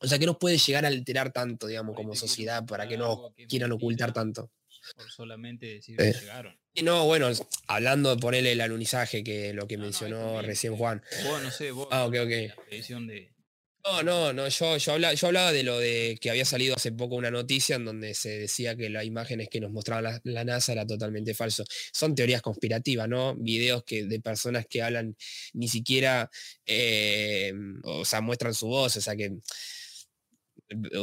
o 0.00 0.06
sea, 0.06 0.18
¿qué 0.18 0.26
nos 0.26 0.38
puede 0.38 0.56
llegar 0.58 0.84
a 0.84 0.88
alterar 0.88 1.32
tanto, 1.32 1.66
digamos, 1.66 1.96
como 1.96 2.14
sociedad 2.14 2.64
para 2.64 2.86
que 2.86 2.96
no 2.96 3.34
quieran 3.48 3.72
ocultar 3.72 4.12
tanto? 4.12 4.52
Por 4.96 5.10
solamente 5.10 5.66
decir 5.66 5.96
que 5.96 6.12
llegaron. 6.12 6.58
No, 6.82 7.04
bueno, 7.06 7.30
hablando 7.66 8.14
de 8.14 8.20
ponerle 8.20 8.52
el 8.52 8.60
alunizaje, 8.60 9.24
que 9.24 9.52
lo 9.52 9.66
que 9.66 9.78
mencionó 9.78 10.42
recién 10.42 10.76
Juan. 10.76 11.02
Vos, 11.24 11.42
no 11.42 11.50
sé, 11.50 11.70
vos. 11.70 11.88
Ah, 11.90 12.06
ok, 12.06 12.14
ok. 12.22 12.28
de... 12.28 13.38
No, 13.84 14.02
no, 14.02 14.32
no, 14.32 14.48
yo, 14.48 14.76
yo, 14.76 14.92
hablaba, 14.92 15.14
yo 15.14 15.28
hablaba 15.28 15.52
de 15.52 15.62
lo 15.62 15.78
de 15.78 16.18
que 16.20 16.28
había 16.30 16.44
salido 16.44 16.76
hace 16.76 16.92
poco 16.92 17.14
una 17.14 17.30
noticia 17.30 17.76
en 17.76 17.86
donde 17.86 18.12
se 18.12 18.40
decía 18.40 18.76
que 18.76 18.90
las 18.90 19.04
imágenes 19.04 19.48
que 19.48 19.60
nos 19.60 19.70
mostraba 19.70 20.20
la, 20.24 20.44
NASA 20.44 20.72
era 20.72 20.86
totalmente 20.86 21.32
falso. 21.32 21.64
Son 21.92 22.14
teorías 22.14 22.42
conspirativas, 22.42 23.08
¿no? 23.08 23.34
Videos 23.36 23.84
que, 23.84 24.04
de 24.04 24.20
personas 24.20 24.66
que 24.68 24.82
hablan 24.82 25.16
ni 25.54 25.68
siquiera, 25.68 26.28
eh, 26.66 27.52
o 27.84 28.04
sea, 28.04 28.20
muestran 28.20 28.52
su 28.52 28.66
voz, 28.66 28.96
o 28.96 29.00
sea 29.00 29.16
que 29.16 29.32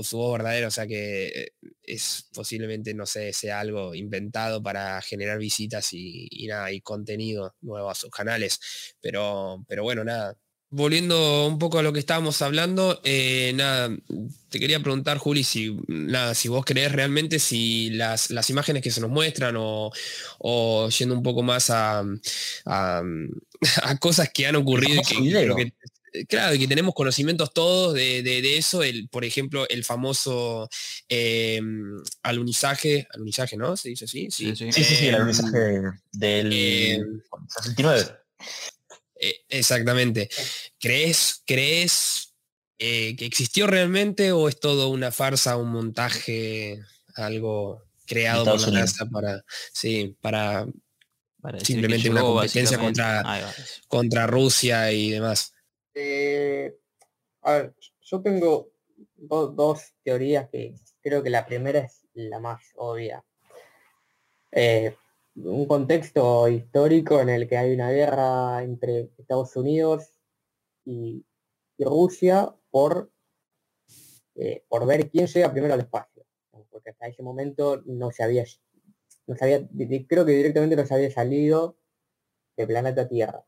su 0.04 0.18
voz 0.18 0.38
verdadera, 0.38 0.68
o 0.68 0.72
sea 0.72 0.88
que 0.88 1.54
es 1.84 2.30
posiblemente, 2.34 2.94
no 2.94 3.06
sé, 3.06 3.34
sea 3.34 3.60
algo 3.60 3.96
inventado 3.96 4.62
para 4.62 5.02
generar 5.02 5.40
visitas 5.40 5.90
y, 5.94 6.46
nada, 6.48 6.72
y 6.72 6.82
contenido 6.82 7.56
nuevo 7.62 7.90
a 7.90 7.96
sus 7.96 8.10
canales. 8.10 8.60
Pero, 9.02 9.64
pero 9.68 9.84
bueno, 9.84 10.04
nada. 10.04 10.38
Volviendo 10.72 11.48
un 11.48 11.58
poco 11.58 11.80
a 11.80 11.84
lo 11.84 11.94
que 11.94 12.00
estábamos 12.00 12.42
hablando, 12.42 13.00
eh, 13.04 13.54
nada, 13.56 13.96
te 14.50 14.60
quería 14.60 14.80
preguntar, 14.82 15.20
Juli, 15.20 15.44
si 15.44 15.78
nada, 15.88 16.34
si 16.34 16.50
vos 16.50 16.66
crees 16.66 16.92
realmente 16.92 17.40
si 17.40 17.92
las, 17.92 18.30
las 18.32 18.50
imágenes 18.50 18.82
que 18.82 18.92
se 18.92 19.00
nos 19.00 19.10
muestran 19.10 19.56
o, 19.58 20.90
yendo 20.90 21.16
un 21.16 21.24
poco 21.24 21.44
más 21.44 21.70
a, 21.70 22.04
a, 22.66 23.04
cosas 24.00 24.30
que 24.34 24.48
han 24.48 24.56
ocurrido 24.56 25.02
que, 25.08 25.72
claro, 26.28 26.56
y 26.56 26.60
que 26.60 26.68
tenemos 26.68 26.94
conocimientos 26.94 27.54
todos 27.54 27.94
de, 27.94 28.58
eso, 28.58 28.84
el, 28.84 29.10
por 29.10 29.26
ejemplo, 29.26 29.68
el 29.70 29.84
famoso 29.84 30.70
eh, 31.10 31.62
alunizaje, 32.24 33.08
alunizaje, 33.14 33.58
¿no? 33.58 33.76
¿Se 33.78 33.90
dice 33.90 34.06
así? 34.06 34.30
Sí, 34.32 34.56
sí, 34.56 34.72
sí, 34.72 34.84
sí, 34.84 35.08
el 35.08 35.16
alunizaje 35.16 35.82
del 36.12 36.52
69. 37.50 38.02
Em, 38.02 38.16
eh, 39.20 39.36
exactamente. 39.50 40.30
¿Crees, 40.80 41.42
crees 41.46 42.34
eh, 42.78 43.16
que 43.16 43.26
existió 43.26 43.68
realmente 43.68 44.32
o 44.32 44.50
es 44.50 44.60
todo 44.60 44.90
una 44.90 45.12
farsa, 45.12 45.58
un 45.58 45.72
montaje, 45.72 46.80
algo 47.16 47.84
creado 48.06 48.46
por 48.46 48.60
la 48.62 48.82
NASA 48.82 49.06
para, 49.06 49.44
sí, 49.74 50.16
para, 50.22 50.68
simplemente 51.64 52.10
una 52.10 52.22
competencia 52.22 52.78
contra, 52.78 53.54
contra 53.88 54.28
Rusia 54.28 54.92
y 54.92 55.12
demás. 55.12 55.55
Eh, 55.96 56.78
a 57.44 57.52
ver, 57.54 57.76
yo 58.02 58.22
tengo 58.22 58.72
dos 59.16 59.94
teorías 60.04 60.50
que 60.50 60.76
creo 61.02 61.24
que 61.24 61.30
la 61.30 61.46
primera 61.46 61.80
es 61.80 62.06
la 62.14 62.40
más 62.40 62.62
obvia. 62.76 63.24
Eh, 64.52 64.96
un 65.36 65.66
contexto 65.66 66.48
histórico 66.50 67.20
en 67.22 67.30
el 67.30 67.48
que 67.48 67.58
hay 67.58 67.74
una 67.74 67.92
guerra 67.92 68.64
entre 68.64 69.12
Estados 69.18 69.56
Unidos 69.56 70.12
y, 70.86 71.26
Rusia 71.78 72.56
por, 72.72 73.12
eh, 74.36 74.64
por 74.70 74.86
ver 74.86 75.10
quién 75.10 75.28
llega 75.28 75.52
primero 75.52 75.74
al 75.74 75.82
espacio. 75.82 76.26
Porque 76.70 76.92
hasta 76.92 77.08
ese 77.08 77.24
momento 77.24 77.82
no 77.86 78.12
se 78.12 78.24
había, 78.24 78.46
no 79.28 79.36
se 79.36 79.68
creo 80.08 80.26
que 80.26 80.32
directamente 80.32 80.76
no 80.76 80.86
se 80.86 80.94
había 80.94 81.12
salido 81.12 81.78
del 82.56 82.68
planeta 82.68 83.08
Tierra. 83.08 83.46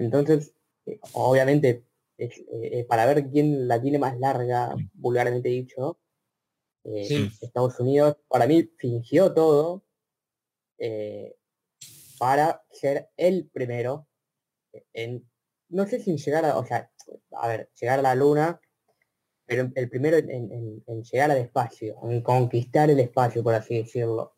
Entonces, 0.00 0.54
eh, 0.86 0.98
obviamente, 1.12 1.84
eh, 2.16 2.84
para 2.88 3.06
ver 3.06 3.28
quién 3.30 3.68
la 3.68 3.80
tiene 3.80 3.98
más 3.98 4.18
larga, 4.18 4.74
vulgarmente 4.94 5.48
dicho, 5.50 5.98
eh, 6.84 7.28
Estados 7.40 7.78
Unidos, 7.80 8.16
para 8.28 8.46
mí, 8.46 8.70
fingió 8.78 9.32
todo 9.34 9.84
para 12.18 12.64
ser 12.70 13.10
el 13.18 13.48
primero 13.50 14.06
en, 14.94 15.28
no 15.68 15.86
sé 15.86 16.00
si 16.00 16.16
llegar 16.16 16.46
a, 16.46 16.58
o 16.58 16.64
sea, 16.64 16.90
a 17.32 17.48
ver, 17.48 17.70
llegar 17.78 17.98
a 17.98 18.02
la 18.02 18.14
luna, 18.14 18.60
pero 19.44 19.70
el 19.74 19.90
primero 19.90 20.16
en 20.16 21.02
llegar 21.02 21.30
al 21.30 21.38
espacio, 21.38 21.98
en 22.04 22.22
conquistar 22.22 22.88
el 22.90 23.00
espacio, 23.00 23.42
por 23.42 23.54
así 23.54 23.76
decirlo. 23.76 24.36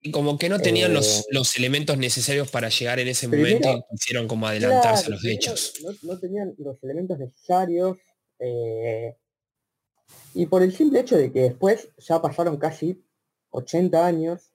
Y 0.00 0.10
como 0.12 0.38
que 0.38 0.48
no 0.48 0.60
tenían 0.60 0.94
los, 0.94 1.20
eh, 1.20 1.24
los, 1.30 1.56
elementos 1.56 1.98
necesarios 1.98 2.50
para 2.50 2.68
llegar 2.68 3.00
en 3.00 3.08
ese 3.08 3.26
momento 3.26 3.68
y 3.72 3.96
quisieron 3.96 4.28
como 4.28 4.46
adelantarse 4.46 5.06
a 5.06 5.10
los 5.10 5.24
hechos. 5.24 5.74
No, 6.02 6.18
tenían 6.18 6.54
los 6.58 6.82
elementos 6.84 7.18
necesarios. 7.18 7.98
Eh, 8.38 9.16
y 10.34 10.46
por 10.46 10.62
el 10.62 10.74
simple 10.74 11.00
hecho 11.00 11.16
de 11.16 11.32
que 11.32 11.40
después 11.40 11.88
ya 11.98 12.22
pasaron 12.22 12.58
casi 12.58 13.02
80 13.50 14.06
años 14.06 14.52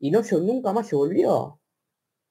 y 0.00 0.10
no 0.10 0.24
se, 0.24 0.36
nunca 0.36 0.72
más 0.72 0.88
se 0.88 0.96
volvió. 0.96 1.60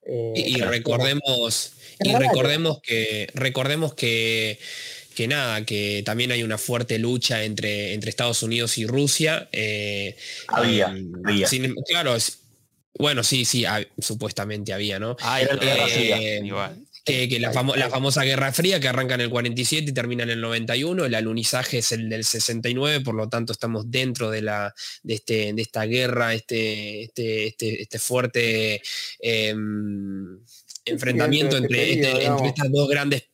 Eh, 0.03 0.33
y, 0.35 0.55
recordemos, 0.61 1.73
y 1.99 2.15
recordemos 2.15 2.81
que 2.81 3.29
recordemos 3.35 3.93
que 3.93 4.57
que 5.15 5.27
nada, 5.27 5.65
que 5.65 6.03
también 6.05 6.31
hay 6.31 6.43
una 6.43 6.57
fuerte 6.57 6.97
lucha 6.99 7.43
entre, 7.43 7.93
entre 7.93 8.09
Estados 8.09 8.43
Unidos 8.43 8.77
y 8.77 8.85
Rusia. 8.85 9.49
Eh, 9.51 10.15
había, 10.47 10.93
había. 11.23 11.47
claro, 11.87 12.17
bueno, 12.97 13.23
sí, 13.23 13.45
sí, 13.45 13.65
supuestamente 13.99 14.73
había, 14.73 14.99
¿no? 14.99 15.15
Ah, 15.21 15.41
era 15.41 15.57
eh, 15.89 16.41
Que, 17.03 17.39
la, 17.39 17.51
famosa 17.51 18.23
Guerra 18.23 18.51
Fría 18.51 18.79
que 18.79 18.87
arranca 18.87 19.15
en 19.15 19.21
el 19.21 19.29
47 19.29 19.89
y 19.89 19.93
termina 19.93 20.23
en 20.23 20.29
el 20.29 20.41
91, 20.41 21.05
el 21.05 21.15
alunizaje 21.15 21.79
es 21.79 21.91
el 21.93 22.09
del 22.09 22.23
69, 22.23 23.01
por 23.01 23.15
lo 23.15 23.27
tanto 23.27 23.53
estamos 23.53 23.89
dentro 23.89 24.29
de, 24.29 24.41
la, 24.43 24.73
de, 25.01 25.15
este, 25.15 25.53
de 25.53 25.61
esta 25.61 25.85
guerra, 25.85 26.33
este, 26.33 27.03
este, 27.03 27.47
este, 27.47 27.81
este 27.81 27.97
fuerte 27.99 28.81
em, 29.19 30.37
enfrentamiento 30.85 31.57
entre, 31.57 31.93
este, 31.93 32.25
entre, 32.25 32.47
estas 32.49 32.71
dos 32.71 32.87
grandes 32.87 33.30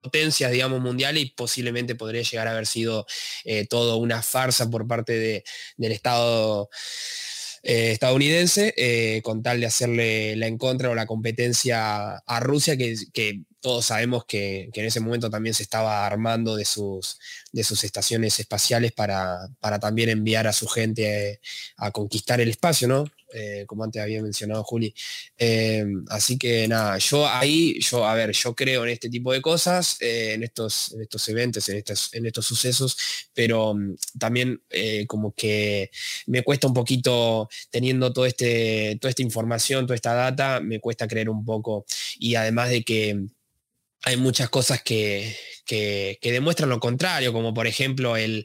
potencias, 0.00 0.52
digamos, 0.52 0.80
mundiales 0.80 1.22
y 1.22 1.26
posiblemente 1.26 1.94
podría 1.94 2.22
llegar 2.22 2.48
a 2.48 2.52
haber 2.52 2.66
sido 2.66 3.06
eh, 3.44 3.66
todo 3.66 3.96
una 3.96 4.22
farsa 4.22 4.70
por 4.70 4.86
parte 4.86 5.12
de, 5.18 5.44
del 5.76 5.92
Estado 5.92 6.68
eh, 7.62 7.92
estadounidense 7.92 8.72
eh, 8.78 9.20
con 9.22 9.42
tal 9.42 9.60
de 9.60 9.66
hacerle 9.66 10.34
la 10.36 10.46
en 10.46 10.56
contra 10.56 10.88
o 10.88 10.94
la 10.94 11.04
competencia 11.06 12.16
a 12.16 12.40
Rusia, 12.40 12.76
que, 12.76 13.42
todos 13.60 13.84
sabemos 13.84 14.24
que, 14.24 14.70
en 14.72 14.84
ese 14.86 15.00
momento 15.00 15.28
también 15.28 15.54
se 15.54 15.62
estaba 15.62 16.06
armando 16.06 16.56
de 16.56 16.64
sus, 16.64 17.18
de 17.52 17.62
sus 17.62 17.84
estaciones 17.84 18.40
espaciales 18.40 18.92
para, 18.92 19.48
para 19.60 19.78
también 19.78 20.08
enviar 20.08 20.46
a 20.46 20.54
su 20.54 20.66
gente 20.66 21.40
a 21.76 21.90
conquistar 21.90 22.40
el 22.40 22.48
espacio, 22.48 22.88
¿no? 22.88 23.04
Eh, 23.32 23.64
como 23.66 23.84
antes 23.84 24.02
había 24.02 24.22
mencionado 24.22 24.64
Juli. 24.64 24.94
Eh, 25.38 25.84
así 26.08 26.38
que 26.38 26.66
nada, 26.68 26.98
yo 26.98 27.28
ahí, 27.28 27.78
yo, 27.80 28.04
a 28.04 28.14
ver, 28.14 28.32
yo 28.32 28.54
creo 28.54 28.84
en 28.84 28.90
este 28.90 29.08
tipo 29.08 29.32
de 29.32 29.40
cosas, 29.40 29.96
eh, 30.00 30.32
en, 30.34 30.42
estos, 30.42 30.92
en 30.92 31.02
estos 31.02 31.28
eventos, 31.28 31.68
en 31.68 31.76
estos, 31.78 32.14
en 32.14 32.26
estos 32.26 32.46
sucesos, 32.46 32.96
pero 33.32 33.74
mm, 33.74 33.96
también 34.18 34.62
como 35.06 35.32
que 35.32 35.90
me 36.26 36.42
cuesta 36.42 36.66
un 36.66 36.74
poquito, 36.74 37.48
teniendo 37.70 38.12
todo 38.12 38.26
este, 38.26 38.98
toda 39.00 39.10
esta 39.10 39.22
información, 39.22 39.86
toda 39.86 39.94
esta 39.96 40.14
data, 40.14 40.60
me 40.60 40.80
cuesta 40.80 41.08
creer 41.08 41.30
un 41.30 41.44
poco. 41.44 41.84
Y 42.18 42.34
además 42.34 42.70
de 42.70 42.82
que 42.82 43.26
hay 44.02 44.16
muchas 44.16 44.48
cosas 44.48 44.82
que, 44.82 45.36
que, 45.66 46.18
demuestran 46.22 46.68
lo 46.68 46.80
contrario, 46.80 47.32
como 47.32 47.54
por 47.54 47.66
ejemplo 47.66 48.16
el, 48.16 48.44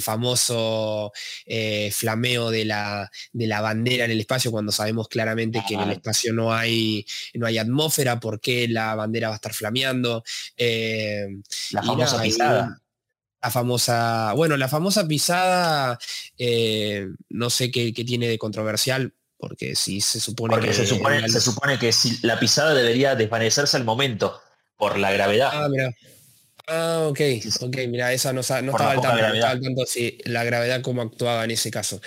famoso 0.00 1.12
eh, 1.44 1.90
flameo 1.92 2.50
de 2.50 2.64
la, 2.64 3.10
de 3.32 3.46
la, 3.46 3.60
bandera 3.60 4.04
en 4.04 4.10
el 4.10 4.20
espacio, 4.20 4.50
cuando 4.50 4.72
sabemos 4.72 5.08
claramente 5.08 5.62
que 5.66 5.74
en 5.74 5.80
el 5.80 5.90
espacio 5.90 6.32
no 6.32 6.54
hay, 6.54 7.04
no 7.34 7.46
hay 7.46 7.58
atmósfera, 7.58 8.20
¿por 8.20 8.40
qué 8.40 8.68
la 8.68 8.94
bandera 8.94 9.28
va 9.28 9.34
a 9.34 9.36
estar 9.36 9.54
flameando? 9.54 10.22
Eh, 10.56 11.26
la 11.72 11.82
famosa 11.82 12.22
pisada. 12.22 12.78
La 13.42 13.50
famosa, 13.50 14.32
bueno, 14.34 14.56
la 14.56 14.68
famosa 14.68 15.08
pisada, 15.08 15.98
eh, 16.38 17.08
no 17.28 17.50
sé 17.50 17.72
qué, 17.72 17.92
tiene 17.92 18.28
de 18.28 18.38
controversial, 18.38 19.14
porque 19.36 19.74
si 19.74 20.00
se 20.00 20.20
supone 20.20 20.60
que... 20.60 20.72
Se 20.72 20.86
supone, 20.86 21.28
se 21.28 21.40
supone 21.40 21.76
que 21.76 21.92
si 21.92 22.24
la 22.24 22.38
pisada 22.38 22.72
debería 22.72 23.16
desvanecerse 23.16 23.76
al 23.76 23.84
momento 23.84 24.40
por 24.76 24.98
la 24.98 25.12
gravedad. 25.12 25.50
Ah, 25.52 25.68
mira. 25.70 25.94
Ah, 26.68 27.06
ok, 27.08 27.20
ok, 27.60 27.76
mira, 27.88 28.12
esa 28.12 28.32
no, 28.32 28.40
estaba, 28.40 28.58
al 28.58 29.60
tanto, 29.60 29.84
si 29.84 30.16
la 30.24 30.44
gravedad 30.44 30.80
cómo 30.80 31.02
actuaba 31.02 31.44
en 31.44 31.50
ese 31.50 31.70
caso. 31.70 32.00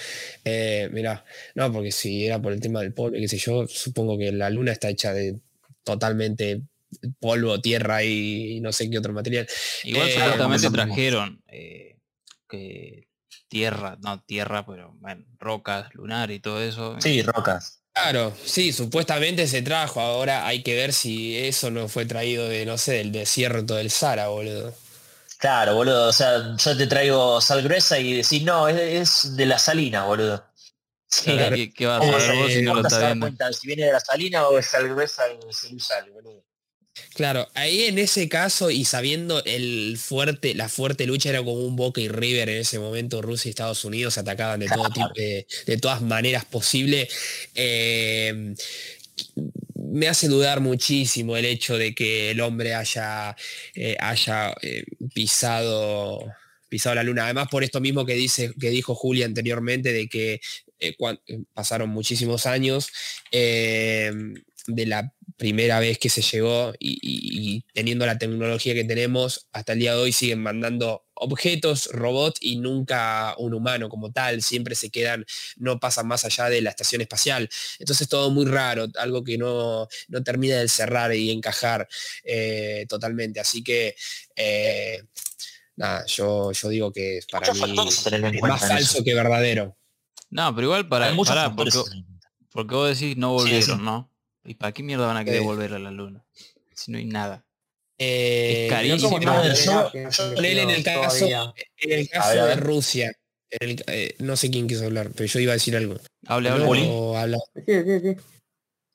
Eh, 0.46 0.90
mira, 0.94 1.26
no, 1.56 1.72
porque 1.72 1.92
si 1.92 2.26
era 2.26 2.42
por 2.42 2.54
el 2.54 2.62
tema 2.62 2.80
del 2.80 2.94
polvo, 2.94 3.18
qué 3.18 3.28
sé 3.28 3.38
yo, 3.38 3.68
supongo 3.68 4.18
que 4.18 4.32
la 4.32 4.50
luna 4.50 4.72
está 4.72 4.90
hecha 4.90 5.14
de 5.14 5.40
totalmente 5.84 6.62
polvo, 7.20 7.60
tierra 7.60 8.04
y 8.04 8.60
no 8.62 8.72
sé 8.72 8.90
qué 8.90 8.98
otro 8.98 9.14
material. 9.14 9.46
Igual 9.84 10.10
eh, 10.10 10.72
trajeron 10.72 11.42
eh, 11.48 11.98
que 12.50 13.10
tierra, 13.50 13.98
no 14.02 14.24
tierra, 14.24 14.66
pero 14.66 14.96
bueno, 15.00 15.26
rocas, 15.38 15.94
lunar 15.94 16.32
y 16.32 16.40
todo 16.40 16.62
eso. 16.62 16.96
Sí, 17.02 17.22
rocas. 17.22 17.82
Claro, 17.96 18.36
sí, 18.44 18.74
supuestamente 18.74 19.48
se 19.48 19.62
trajo. 19.62 20.02
Ahora 20.02 20.46
hay 20.46 20.64
que 20.64 20.76
ver 20.76 20.92
si 20.92 21.38
eso 21.38 21.72
no 21.72 21.88
fue 21.88 22.06
traído 22.06 22.50
de, 22.50 22.66
no 22.66 22.78
sé, 22.78 22.96
del 22.96 23.14
desierto 23.14 23.76
del 23.76 23.90
Sara, 23.90 24.28
boludo. 24.28 24.74
Claro, 25.38 25.76
boludo. 25.76 26.10
O 26.10 26.14
sea, 26.14 26.58
yo 26.58 26.78
te 26.78 26.88
traigo 26.88 27.40
sal 27.40 27.64
gruesa 27.64 27.98
y 27.98 28.18
decís, 28.18 28.44
no, 28.44 28.68
es, 28.68 29.38
de 29.38 29.46
la 29.46 29.58
salina, 29.58 30.04
boludo. 30.04 30.46
Sí, 31.08 31.38
¿Qué, 31.74 31.88
vas 31.88 32.02
a 32.02 32.18
ver 32.18 32.36
vos 32.36 32.52
si 32.52 32.62
no 32.64 32.74
lo 32.74 32.82
estás 32.82 33.18
viendo? 33.18 33.54
si 33.54 33.68
viene 33.68 33.86
de 33.86 33.94
la 33.94 34.00
salina 34.02 34.48
o 34.50 34.60
es 34.60 34.66
sal 34.66 34.90
gruesa 34.90 35.24
y 35.30 35.80
sal, 35.80 36.12
boludo. 36.12 36.45
Claro, 37.14 37.48
ahí 37.54 37.84
en 37.84 37.98
ese 37.98 38.28
caso 38.30 38.72
y 38.72 38.86
sabiendo 38.86 39.44
el 39.46 39.98
fuerte, 39.98 40.54
la 40.54 40.70
fuerte 40.70 41.06
lucha 41.06 41.30
era 41.30 41.40
como 41.40 41.54
un 41.66 41.76
Boca 41.76 42.02
y 42.02 42.08
River 42.08 42.50
en 42.50 42.58
ese 42.58 42.80
momento, 42.80 43.22
Rusia 43.22 43.50
y 43.50 43.52
Estados 43.52 43.86
Unidos 43.86 44.18
atacaban 44.18 44.60
de 44.60 44.68
todo 44.68 44.90
tipo, 44.90 45.08
de, 45.16 45.78
todas 45.78 46.02
maneras 46.02 46.46
posibles. 46.46 47.10
Em, 47.54 48.56
me 49.76 50.08
hace 50.08 50.28
dudar 50.28 50.60
muchísimo 50.60 51.38
el 51.38 51.46
hecho 51.46 51.78
de 51.78 51.96
que 51.96 52.32
el 52.32 52.42
hombre 52.42 52.74
haya, 52.74 53.36
eh, 53.76 53.96
haya 54.00 54.54
eh, 54.62 54.84
pisado, 55.14 56.26
pisado 56.68 56.96
la 56.96 57.04
luna. 57.04 57.26
Además, 57.26 57.48
por 57.50 57.64
esto 57.64 57.80
mismo 57.80 58.06
que, 58.06 58.16
dice, 58.16 58.52
que 58.60 58.70
dijo 58.70 58.94
Julia 58.96 59.26
anteriormente, 59.26 59.94
de 59.94 60.08
que 60.08 60.42
eh, 60.80 60.96
pasaron 61.54 61.90
muchísimos 61.90 62.46
años 62.46 62.90
em, 63.32 64.34
de 64.68 64.86
la 64.86 65.14
primera 65.38 65.80
vez 65.80 65.98
que 65.98 66.10
se 66.10 66.22
llegó 66.22 66.74
y, 66.80 67.64
teniendo 67.74 68.06
la 68.06 68.18
tecnología 68.18 68.74
que 68.74 68.84
tenemos, 68.84 69.48
hasta 69.52 69.74
el 69.74 69.80
día 69.80 69.94
de 69.94 70.02
hoy 70.02 70.12
siguen 70.12 70.42
mandando 70.42 71.06
objetos, 71.14 71.90
robots 71.92 72.40
y 72.42 72.58
nunca 72.58 73.36
un 73.38 73.54
humano 73.54 73.90
como 73.90 74.12
tal, 74.12 74.42
siempre 74.42 74.76
se 74.76 74.90
quedan, 74.90 75.26
no 75.58 75.80
pasan 75.80 76.08
más 76.08 76.26
allá 76.26 76.50
de 76.50 76.62
la 76.62 76.70
estación 76.70 77.02
espacial. 77.02 77.50
Entonces 77.80 78.08
todo 78.08 78.32
muy 78.32 78.46
raro, 78.46 78.88
algo 78.98 79.24
que 79.24 79.38
no, 79.38 79.88
termina 80.24 80.58
de 80.58 80.68
cerrar 80.68 81.14
y 81.14 81.32
encajar 81.32 81.88
eh, 82.24 82.86
totalmente. 82.88 83.40
Así 83.40 83.64
que... 83.64 83.96
Eh, 84.36 85.02
nada, 85.78 86.06
yo, 86.08 86.52
yo 86.52 86.70
digo 86.70 86.92
que 86.92 87.20
para 87.30 87.54
mí 87.54 87.60
es 87.62 88.42
más 88.42 88.68
falso 88.68 89.04
que 89.04 89.14
verdadero. 89.14 89.78
No, 90.30 90.54
pero 90.56 90.68
igual 90.68 90.88
para, 90.88 91.16
para 91.16 91.56
porque, 91.56 91.80
porque, 92.52 92.76
vos 92.76 92.98
decís 93.00 93.18
no 93.18 93.34
volvieron, 93.34 93.84
¿no? 93.84 94.15
¿Y 94.46 94.54
para 94.56 94.72
qué 94.72 94.84
mierda 94.84 95.08
van 95.08 95.18
a 95.18 95.26
querer 95.26 95.42
eh. 95.42 95.46
volver 95.46 95.74
a 95.74 95.80
la 95.80 95.92
luna? 95.92 96.24
Si 96.74 96.92
no 96.92 96.98
hay 96.98 97.06
nada. 97.06 97.46
Eh, 97.98 98.66
es 98.66 98.72
carísimo. 98.72 99.18
en 99.18 99.24
el 100.70 100.84
caso, 100.84 101.54
en 101.78 101.92
el 101.92 102.10
caso 102.10 102.46
de 102.46 102.56
Rusia. 102.56 103.12
Eh, 103.50 104.16
no 104.20 104.36
sé 104.36 104.52
quién 104.52 104.68
quiso 104.68 104.86
hablar, 104.86 105.12
pero 105.16 105.26
yo 105.26 105.40
iba 105.40 105.54
a 105.54 105.56
decir 105.56 105.76
algo. 105.76 105.98
Hable, 106.28 106.50
hable. 106.50 107.38
Sí, 107.66 107.74
sí, 107.86 108.00
sí. 108.02 108.22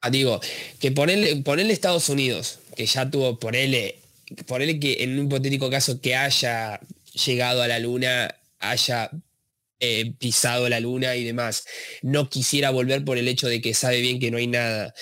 Ah, 0.03 0.11
digo, 0.11 0.41
que 0.81 0.93
ponerle, 0.93 1.37
ponerle 1.37 1.73
Estados 1.73 2.09
Unidos, 2.09 2.59
que 2.77 2.87
ya 2.87 3.11
tuvo, 3.11 3.39
ponerle, 3.39 3.97
ponerle 4.47 4.79
que 4.81 5.03
en 5.03 5.19
un 5.19 5.27
hipotético 5.27 5.71
caso 5.71 6.01
que 6.01 6.17
haya 6.17 6.81
llegado 7.25 7.63
a 7.63 7.69
la 7.69 7.79
luna, 7.79 8.35
haya 8.59 9.11
pisado 10.19 10.69
la 10.69 10.81
luna 10.81 11.17
y 11.17 11.25
demás, 11.25 11.65
no 12.03 12.29
quisiera 12.29 12.71
volver 12.71 13.05
por 13.05 13.17
el 13.17 13.29
hecho 13.29 13.49
de 13.49 13.63
que 13.63 13.73
sabe 13.73 14.01
bien 14.01 14.21
que 14.21 14.31
no 14.31 14.37
hay 14.37 14.47
nada. 14.47 14.95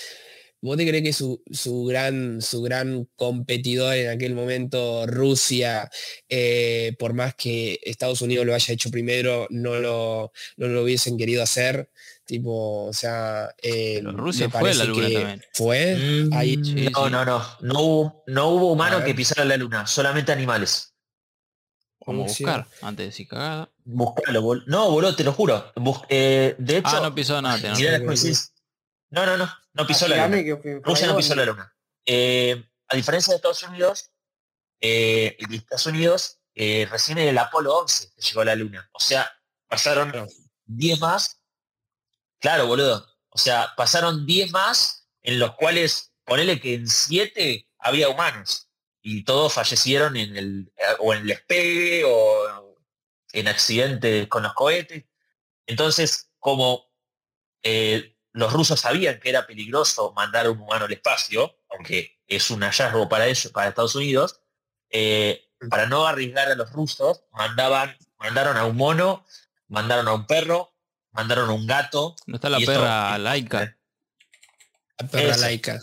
¿Vos 0.61 0.76
te 0.76 0.86
crees 0.86 1.04
que 1.04 1.12
su, 1.12 1.84
gran, 1.84 2.42
su 2.42 2.62
gran 2.62 3.09
competidor 3.14 3.94
en 3.94 4.11
aquel 4.11 4.34
momento, 4.34 5.06
Rusia, 5.06 5.88
eh, 6.28 6.96
por 6.98 7.14
más 7.14 7.34
que 7.36 7.78
Estados 7.84 8.22
Unidos 8.22 8.44
lo 8.44 8.54
haya 8.54 8.74
hecho 8.74 8.90
primero, 8.90 9.46
no 9.50 9.76
lo, 9.76 10.32
lo 10.56 10.82
hubiesen 10.82 11.16
querido 11.16 11.44
hacer? 11.44 11.90
Tipo, 12.24 12.86
o 12.86 12.92
sea, 12.92 13.54
eh, 13.62 14.02
Rusia 14.04 14.50
fue 14.50 14.74
la 14.74 14.84
luna 14.84 15.09
también. 15.11 15.44
¿Fue? 15.54 15.96
Mm, 15.96 16.32
Ahí, 16.34 16.56
no, 16.56 17.09
no, 17.09 17.24
no, 17.24 17.42
no 17.61 17.80
hubo, 17.80 18.24
no 18.26 18.48
hubo 18.48 18.72
humanos 18.72 19.02
que 19.04 19.14
pisaran 19.14 19.48
la 19.48 19.56
luna, 19.56 19.86
solamente 19.86 20.32
animales. 20.32 20.92
Como 21.98 22.24
buscar, 22.24 22.66
antes 22.82 23.04
de 23.04 23.06
decir 23.06 23.28
cagada. 23.28 23.70
Buscarlo, 23.84 24.42
no, 24.66 24.90
boludo, 24.90 25.14
te 25.14 25.24
lo 25.24 25.32
juro. 25.32 25.72
Eh, 26.09 26.56
de 26.59 26.74
ah, 26.74 26.78
hecho, 26.78 26.96
ah, 26.96 27.00
no 27.02 27.14
pisó 27.14 27.40
nada. 27.40 27.59
No, 27.59 27.98
no, 27.98 27.98
no, 28.06 28.14
no 29.11 29.86
pisó 29.86 30.09
la 30.09 30.28
luna. 30.28 30.80
Rusia 30.82 31.06
no 31.06 31.16
pisó 31.16 31.34
la 31.34 31.44
luna. 31.44 31.74
Eh, 32.04 32.64
a 32.88 32.96
diferencia 32.96 33.32
de 33.32 33.36
Estados 33.36 33.62
Unidos, 33.62 34.11
eh, 34.80 35.36
Estados 35.50 35.86
Unidos 35.86 36.40
eh, 36.54 36.88
recién 36.90 37.18
en 37.18 37.28
el 37.28 37.38
Apolo 37.38 37.76
11 37.78 38.11
llegó 38.16 38.40
a 38.40 38.46
la 38.46 38.56
luna. 38.56 38.88
O 38.92 39.00
sea, 39.00 39.30
pasaron 39.68 40.12
10 40.66 41.00
más. 41.00 41.40
Claro, 42.40 42.66
boludo. 42.66 43.06
O 43.28 43.38
sea, 43.38 43.74
pasaron 43.76 44.26
10 44.26 44.50
más 44.50 45.09
en 45.22 45.38
los 45.38 45.54
cuales, 45.54 46.12
ponele 46.24 46.61
que 46.61 46.74
en 46.74 46.88
7 46.88 47.68
había 47.78 48.09
humanos. 48.09 48.68
Y 49.00 49.24
todos 49.24 49.52
fallecieron 49.52 50.16
en 50.16 50.36
el, 50.36 50.72
o 50.98 51.14
en 51.14 51.20
el 51.20 51.28
despegue 51.28 52.02
o 52.04 52.76
en 53.32 53.48
accidentes 53.48 54.26
con 54.28 54.42
los 54.42 54.54
cohetes. 54.54 55.04
Entonces, 55.66 56.30
como 56.40 56.90
eh, 57.62 58.16
los 58.33 58.53
rusos 58.53 58.81
sabían 58.81 59.18
que 59.20 59.31
era 59.31 59.47
peligroso 59.47 60.12
mandar 60.14 60.49
un 60.49 60.61
humano 60.61 60.85
al 60.85 60.93
espacio, 60.93 61.57
aunque 61.70 62.18
es 62.26 62.51
un 62.51 62.62
hallazgo 62.62 63.09
para 63.09 63.26
ellos, 63.26 63.51
para 63.53 63.68
Estados 63.68 63.95
Unidos, 63.95 64.41
eh, 64.91 65.49
para 65.70 65.87
no 65.87 66.07
arriesgar 66.07 66.49
a 66.49 66.55
los 66.55 66.72
rusos, 66.72 67.24
mandaban, 67.33 67.97
mandaron 68.18 68.57
a 68.57 68.64
un 68.64 68.76
mono, 68.76 69.24
mandaron 69.68 70.09
a 70.09 70.14
un 70.14 70.26
perro, 70.26 70.74
mandaron 71.12 71.51
a 71.51 71.53
un 71.53 71.66
gato. 71.66 72.14
No 72.26 72.37
está 72.37 72.49
la 72.49 72.59
perra 72.59 73.18
laica. 73.18 73.76
La 74.99 75.09
perra 75.09 75.37
laica. 75.37 75.81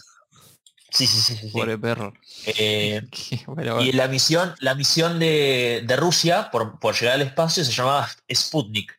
Sí, 0.91 1.07
sí, 1.07 1.21
sí, 1.21 1.35
sí. 1.35 1.49
Pobre 1.49 1.77
perro. 1.77 2.13
Eh, 2.45 3.01
y 3.81 3.91
la 3.91 4.07
misión, 4.07 4.55
la 4.59 4.75
misión 4.75 5.19
de, 5.19 5.85
Rusia 5.97 6.51
por, 6.51 6.79
por, 6.79 6.95
llegar 6.95 7.15
al 7.15 7.21
espacio 7.21 7.65
se 7.65 7.73
llamaba 7.73 8.09
Sputnik 8.33 8.97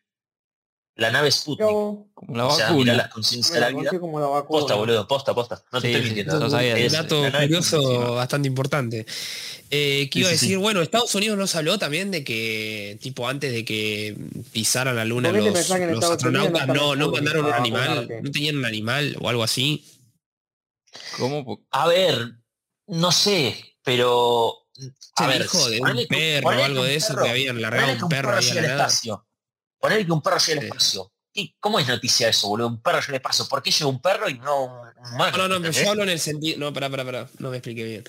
la 0.97 1.11
nave 1.11 1.31
Sputnik. 1.31 1.67
como 1.67 2.37
la 2.37 2.43
vacuna. 2.45 2.93
la 2.93 3.09
conciencia 3.09 3.55
de 3.55 3.61
la 3.61 3.69
vida. 3.69 3.91
Posta, 4.47 4.75
boludo, 4.75 5.07
posta, 5.07 5.33
posta. 5.33 5.63
No 5.71 5.79
te 5.79 5.91
estoy 5.91 6.05
mintiendo. 6.05 6.45
un 6.45 6.91
dato 6.91 7.23
curioso 7.31 8.15
bastante 8.15 8.47
importante. 8.47 9.05
Eh, 9.69 10.09
que 10.09 10.19
iba 10.19 10.29
a 10.29 10.31
decir, 10.31 10.57
bueno, 10.57 10.81
Estados 10.81 11.13
Unidos 11.13 11.37
nos 11.37 11.55
habló 11.55 11.77
también 11.77 12.09
de 12.09 12.23
que, 12.23 12.97
tipo, 13.01 13.27
antes 13.27 13.51
de 13.51 13.65
que 13.65 14.15
pisaran 14.51 14.95
la 14.95 15.05
luna 15.05 15.31
los, 15.31 15.45
los 15.45 16.03
astronautas 16.03 16.67
no, 16.67 16.95
no 16.95 17.11
mandaron 17.11 17.45
un 17.45 17.53
animal, 17.53 18.07
no 18.23 18.31
tenían 18.31 18.57
un 18.57 18.65
animal 18.65 19.15
o 19.19 19.29
algo 19.29 19.43
así. 19.43 19.85
¿Cómo? 21.17 21.65
A 21.71 21.87
ver, 21.87 22.33
No 22.87 23.11
sé, 23.11 23.55
pero. 23.83 24.53
A 25.15 25.27
ver, 25.27 25.47
de 25.47 25.81
un 25.81 26.05
perro 26.07 26.49
o 26.49 26.63
algo 26.63 26.83
de 26.83 26.95
eso 26.95 27.15
que 27.15 27.29
habían 27.29 27.61
largado 27.61 28.05
un 28.05 28.09
perro 28.09 28.35
ahí 28.35 28.49
al 28.49 28.57
espacio. 28.65 29.27
Poner 29.79 30.05
que 30.05 30.11
un 30.11 30.21
perro 30.21 30.37
llega 30.37 30.61
al 30.61 30.67
espacio. 30.67 31.11
¿Cómo 31.59 31.79
es 31.79 31.87
noticia 31.87 32.29
eso, 32.29 32.47
boludo? 32.47 32.67
Un 32.67 32.81
perro 32.81 32.99
llega 32.99 33.09
al 33.09 33.15
espacio. 33.15 33.47
¿Por 33.47 33.61
qué 33.61 33.71
llega 33.71 33.87
un 33.87 34.01
perro 34.01 34.29
y 34.29 34.39
no 34.39 34.65
un 34.65 35.13
humano? 35.13 35.37
No, 35.37 35.47
no, 35.47 35.59
no, 35.59 35.69
yo 35.69 35.89
hablo 35.89 36.03
en 36.03 36.09
el 36.09 36.19
sentido. 36.19 36.57
No, 36.59 36.73
pará, 36.73 36.89
pará, 36.89 37.05
pará. 37.05 37.29
No 37.39 37.51
me 37.51 37.57
expliqué 37.57 37.83
bien. 37.83 38.03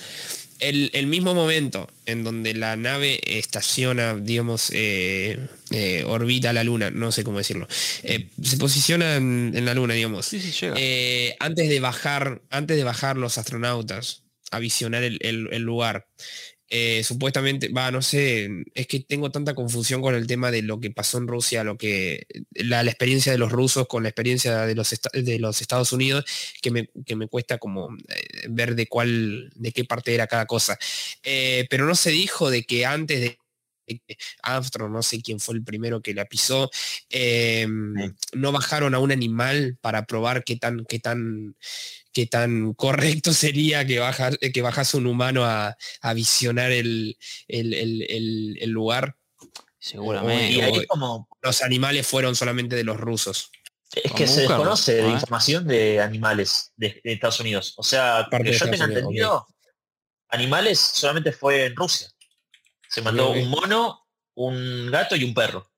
El, 0.60 1.06
mismo 1.06 1.34
momento 1.34 1.88
en 2.06 2.24
donde 2.24 2.52
la 2.54 2.76
nave 2.76 3.20
estaciona, 3.24 4.16
digamos, 4.16 4.70
eh, 4.72 5.38
eh, 5.70 6.04
orbita 6.04 6.52
la 6.52 6.64
luna, 6.64 6.90
no 6.90 7.12
sé 7.12 7.22
cómo 7.22 7.38
decirlo, 7.38 7.68
eh, 8.02 8.30
se 8.42 8.56
posiciona 8.56 9.16
en, 9.16 9.64
la 9.64 9.74
luna, 9.74 9.94
digamos. 9.94 10.26
Sí, 10.26 10.40
sí, 10.40 10.50
llega. 10.50 11.36
antes 11.38 11.68
de 11.68 11.80
bajar, 11.80 12.42
antes 12.50 12.76
de 12.76 12.82
bajar 12.82 13.16
los 13.16 13.38
astronautas 13.38 14.24
a 14.50 14.58
visionar 14.58 15.04
el 15.04 15.62
lugar, 15.62 16.08
eh, 16.70 17.02
supuestamente, 17.02 17.68
va, 17.68 17.90
no 17.90 18.02
sé, 18.02 18.48
es 18.74 18.86
que 18.86 19.00
tengo 19.00 19.30
tanta 19.30 19.54
confusión 19.54 20.02
con 20.02 20.14
el 20.14 20.26
tema 20.26 20.50
de 20.50 20.60
lo 20.60 20.80
que 20.80 20.90
pasó 20.90 21.16
en 21.16 21.26
Rusia, 21.26 21.64
lo 21.64 21.78
que 21.78 22.26
la, 22.52 22.82
experiencia 22.82 23.32
de 23.32 23.38
los 23.38 23.50
rusos 23.50 23.86
con 23.88 24.02
la 24.02 24.10
experiencia 24.10 24.66
de 24.66 24.74
los, 24.74 24.94
de 25.12 25.38
los 25.38 25.62
Estados 25.62 25.92
Unidos, 25.92 26.26
que 26.60 26.70
me, 26.70 26.90
que 27.06 27.16
me 27.16 27.26
cuesta 27.26 27.56
como 27.56 27.96
eh, 28.08 28.46
ver 28.50 28.74
de 28.74 28.86
cuál, 28.86 29.50
de 29.54 29.72
qué 29.72 29.84
parte 29.84 30.14
era 30.14 30.26
cada 30.26 30.44
cosa. 30.44 30.78
Eh, 31.22 31.66
pero 31.70 31.86
no 31.86 31.94
se 31.94 32.10
dijo 32.10 32.50
de 32.50 32.64
que 32.64 32.84
antes 32.84 33.20
de 33.20 33.38
Armstrong, 34.42 34.92
no 34.92 35.02
sé 35.02 35.22
quién 35.22 35.40
fue 35.40 35.54
el 35.54 35.64
primero 35.64 36.02
que 36.02 36.12
la 36.12 36.26
pisó, 36.26 36.70
no 38.34 38.52
bajaron 38.52 38.94
a 38.94 38.98
un 38.98 39.12
animal 39.12 39.78
para 39.80 40.04
probar 40.04 40.44
qué 40.44 40.56
tan, 40.56 40.84
qué 40.84 40.98
tan 40.98 41.56
qué 42.18 42.26
tan 42.26 42.74
correcto 42.74 43.32
sería 43.32 43.86
que, 43.86 44.00
baja, 44.00 44.32
que 44.32 44.60
bajase 44.60 44.96
un 44.96 45.06
humano 45.06 45.44
a, 45.44 45.76
visionar 46.16 46.72
el, 46.72 47.16
lugar. 48.66 49.16
Seguramente. 49.78 50.84
como... 50.88 51.28
Los 51.40 51.62
animales 51.62 52.08
fueron 52.08 52.34
solamente 52.34 52.74
de 52.74 52.82
los 52.82 52.96
rusos. 52.96 53.52
Es 53.92 54.10
que 54.10 54.26
se 54.26 54.40
desconoce 54.40 54.94
de 54.94 55.08
información 55.10 55.68
de 55.68 56.00
animales 56.00 56.72
de, 56.74 57.00
Estados 57.04 57.38
Unidos. 57.38 57.74
O 57.76 57.84
sea, 57.84 58.26
que 58.28 58.52
yo 58.52 58.68
tenga 58.68 58.86
entendido, 58.86 59.46
animales 60.30 60.80
solamente 60.80 61.30
fue 61.30 61.66
en 61.66 61.76
Rusia. 61.76 62.08
Se 62.88 63.00
mandó 63.00 63.30
un 63.30 63.48
mono, 63.48 64.08
un 64.34 64.90
gato 64.90 65.14
y 65.14 65.22
un 65.22 65.34
perro. 65.34 65.70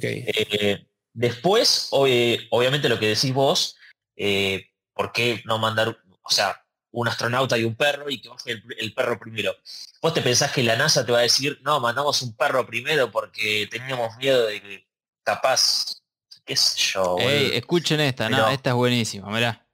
Eh, 0.00 0.86
después, 1.12 1.88
obviamente 1.90 2.88
lo 2.88 2.98
que 2.98 3.08
decís 3.08 3.34
vos, 3.34 3.76
eh, 4.16 4.71
¿por 4.94 5.12
qué 5.12 5.42
no 5.44 5.58
mandar, 5.58 5.96
o 6.22 6.30
sea, 6.30 6.64
un 6.90 7.08
astronauta 7.08 7.56
y 7.56 7.64
un 7.64 7.74
perro 7.74 8.10
y 8.10 8.20
que 8.20 8.28
baje 8.28 8.62
el, 8.78 8.94
perro 8.94 9.18
primero? 9.18 9.54
Vos 10.00 10.14
te 10.14 10.22
pensás 10.22 10.52
que 10.52 10.62
la 10.62 10.76
NASA 10.76 11.04
te 11.06 11.12
va 11.12 11.18
a 11.18 11.22
decir, 11.22 11.60
no, 11.62 11.80
mandamos 11.80 12.22
un 12.22 12.34
perro 12.36 12.66
primero 12.66 13.10
porque 13.10 13.68
teníamos 13.70 14.16
miedo 14.16 14.46
de 14.46 14.60
que 14.60 14.86
capaz, 15.22 16.02
qué 16.44 16.56
sé 16.56 16.92
yo. 16.92 17.16
escuchen 17.18 18.00
esta, 18.00 18.28
no, 18.28 18.48
esta 18.48 18.70
es 18.70 18.76
buenísima, 18.76 19.30
mirá. 19.30 19.66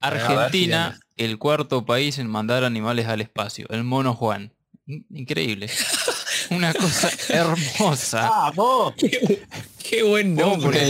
Argentina, 0.00 0.98
el 1.16 1.38
cuarto 1.38 1.84
país 1.84 2.18
en 2.18 2.28
mandar 2.28 2.64
animales 2.64 3.06
al 3.06 3.20
espacio, 3.20 3.66
el 3.70 3.84
mono 3.84 4.14
Juan. 4.14 4.52
Increíble. 4.86 5.68
Una 6.50 6.72
cosa 6.72 7.10
hermosa. 7.28 8.28
¡Vamos! 8.28 8.94
Qué, 8.96 9.46
qué 9.82 10.02
buen 10.02 10.34
nombre. 10.34 10.80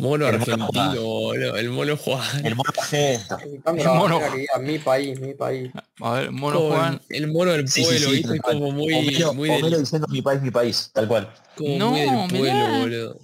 Mono 0.00 0.26
argentino, 0.26 1.34
el 1.34 1.70
mono 1.70 1.96
Juan. 1.96 2.46
El 2.46 2.56
mono 2.56 2.70
Pajento. 2.74 3.38
El 3.38 3.86
mono 3.86 4.18
Juan. 4.18 4.64
Mi 4.64 4.78
país, 4.78 5.20
mi 5.20 5.34
país. 5.34 5.70
A 6.00 6.12
ver, 6.12 6.30
mono 6.30 6.60
Juan. 6.68 7.00
El 7.08 7.28
mono 7.28 7.52
del 7.52 7.64
pueblo, 7.64 8.08
sí, 8.08 8.22
sí, 8.22 8.38
como 8.38 8.72
muy. 8.72 8.94
Homero, 8.94 9.34
muy 9.34 9.50
Homero 9.50 9.78
diciendo 9.78 10.06
mi 10.10 10.22
país, 10.22 10.42
mi 10.42 10.50
país, 10.50 10.90
tal 10.92 11.06
cual. 11.06 11.32
Como 11.56 11.76
no, 11.78 11.90
muy 11.90 12.00
del 12.00 12.28
pueblo, 12.28 12.78
boludo. 12.80 13.18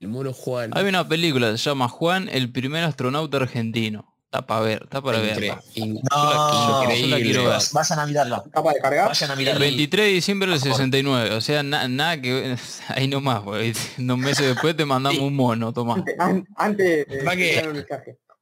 El 0.00 0.08
mono 0.08 0.32
Juan. 0.32 0.70
Hay 0.74 0.84
una 0.84 1.08
película, 1.08 1.56
se 1.56 1.70
llama 1.70 1.88
Juan, 1.88 2.28
el 2.28 2.50
primer 2.50 2.82
astronauta 2.84 3.36
argentino. 3.36 4.11
Está 4.32 4.46
para 4.46 4.62
ver, 4.62 4.80
está 4.84 5.02
para 5.02 5.18
ver. 5.18 5.58
No. 5.76 6.84
Vayan 7.74 7.98
a 7.98 8.06
mirarla. 8.06 8.42
¿Capa 8.50 8.72
de 8.72 8.80
cargar? 8.80 9.08
Vayan 9.08 9.30
a 9.30 9.36
mirarla. 9.36 9.60
23 9.60 10.06
de 10.06 10.12
diciembre 10.14 10.50
del 10.50 10.58
69. 10.58 11.34
O 11.34 11.42
sea, 11.42 11.62
nada 11.62 12.18
que... 12.18 12.56
Ahí 12.88 13.08
nomás, 13.08 13.42
güey. 13.42 13.74
Dos 13.98 14.16
meses 14.16 14.46
después 14.46 14.74
te 14.74 14.86
mandamos 14.86 15.20
un 15.20 15.36
mono, 15.36 15.74
toma. 15.74 16.02
Antes, 16.56 17.06
de 17.08 17.86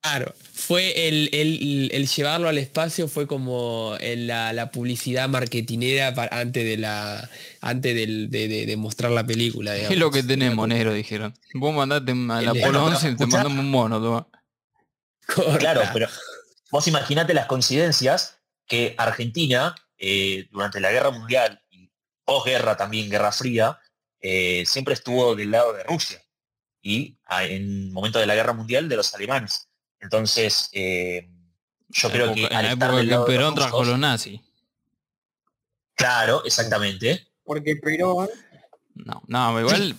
Claro, 0.01 0.32
fue 0.53 1.09
el, 1.09 1.28
el, 1.32 1.91
el, 1.93 2.07
llevarlo 2.07 2.49
al 2.49 2.57
espacio 2.57 3.07
fue 3.07 3.26
como 3.26 3.97
la, 4.01 4.53
la, 4.55 4.70
publicidad 4.70 5.28
marketinera 5.28 6.14
para, 6.14 6.41
antes 6.41 6.64
de 6.64 6.78
la 6.78 7.28
antes 7.61 7.95
del, 7.95 8.30
de, 8.30 8.49
de, 8.49 8.76
mostrar 8.78 9.11
la 9.11 9.26
película. 9.26 9.76
Es 9.76 9.99
lo 9.99 10.11
que 10.11 10.22
tenemos, 10.22 10.66
negro, 10.66 10.95
dijeron. 10.95 11.34
Vos 11.53 11.74
mandate 11.74 12.12
a 12.12 12.41
la 12.41 12.51
Apolo 12.53 12.86
11 12.86 13.16
te 13.16 13.26
mandamos 13.26 13.59
un 13.59 13.70
mono, 13.70 14.30
Claro, 15.59 15.83
pero 15.93 16.09
vos 16.70 16.87
imaginate 16.87 17.35
las 17.35 17.47
coincidencias 17.47 18.39
que 18.66 18.95
Argentina, 18.99 19.74
eh, 19.99 20.49
durante 20.51 20.81
la 20.81 20.93
guerra 20.93 21.11
mundial 21.11 21.62
y 21.70 21.91
posguerra 22.24 22.76
también, 22.76 23.11
Guerra 23.11 23.33
Fría, 23.33 23.78
eh, 24.20 24.64
siempre 24.66 24.95
estuvo 24.95 25.35
del 25.35 25.51
lado 25.51 25.72
de 25.72 25.83
Rusia 25.85 26.22
y 26.83 27.18
en 27.28 27.87
el 27.87 27.91
momento 27.91 28.18
de 28.18 28.26
la 28.26 28.35
guerra 28.35 28.53
mundial 28.53 28.89
de 28.89 28.97
los 28.97 29.14
alemanes. 29.14 29.68
Entonces, 30.01 30.68
eh, 30.72 31.28
yo 31.89 32.11
creo 32.11 32.33
que... 32.35 32.45
En 32.45 32.51
la 32.51 32.72
época 32.72 33.01
que 33.01 33.18
Perón 33.26 33.55
trajo 33.55 33.85
los 33.85 33.99
nazis. 33.99 34.41
Claro, 35.95 36.45
exactamente. 36.45 37.33
Porque 37.45 37.76
Perón... 37.76 38.28
No, 38.95 39.22
no, 39.26 39.61
igual 39.61 39.97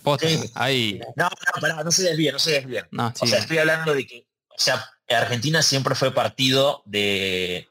ahí... 0.54 1.00
No, 1.16 1.24
no, 1.24 1.60
pará, 1.60 1.84
no 1.84 1.90
se 1.90 2.02
desvíe, 2.02 2.32
no 2.32 2.38
se 2.38 2.52
desvíe. 2.52 2.82
O 2.90 3.26
sea, 3.26 3.38
estoy 3.38 3.58
hablando 3.58 3.94
de 3.94 4.06
que, 4.06 4.26
o 4.48 4.58
sea, 4.58 4.84
Argentina 5.14 5.62
siempre 5.62 5.94
fue 5.94 6.12
partido 6.12 6.82
de, 6.84 7.68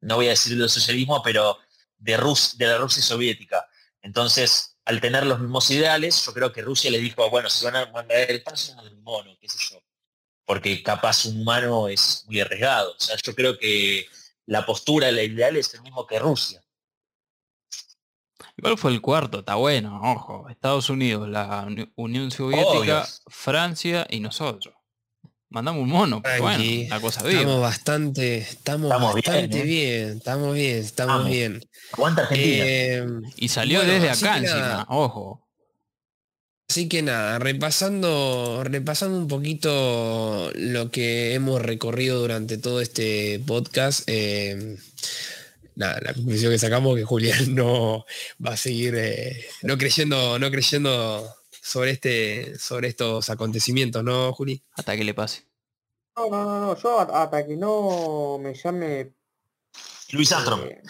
no 0.00 0.16
voy 0.16 0.26
a 0.26 0.30
decir 0.30 0.56
del 0.56 0.68
socialismo, 0.68 1.22
pero 1.22 1.58
de, 1.98 2.16
Rus, 2.16 2.56
de 2.58 2.66
la 2.66 2.78
Rusia 2.78 3.02
soviética. 3.02 3.68
Entonces, 4.02 4.76
al 4.84 5.00
tener 5.00 5.26
los 5.26 5.40
mismos 5.40 5.70
ideales, 5.70 6.24
yo 6.24 6.32
creo 6.32 6.52
que 6.52 6.62
Rusia 6.62 6.90
le 6.90 6.98
dijo, 6.98 7.28
bueno, 7.28 7.50
si 7.50 7.64
van 7.64 7.76
a 7.76 7.86
mandar 7.86 8.18
el 8.18 8.36
espacio, 8.36 8.74
un 8.80 9.02
mono, 9.02 9.36
qué 9.40 9.48
sé 9.48 9.58
yo. 9.70 9.82
Porque 10.44 10.82
capaz 10.82 11.24
un 11.24 11.40
humano 11.40 11.88
es 11.88 12.24
muy 12.26 12.40
arriesgado. 12.40 12.92
O 12.92 13.00
sea, 13.00 13.16
yo 13.16 13.34
creo 13.34 13.58
que 13.58 14.06
la 14.46 14.64
postura, 14.64 15.08
el 15.08 15.18
ideal 15.18 15.56
es 15.56 15.74
el 15.74 15.82
mismo 15.82 16.06
que 16.06 16.20
Rusia. 16.20 16.62
Igual 18.56 18.78
fue 18.78 18.92
el 18.92 19.00
cuarto, 19.00 19.40
está 19.40 19.56
bueno, 19.56 20.00
ojo. 20.02 20.48
Estados 20.48 20.88
Unidos, 20.88 21.28
la 21.28 21.66
Unión 21.96 22.30
Soviética, 22.30 23.06
Francia 23.26 24.06
y 24.08 24.20
nosotros. 24.20 24.75
Mandamos 25.48 25.84
un 25.84 25.90
mono, 25.90 26.22
bueno, 26.40 26.64
la 26.88 27.00
cosa 27.00 27.22
bien. 27.22 27.38
Estamos 27.38 27.60
bastante, 27.60 28.38
estamos, 28.38 28.88
bastante 28.90 29.60
¿eh? 29.60 29.62
bien, 29.62 30.16
estamos 30.16 30.54
bien, 30.54 30.76
estamos 30.78 31.28
bien. 31.28 31.60
Aguanta 31.92 32.22
Argentina. 32.22 32.64
Eh, 32.66 33.06
y 33.36 33.48
salió 33.48 33.82
desde 33.82 34.10
acá 34.10 34.38
encima, 34.38 34.86
ojo. 34.88 35.46
Así 36.68 36.88
que 36.88 37.02
nada, 37.02 37.38
repasando, 37.38 38.62
repasando 38.64 39.16
un 39.18 39.28
poquito 39.28 40.50
lo 40.56 40.90
que 40.90 41.34
hemos 41.34 41.62
recorrido 41.62 42.18
durante 42.18 42.58
todo 42.58 42.80
este 42.80 43.40
podcast. 43.46 44.02
Eh, 44.08 44.76
nada, 45.76 46.00
la 46.02 46.12
conclusión 46.12 46.50
que 46.50 46.58
sacamos 46.58 46.96
es 46.96 47.02
que 47.02 47.06
Julián 47.06 47.54
no 47.54 48.04
va 48.44 48.54
a 48.54 48.56
seguir 48.56 48.96
no 49.62 49.78
creyendo, 49.78 50.40
no 50.40 50.50
creyendo 50.50 51.36
sobre, 51.66 51.90
este, 51.90 52.58
sobre 52.58 52.86
estos 52.86 53.28
acontecimientos, 53.28 54.04
¿no, 54.04 54.32
Juli? 54.32 54.62
Hasta 54.74 54.96
que 54.96 55.02
le 55.02 55.14
pase. 55.14 55.42
No, 56.16 56.30
no, 56.30 56.44
no, 56.44 56.60
no. 56.60 56.76
yo 56.76 57.00
hasta 57.00 57.44
que 57.44 57.56
no 57.56 58.38
me 58.40 58.54
llame... 58.54 59.12
Luis 60.10 60.30
Armstrong. 60.30 60.62
Eh, 60.62 60.82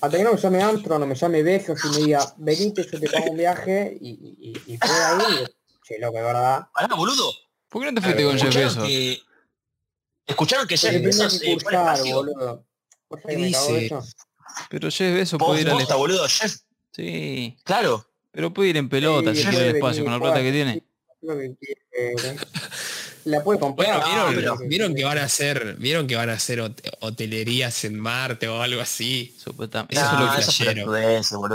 hasta 0.00 0.16
que 0.16 0.22
no 0.22 0.34
me 0.34 0.40
llame 0.40 0.62
Armstrong, 0.62 1.00
no 1.00 1.06
me 1.06 1.16
llame 1.16 1.42
Besos 1.42 1.84
y 1.84 1.88
me 1.88 1.96
diga, 2.06 2.34
venite, 2.36 2.86
yo 2.90 3.00
te 3.00 3.10
pago 3.10 3.32
un 3.32 3.36
viaje 3.36 3.98
y, 4.00 4.10
y, 4.10 4.72
y 4.72 4.78
fue 4.78 5.04
ahí, 5.04 5.46
che, 5.84 5.98
lo 5.98 6.12
que 6.12 6.22
verdad. 6.22 6.68
Pará, 6.72 6.94
boludo. 6.94 7.32
¿Por 7.68 7.82
qué 7.82 7.90
no 7.90 8.00
te 8.00 8.06
fuiste 8.06 8.24
con 8.24 8.38
Jeff 8.38 8.54
Bezos? 8.54 8.88
Escucharon 10.26 10.68
que 10.68 10.76
Jeff 10.76 11.02
Bezos 11.02 11.42
eh, 11.42 11.58
boludo. 12.12 12.64
¿Qué 13.26 13.34
dice? 13.34 13.90
Pero 14.70 14.90
Jeff 14.92 15.12
Bezos 15.12 15.38
puede 15.40 15.62
ir 15.62 15.70
al 15.70 15.84
boludo, 15.96 16.24
Jeff. 16.28 16.54
Sí. 16.92 17.56
Claro. 17.64 18.06
Pero 18.32 18.52
puede 18.52 18.70
ir 18.70 18.76
en 18.78 18.88
pelota 18.88 19.34
si 19.34 19.44
quiere 19.44 19.68
el 19.68 19.76
espacio 19.76 20.02
con 20.04 20.12
la 20.12 20.18
plata 20.18 20.42
que 20.42 20.52
tiene. 20.52 20.82
La 23.24 23.44
puede 23.44 23.60
comprar. 23.60 24.02
Bueno, 24.02 24.58
¿vieron, 24.66 24.94
que 24.94 25.04
van 25.04 25.18
a 25.18 25.24
hacer, 25.24 25.76
vieron 25.78 26.06
que 26.08 26.16
van 26.16 26.30
a 26.30 26.32
hacer 26.32 26.60
hotelerías 27.00 27.84
en 27.84 28.00
Marte 28.00 28.48
o 28.48 28.60
algo 28.60 28.80
así. 28.80 29.36
Supuestamente. 29.42 29.96
eso 29.96 30.04
es 30.70 30.76
lo 30.76 30.92
que 30.92 31.16
eso 31.16 31.48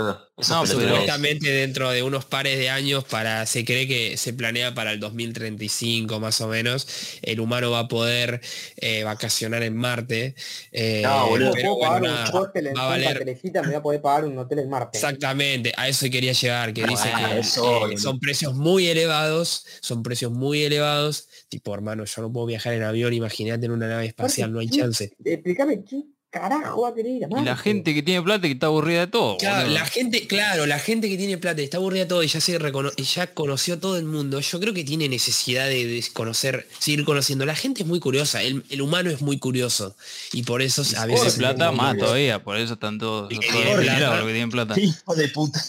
no, 0.50 0.66
supuestamente 0.66 1.50
dentro 1.50 1.90
de 1.90 2.02
unos 2.02 2.26
pares 2.26 2.58
de 2.58 2.68
años 2.68 3.04
para 3.04 3.46
se 3.46 3.64
cree 3.64 3.88
que 3.88 4.18
se 4.18 4.34
planea 4.34 4.74
para 4.74 4.92
el 4.92 5.00
2035 5.00 6.20
más 6.20 6.40
o 6.42 6.48
menos 6.48 6.86
el 7.22 7.40
humano 7.40 7.70
va 7.70 7.80
a 7.80 7.88
poder 7.88 8.42
eh, 8.76 9.04
vacacionar 9.04 9.62
en 9.62 9.74
Marte 9.74 10.34
eh, 10.70 11.00
no, 11.02 11.28
boludo, 11.28 11.52
pero 11.52 11.78
va 11.78 11.96
a 11.96 12.86
valer 12.88 13.24
me 13.24 13.60
voy 13.62 13.74
a 13.74 13.82
poder 13.82 14.02
pagar 14.02 14.26
un 14.26 14.36
hotel 14.36 14.58
en 14.58 14.68
Marte. 14.68 14.98
Exactamente 14.98 15.72
a 15.74 15.88
eso 15.88 16.06
quería 16.10 16.32
llegar 16.32 16.74
que 16.74 16.86
dice 16.86 17.10
que 17.10 17.38
eh, 17.38 17.96
son 17.96 18.20
precios 18.20 18.54
muy 18.54 18.86
elevados 18.86 19.64
son 19.80 20.02
precios 20.02 20.30
muy 20.30 20.62
elevados 20.62 21.26
tipo 21.48 21.74
hermano 21.74 22.04
yo 22.04 22.22
no 22.22 22.30
puedo 22.30 22.44
viajar 22.44 22.74
en 22.74 22.82
avión 22.82 23.14
imagínate 23.14 23.64
en 23.64 23.72
una 23.72 23.88
nave 23.88 24.04
espacial 24.04 24.52
no 24.52 24.60
hay 24.60 24.68
chance. 24.68 25.10
Explícame 25.24 25.82
qué 25.84 26.04
carajo 26.30 26.82
va 26.82 26.88
a 26.90 26.94
querer 26.94 27.12
Y 27.12 27.44
la 27.44 27.56
gente 27.56 27.94
que 27.94 28.02
tiene 28.02 28.22
plata 28.22 28.46
y 28.46 28.50
que 28.50 28.54
está 28.54 28.66
aburrida 28.66 29.00
de 29.00 29.06
todo. 29.06 29.36
Claro, 29.38 29.68
la 29.70 29.86
gente, 29.86 30.26
claro, 30.26 30.66
la 30.66 30.78
gente 30.78 31.08
que 31.08 31.16
tiene 31.16 31.38
plata 31.38 31.60
y 31.60 31.64
está 31.64 31.78
aburrida 31.78 32.04
de 32.04 32.08
todo 32.08 32.22
y 32.22 32.28
ya 32.28 32.40
se 32.40 32.58
y 32.96 33.02
ya 33.02 33.26
conoció 33.34 33.78
todo 33.78 33.96
el 33.96 34.04
mundo, 34.04 34.40
yo 34.40 34.60
creo 34.60 34.74
que 34.74 34.84
tiene 34.84 35.08
necesidad 35.08 35.66
de, 35.66 36.04
conocer, 36.12 36.68
seguir 36.78 37.04
conociendo. 37.04 37.46
La 37.46 37.54
gente 37.54 37.82
es 37.82 37.88
muy 37.88 38.00
curiosa, 38.00 38.42
el, 38.42 38.62
humano 38.80 39.10
es 39.10 39.22
muy 39.22 39.38
curioso. 39.38 39.96
Y 40.32 40.42
por 40.42 40.62
eso 40.62 40.82
a 40.98 41.06
veces. 41.06 41.36
plata 41.36 41.72
más 41.72 41.96
todavía, 41.96 42.42
por 42.42 42.56
eso 42.56 42.74
están 42.74 42.98
todos, 42.98 43.28
todos 43.28 43.40
que 43.40 44.22
tienen 44.24 44.50
plata. 44.50 44.78
Hijo 44.78 45.14
de 45.14 45.28
puta. 45.28 45.60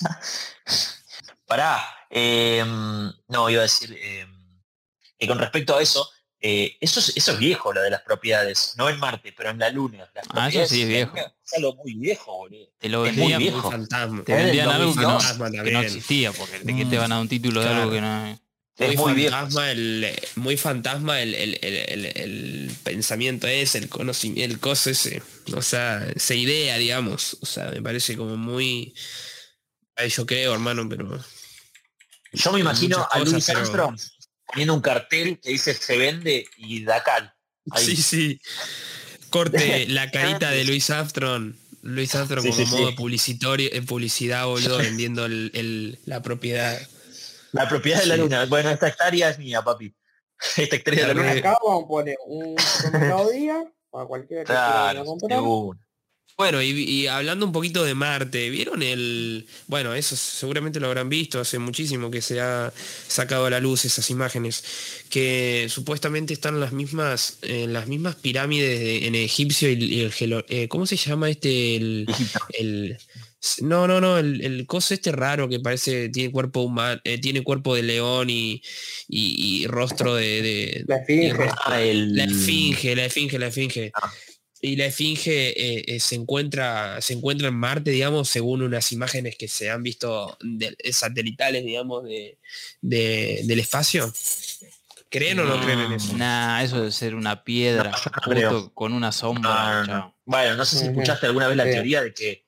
Pará. 1.47 1.83
Em, 2.09 3.11
no, 3.27 3.49
iba 3.49 3.59
a 3.59 3.63
decir. 3.63 3.95
Eh, 4.01 4.25
que 5.19 5.27
con 5.27 5.37
respecto 5.37 5.75
a 5.75 5.81
eso, 5.81 6.09
eh, 6.41 6.77
eso, 6.79 6.99
es, 6.99 7.17
eso 7.17 7.33
es 7.33 7.39
viejo, 7.39 7.73
lo 7.73 7.81
de 7.81 7.89
las 7.89 8.01
propiedades, 8.01 8.73
no 8.77 8.89
en 8.89 8.99
Marte, 8.99 9.33
pero 9.35 9.49
en 9.49 9.59
la 9.59 9.69
Luna. 9.69 10.09
ah, 10.29 10.49
eso 10.49 10.65
sí 10.65 10.83
es 10.83 10.87
viejo. 10.87 11.15
Es 11.15 11.53
algo 11.57 11.75
muy 11.75 11.95
viejo, 11.95 12.37
boludo. 12.37 12.69
Te 12.77 12.89
lo 12.89 13.01
vendían, 13.01 13.39
viejo. 13.39 13.69
Te 14.25 14.33
vendían 14.33 14.69
algo 14.69 14.93
que 14.93 15.01
no, 15.01 15.63
que 15.63 15.71
no, 15.71 15.81
existía, 15.81 16.31
porque 16.31 16.59
de 16.59 16.85
te 16.85 16.97
van 16.97 17.11
a 17.11 17.19
un 17.19 17.27
título 17.27 17.61
de 17.61 17.67
algo 17.67 17.91
que 17.91 18.01
no 18.01 18.39
es 18.79 18.97
muy, 18.97 19.27
fantasma 19.27 19.71
el, 19.71 20.19
muy 20.35 20.57
fantasma 20.57 21.21
el, 21.21 21.35
el, 21.35 21.59
el, 21.61 22.71
pensamiento 22.83 23.45
es, 23.47 23.75
el 23.75 23.89
conocimiento, 23.89 24.53
el 24.53 24.59
coso 24.59 24.89
ese, 24.89 25.21
o 25.53 25.61
sea, 25.61 26.07
esa 26.15 26.33
idea, 26.33 26.77
digamos, 26.77 27.37
o 27.41 27.45
sea, 27.45 27.71
me 27.71 27.81
parece 27.81 28.15
como 28.15 28.37
muy, 28.37 28.93
yo 30.09 30.25
creo, 30.25 30.53
hermano, 30.53 30.87
pero... 30.87 31.19
Yo 32.31 32.53
me 32.53 32.59
imagino 32.59 33.05
a 33.11 33.19
Louis 33.19 33.49
Armstrong 33.49 33.99
poniendo 34.51 34.73
un 34.73 34.81
cartel 34.81 35.39
que 35.39 35.51
dice 35.51 35.73
se 35.73 35.97
vende 35.97 36.45
y 36.57 36.83
da 36.83 37.03
cal. 37.03 37.33
Sí, 37.75 37.95
sí. 37.95 38.41
Corte 39.29 39.85
la 39.89 40.09
carita 40.11 40.51
de 40.51 40.63
Luis 40.63 40.89
Armstrong. 40.89 41.53
Luis 41.81 42.13
Armstrong 42.13 42.45
como 42.45 42.65
modo 42.65 42.95
publicitario 42.95 43.69
en 43.71 43.85
publicidad, 43.85 44.45
boludo, 44.45 44.77
vendiendo 44.77 45.27
la 45.29 46.21
propiedad. 46.21 46.79
La 47.51 47.69
propiedad 47.69 48.01
de 48.01 48.07
la 48.07 48.17
luna. 48.17 48.45
Bueno, 48.45 48.69
esta 48.69 48.89
hectárea 48.89 49.29
es 49.29 49.39
mía, 49.39 49.61
papi. 49.61 49.95
Esta 50.57 50.75
hectárea 50.75 51.07
de 51.07 51.13
la 51.13 51.21
luna. 51.21 51.31
Acá 51.31 51.57
vamos 51.63 51.85
a 51.85 51.87
poner 51.87 52.17
un 52.25 52.55
día 53.31 53.71
para 53.89 54.05
cualquiera 54.05 54.43
que 54.43 54.47
claro, 54.47 55.03
quiera 55.03 55.37
comprar. 55.37 55.88
Bueno, 56.39 56.61
y, 56.61 57.05
hablando 57.07 57.45
un 57.45 57.51
poquito 57.51 57.83
de 57.83 57.93
Marte, 57.95 58.49
¿vieron 58.49 58.81
el... 58.81 59.45
Bueno, 59.67 59.93
eso 59.93 60.15
seguramente 60.15 60.79
lo 60.79 60.87
habrán 60.87 61.09
visto, 61.09 61.37
hace 61.37 61.59
muchísimo 61.59 62.09
que 62.09 62.21
se 62.21 62.39
ha 62.39 62.71
sacado 63.09 63.47
a 63.47 63.49
la 63.49 63.59
luz 63.59 63.83
esas 63.83 64.09
imágenes, 64.09 64.63
que 65.09 65.67
supuestamente 65.67 66.31
están 66.31 66.61
las 66.61 66.71
mismas, 66.71 67.39
en 67.41 67.73
las 67.73 67.87
mismas 67.87 68.15
pirámides 68.15 69.03
en 69.03 69.15
egipcio 69.15 69.69
y, 69.69 69.99
el... 69.99 70.45
Eh, 70.47 70.69
¿Cómo 70.69 70.85
se 70.85 70.95
llama 70.95 71.29
este? 71.29 71.75
El, 71.75 72.07
no, 73.61 73.85
no, 73.89 73.99
no, 73.99 74.17
el, 74.17 74.39
el, 74.41 74.65
coso 74.65 74.93
este 74.93 75.11
raro 75.11 75.49
que 75.49 75.59
parece, 75.59 76.07
tiene 76.07 76.31
cuerpo 76.31 76.61
humano, 76.61 77.01
eh, 77.03 77.19
tiene 77.19 77.43
cuerpo 77.43 77.75
de 77.75 77.83
león 77.83 78.29
y, 78.29 78.61
y, 79.09 79.67
rostro 79.67 80.15
de... 80.15 80.85
la 80.87 80.99
esfinge. 80.99 81.33
Ah, 81.65 81.79
la 81.81 82.23
esfinge, 82.23 82.95
la 82.95 83.03
esfinge, 83.03 83.37
la 83.37 83.47
esfinge. 83.47 83.91
Ah 83.93 84.09
y 84.61 84.75
la 84.75 84.85
esfinge 84.85 85.49
eh, 85.49 85.83
eh, 85.87 85.99
se, 85.99 86.15
encuentra, 86.15 87.01
se 87.01 87.13
encuentra 87.13 87.47
en 87.47 87.55
Marte, 87.55 87.91
digamos, 87.91 88.29
según 88.29 88.61
unas 88.61 88.91
imágenes 88.91 89.37
que 89.37 89.47
se 89.47 89.69
han 89.69 89.83
visto 89.83 90.37
de, 90.41 90.75
satelitales, 90.91 91.63
digamos, 91.63 92.03
de, 92.03 92.37
del 92.81 93.59
espacio. 93.59 94.11
¿Creen 95.09 95.39
o 95.39 95.45
no, 95.45 95.59
creen 95.63 95.79
en 95.79 95.93
eso? 95.93 96.15
Nah, 96.15 96.61
eso 96.61 96.77
debe 96.77 96.91
ser 96.91 97.15
una 97.15 97.43
piedra 97.43 97.91
con 98.73 98.93
una 98.93 99.11
sombra. 99.11 100.13
bueno, 100.25 100.55
no 100.55 100.65
sé 100.65 100.77
si 100.77 100.85
escuchaste 100.85 101.25
alguna 101.25 101.47
vez 101.47 101.57
la 101.57 101.63
teoría 101.63 102.01
de 102.01 102.13
que 102.13 102.45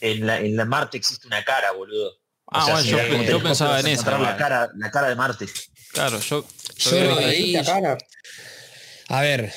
en 0.00 0.26
la, 0.26 0.40
en 0.40 0.56
la 0.56 0.64
Marte 0.64 0.96
existe 0.96 1.26
una 1.26 1.44
cara, 1.44 1.72
boludo. 1.72 2.18
ah, 2.46 2.68
bueno, 2.70 3.22
yo, 3.22 3.42
pensaba 3.42 3.80
en 3.80 3.86
eso. 3.88 4.10
La 4.10 4.36
cara, 4.36 4.70
la 4.76 4.90
cara 4.90 5.08
de 5.08 5.14
Marte. 5.14 5.46
Claro, 5.92 6.20
yo, 6.20 6.46
yo, 6.78 7.18
ahí, 7.18 7.54
A 9.08 9.20
ver, 9.20 9.52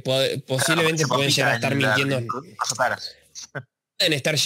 que 0.00 0.42
posiblemente 0.46 1.06
pueden 1.06 1.30
llegar 1.30 1.52
a 1.52 1.54
estar 1.56 1.74
mintiendo. 1.74 2.22
Pueden 3.98 4.12
estar 4.14 4.36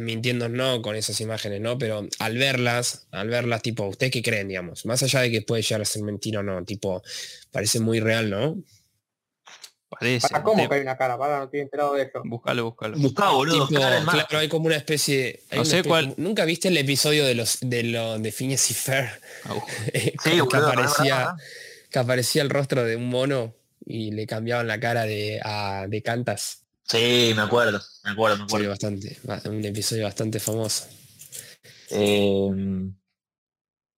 mintiendo 0.00 0.48
no 0.48 0.80
con 0.82 0.96
esas 0.96 1.20
imágenes, 1.20 1.60
¿no? 1.60 1.76
Pero 1.78 2.06
al 2.18 2.38
verlas, 2.38 3.06
al 3.10 3.28
verlas, 3.28 3.62
tipo, 3.62 3.84
¿ustedes 3.86 4.12
qué 4.12 4.22
creen, 4.22 4.48
digamos? 4.48 4.86
Más 4.86 5.02
allá 5.02 5.20
de 5.20 5.30
que 5.30 5.42
puede 5.42 5.62
llegar 5.62 5.82
a 5.82 5.84
ser 5.84 6.02
mentira 6.02 6.40
o 6.40 6.42
no, 6.42 6.64
tipo, 6.64 7.02
parece 7.50 7.80
muy 7.80 8.00
real, 8.00 8.30
¿no? 8.30 8.56
Parece. 9.88 10.28
¿Cómo 10.42 10.68
que 10.68 10.74
hay 10.74 10.80
una 10.82 10.96
cara? 10.96 11.16
Para, 11.16 11.38
no 11.38 11.44
estoy 11.44 11.60
enterado 11.60 11.94
de 11.94 12.02
eso. 12.02 12.20
Búscalo, 12.22 12.64
búscalo. 12.64 12.98
Buscá, 12.98 13.30
boludo. 13.30 13.66
claro, 13.66 14.38
hay 14.38 14.48
como 14.48 14.66
una 14.66 14.76
especie. 14.76 15.42
no 15.50 15.64
sé 15.64 15.82
cuál. 15.82 16.14
¿Nunca 16.18 16.44
viste 16.44 16.68
el 16.68 16.76
episodio 16.76 17.24
de 17.24 17.34
los 17.34 17.58
de 17.60 17.82
lo 17.84 18.18
de 18.18 18.30
Phineas 18.30 18.70
y 18.70 18.74
Fer? 18.74 19.20
Ah, 19.44 19.54
sí, 19.94 20.40
que 20.50 20.56
aparecía, 20.56 21.34
que 21.90 21.98
aparecía 21.98 22.42
el 22.42 22.50
rostro 22.50 22.84
de 22.84 22.96
un 22.96 23.08
mono 23.08 23.57
y 23.88 24.10
le 24.10 24.26
cambiaban 24.26 24.66
la 24.66 24.78
cara 24.78 25.04
de, 25.04 25.40
a, 25.42 25.86
de 25.88 26.02
Cantas. 26.02 26.66
Sí, 26.84 27.32
me 27.34 27.42
acuerdo, 27.42 27.80
me 28.04 28.10
acuerdo, 28.10 28.38
me 28.38 28.44
acuerdo. 28.44 28.68
bastante, 28.68 29.18
un 29.46 29.64
episodio 29.64 30.04
bastante 30.04 30.38
famoso. 30.38 30.86
Em, 31.90 32.94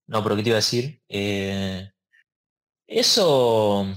no, 0.08 0.24
pero 0.24 0.36
¿qué 0.36 0.44
te 0.44 0.50
iba 0.50 0.58
a 0.58 0.64
decir? 0.64 1.02
Eh, 1.08 1.92
eso, 2.88 3.88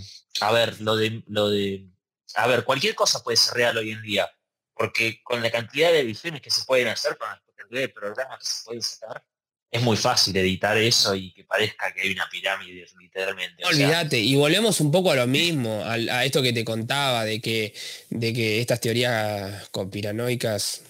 a 0.41 0.53
ver, 0.53 0.81
lo 0.81 0.97
de, 0.97 1.23
lo 1.27 1.51
de, 1.51 1.89
a 2.35 2.47
ver, 2.47 2.65
cualquier 2.65 2.95
cosa 2.95 3.23
puede 3.23 3.37
ser 3.37 3.55
real 3.55 3.77
hoy 3.77 3.91
en 3.93 4.03
día, 4.03 4.31
porque 4.75 5.23
con 5.23 5.43
la 5.43 5.51
cantidad 5.51 5.91
de 5.91 6.01
ediciones 6.01 6.41
que 6.41 6.51
se 6.51 6.65
pueden 6.65 6.89
hacer, 6.89 7.19
con 7.19 7.29
la 7.29 7.43
cantidad 7.55 7.81
de 7.81 7.89
programas 7.91 8.39
que 8.39 8.47
se 8.47 8.65
pueden 8.65 8.83
sacar, 8.83 9.25
es 9.73 9.81
muy 9.81 9.97
fácil 9.97 10.37
editar 10.37 10.77
eso 10.77 11.15
y 11.15 11.33
que 11.33 11.45
parezca 11.45 11.93
que 11.95 12.03
hay 12.03 12.13
una 12.13 12.29
pirámide 12.29 12.87
literalmente. 13.01 13.65
olvídate, 13.65 14.19
y 14.19 14.35
volvemos 14.37 14.81
un 14.81 14.93
poco 14.93 15.11
a 15.11 15.17
lo 15.17 15.27
mismo, 15.27 15.83
a, 15.83 16.25
esto 16.27 16.43
que 16.43 16.53
te 16.53 16.63
contaba, 16.63 17.25
de 17.25 17.41
que, 17.41 17.73
de 18.11 18.35
que 18.35 18.61
estas 18.61 18.81
teorías 18.81 19.71
conspiranoicas, 19.71 20.83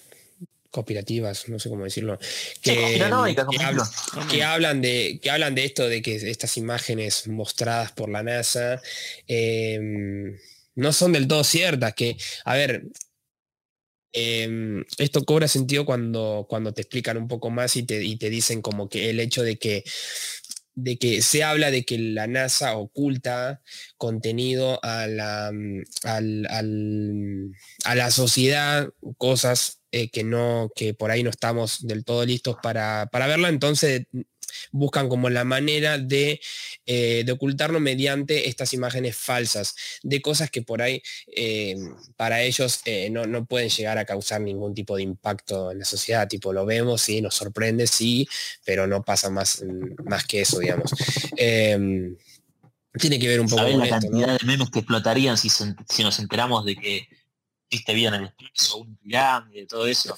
conspirativas, 0.69 1.47
no 1.47 1.59
sé 1.59 1.69
cómo 1.69 1.85
decirlo, 1.85 2.19
que, 2.61 3.01
hablan 4.43 4.81
de, 4.81 5.19
que 5.21 5.31
hablan 5.31 5.55
de 5.55 5.63
esto, 5.63 5.87
de 5.87 6.01
que 6.01 6.15
estas 6.15 6.57
imágenes 6.57 7.29
mostradas 7.29 7.93
por 7.93 8.09
la 8.09 8.21
NASA 8.21 8.81
em, 9.27 10.37
no 10.75 10.91
son 10.91 11.13
del 11.13 11.29
todo 11.29 11.45
ciertas, 11.45 11.93
que, 11.93 12.17
a 12.43 12.55
ver, 12.55 12.83
Em, 14.13 14.83
esto 14.99 15.23
cobra 15.25 15.47
sentido 15.47 15.85
cuando, 15.85 16.45
cuando 16.47 16.71
te 16.73 16.81
explican 16.81 17.17
un 17.17 17.27
poco 17.27 17.49
más 17.49 17.75
y 17.75 17.83
te, 17.83 18.15
te 18.17 18.29
dicen 18.29 18.61
como 18.61 18.87
que 18.87 19.09
el 19.09 19.19
hecho 19.19 19.41
de 19.43 19.57
que 19.57 19.83
de 20.75 20.97
que 20.97 21.21
se 21.21 21.43
habla 21.43 21.71
de 21.71 21.83
que 21.85 21.97
la 21.97 22.27
NASA 22.27 22.77
oculta 22.77 23.61
contenido 23.97 24.79
a 24.83 25.07
la, 25.07 25.51
mm, 25.51 25.83
a 27.85 27.95
la 27.95 28.11
sociedad, 28.11 28.89
cosas 29.17 29.81
eh, 29.91 30.09
que 30.09 30.23
no, 30.23 30.71
que 30.75 30.93
por 30.93 31.11
ahí 31.11 31.23
no 31.23 31.29
estamos 31.29 31.85
del 31.85 32.03
todo 32.03 32.25
listos 32.25 32.57
para, 32.63 33.07
para 33.11 33.27
verla, 33.27 33.49
entonces 33.49 34.07
buscan 34.71 35.09
como 35.09 35.29
la 35.29 35.43
manera 35.43 35.97
de, 35.97 36.41
eh, 36.85 37.23
de 37.25 37.31
ocultarlo 37.31 37.79
mediante 37.79 38.47
estas 38.49 38.73
imágenes 38.73 39.15
falsas, 39.15 39.75
de 40.03 40.21
cosas 40.21 40.49
que 40.49 40.61
por 40.61 40.81
ahí 40.81 41.01
eh, 41.35 41.75
para 42.15 42.41
ellos 42.41 42.81
eh, 42.85 43.09
no, 43.09 43.45
pueden 43.45 43.69
llegar 43.69 43.97
a 43.97 44.05
causar 44.05 44.41
ningún 44.41 44.73
tipo 44.73 44.95
de 44.95 45.03
impacto 45.03 45.71
en 45.71 45.79
la 45.79 45.85
sociedad, 45.85 46.27
tipo 46.27 46.53
lo 46.53 46.65
vemos, 46.65 47.01
sí, 47.01 47.21
nos 47.21 47.35
sorprende, 47.35 47.87
sí, 47.87 48.27
pero 48.65 48.87
no 48.87 49.03
pasa 49.03 49.29
más, 49.29 49.63
más 50.05 50.25
que 50.25 50.41
eso, 50.41 50.59
digamos. 50.59 50.91
Em, 51.37 52.15
tiene 52.99 53.17
que 53.19 53.27
ver 53.27 53.39
un 53.39 53.49
poco 53.49 53.63
con 53.63 53.79
la 53.79 53.89
cantidad 53.89 54.39
de 54.39 54.45
memes 54.45 54.69
que 54.69 54.79
explotarían 54.79 55.37
si, 55.37 55.49
si 55.49 56.03
nos 56.03 56.19
enteramos 56.19 56.63
de 56.65 56.75
que 56.75 57.07
viste 57.73 57.93
bien 57.93 58.13
el 58.13 58.31
un 58.77 58.95
pirámide, 58.97 59.65
todo 59.65 59.87
eso. 59.87 60.15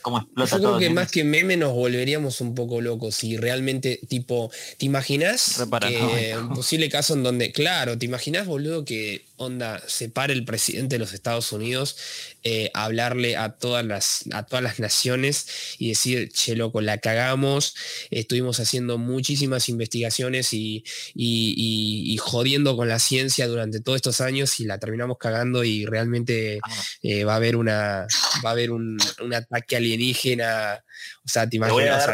Cómo 0.00 0.18
explota 0.18 0.56
Yo 0.56 0.62
creo 0.62 0.78
que 0.78 0.90
más 0.90 1.10
que 1.10 1.22
meme 1.22 1.56
nos 1.56 1.72
volveríamos 1.72 2.40
un 2.40 2.54
poco 2.54 2.80
locos 2.80 3.16
si 3.16 3.36
realmente, 3.36 4.00
tipo, 4.08 4.50
¿te 4.78 4.86
imaginas 4.86 5.58
un 5.60 6.54
posible 6.54 6.88
caso 6.88 7.14
en 7.14 7.22
donde, 7.22 7.52
claro, 7.52 7.98
¿te 7.98 8.06
imaginas, 8.06 8.46
boludo, 8.46 8.84
que 8.84 9.26
onda 9.36 9.82
se 9.86 10.08
pare 10.08 10.32
el 10.32 10.44
presidente 10.44 10.94
de 10.94 10.98
los 11.00 11.12
Estados 11.12 11.52
Unidos 11.52 11.96
eh, 12.44 12.70
hablarle 12.74 13.36
a 13.36 13.52
todas 13.52 13.84
las 13.84 14.24
a 14.32 14.44
todas 14.44 14.62
las 14.62 14.78
naciones 14.78 15.46
y 15.78 15.88
decir, 15.88 16.30
che 16.30 16.54
loco, 16.54 16.80
la 16.80 16.98
cagamos, 16.98 17.74
estuvimos 18.10 18.60
haciendo 18.60 18.98
muchísimas 18.98 19.68
investigaciones 19.68 20.52
y, 20.52 20.84
y, 21.14 22.16
jodiendo 22.18 22.76
con 22.76 22.88
la 22.88 22.98
ciencia 22.98 23.48
durante 23.48 23.80
todos 23.80 23.96
estos 23.96 24.20
años 24.20 24.60
y 24.60 24.66
la 24.66 24.78
terminamos 24.78 25.18
cagando 25.18 25.64
y 25.64 25.84
realmente 25.86 26.60
ah. 26.62 26.70
Eh, 27.02 27.24
va 27.24 27.34
a 27.34 27.36
haber 27.36 27.56
una 27.56 28.06
va 28.44 28.50
a 28.50 28.52
haber 28.52 28.70
un, 28.70 28.98
ataque 29.34 29.76
alienígena. 29.76 30.82
O 31.24 31.28
sea, 31.28 31.48
te 31.48 31.56
imaginas. 31.56 32.08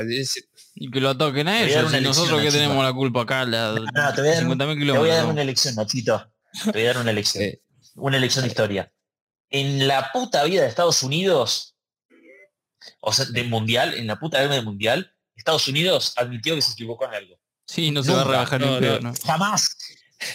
y 0.74 0.91
que 0.91 1.01
lo 1.01 1.16
toquen 1.16 1.49
a 1.49 1.62
ellos, 1.62 1.93
y 1.93 2.01
nosotros 2.01 2.41
que 2.43 2.51
tenemos 2.51 2.85
la 2.85 2.93
culpa 2.93 3.22
acá, 3.22 3.45
la, 3.45 3.74
te, 4.14 4.22
voy 4.45 5.11
a 5.11 5.14
dar, 5.14 5.26
una 5.26 5.43
elección, 5.43 5.74
Nachito. 5.74 6.33
Te 6.64 6.72
voy 6.72 6.83
a 6.83 6.87
dar 6.89 6.99
una 6.99 7.11
elección. 7.11 7.55
Una 7.95 8.16
elección 8.16 8.45
de 8.45 8.49
historia. 8.49 8.93
En 9.51 9.89
la 9.89 10.11
puta 10.12 10.45
vida 10.45 10.62
de 10.62 10.68
Estados 10.68 11.03
Unidos, 11.03 11.76
o 13.01 13.12
sea, 13.12 13.26
de 13.26 13.43
mundial, 13.45 13.95
en 13.95 14.07
la 14.07 14.18
puta 14.18 14.41
vida 14.41 14.55
del 14.55 14.64
mundial, 14.64 15.12
Estados 15.35 15.66
Unidos 15.68 16.12
admitió 16.16 16.55
que 16.55 16.62
se 16.62 16.72
equivocó 16.72 17.07
en 17.07 17.14
algo. 17.14 17.41
Sí, 17.66 17.91
no 17.91 18.03
se 18.03 18.12
va 18.12 18.22
a 18.22 18.24
rebajar 18.24 18.61
no, 18.61 18.81
no. 19.01 19.12
Jamás. 19.24 19.76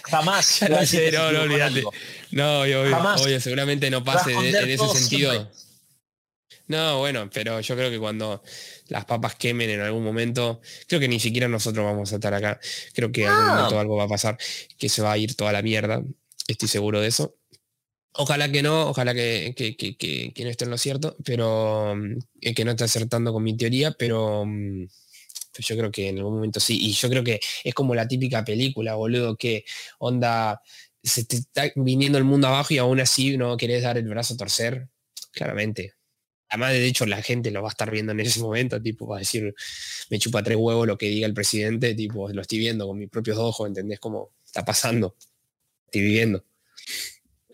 Jamás. 0.03 0.61
no, 0.69 0.77
no, 1.11 1.31
no, 1.31 1.41
olvídate. 1.41 1.83
No, 2.31 2.65
yo, 2.65 2.83
oye, 3.21 3.39
seguramente 3.39 3.89
no 3.89 4.03
pase 4.03 4.33
en 4.33 4.69
ese 4.69 4.88
sentido. 4.88 5.49
No, 6.67 6.97
bueno, 6.97 7.29
pero 7.31 7.59
yo 7.61 7.75
creo 7.75 7.91
que 7.91 7.99
cuando 7.99 8.41
las 8.88 9.05
papas 9.05 9.36
quemen 9.36 9.69
en 9.69 9.81
algún 9.81 10.03
momento, 10.03 10.61
creo 10.88 10.99
que 10.99 11.07
ni 11.07 11.19
siquiera 11.19 11.47
nosotros 11.47 11.86
vamos 11.86 12.11
a 12.11 12.15
estar 12.15 12.33
acá. 12.33 12.59
Creo 12.93 13.11
que 13.11 13.23
en 13.23 13.29
algún 13.29 13.55
momento 13.55 13.79
algo 13.79 13.95
va 13.97 14.05
a 14.05 14.09
pasar, 14.09 14.38
que 14.77 14.89
se 14.89 15.01
va 15.01 15.11
a 15.11 15.17
ir 15.17 15.36
toda 15.36 15.51
la 15.51 15.61
mierda. 15.61 16.01
Estoy 16.47 16.67
seguro 16.67 17.01
de 17.01 17.07
eso. 17.07 17.38
Ojalá 18.17 18.51
que 18.51 18.63
no, 18.63 18.88
ojalá 18.88 19.13
que, 19.13 19.53
que, 19.55 20.43
no 20.43 20.49
esté 20.49 20.63
en 20.63 20.71
lo 20.71 20.77
cierto, 20.77 21.17
pero 21.23 21.95
eh, 22.41 22.55
que 22.55 22.63
no 22.63 22.71
esté 22.71 22.86
acertando 22.86 23.33
con 23.33 23.43
mi 23.43 23.57
teoría, 23.57 23.91
pero 23.91 24.45
mm, 24.45 24.86
yo 25.62 25.78
creo 25.78 25.91
que 25.91 26.10
en 26.10 26.18
algún 26.18 26.36
momento 26.36 26.60
sí. 26.60 26.78
Y 26.80 26.93
yo 26.93 27.10
creo 27.10 27.24
que 27.24 27.39
es 27.64 27.74
como 27.74 27.95
la 27.95 28.08
típica 28.08 28.43
película, 28.43 28.95
boludo, 28.95 29.36
que 29.38 29.66
onda, 29.99 30.62
se 31.03 31.26
te 31.26 31.38
está 31.38 31.72
viniendo 31.76 32.18
el 32.18 32.24
mundo 32.24 32.47
abajo 32.47 32.74
y 32.74 32.78
aún 32.78 32.99
así 32.99 33.38
no 33.38 33.58
querés 33.58 33.84
dar 33.84 33.97
el 33.97 34.08
brazo 34.08 34.34
a 34.34 34.38
torcer. 34.38 34.88
Claramente, 35.32 35.95
Además, 36.49 36.72
de 36.72 36.86
hecho, 36.86 37.06
la 37.06 37.22
gente 37.22 37.51
lo 37.51 37.62
va 37.62 37.70
a 37.70 37.72
estar 37.72 37.89
viendo 37.89 38.12
en 38.12 38.20
ese 38.20 38.39
momento, 38.39 38.82
tipo, 38.82 39.08
va 39.08 39.18
a 39.18 39.20
decir, 39.20 39.53
me 40.10 40.20
chupa 40.20 40.43
tres 40.43 40.58
huevos 40.58 40.86
lo 40.86 40.97
que 40.97 41.08
diga 41.08 41.28
el 41.28 41.34
presidente, 41.34 41.95
tipo, 41.95 42.30
lo 42.30 42.41
estoy 42.41 42.60
viendo 42.60 42.88
con 42.88 42.97
mis 42.97 43.10
propios 43.10 43.38
ojos, 43.38 43.68
¿entendés 43.68 43.99
cómo 43.99 44.32
está 44.45 44.64
pasando? 44.64 45.16
Estoy 45.86 46.01
viviendo. 46.01 46.45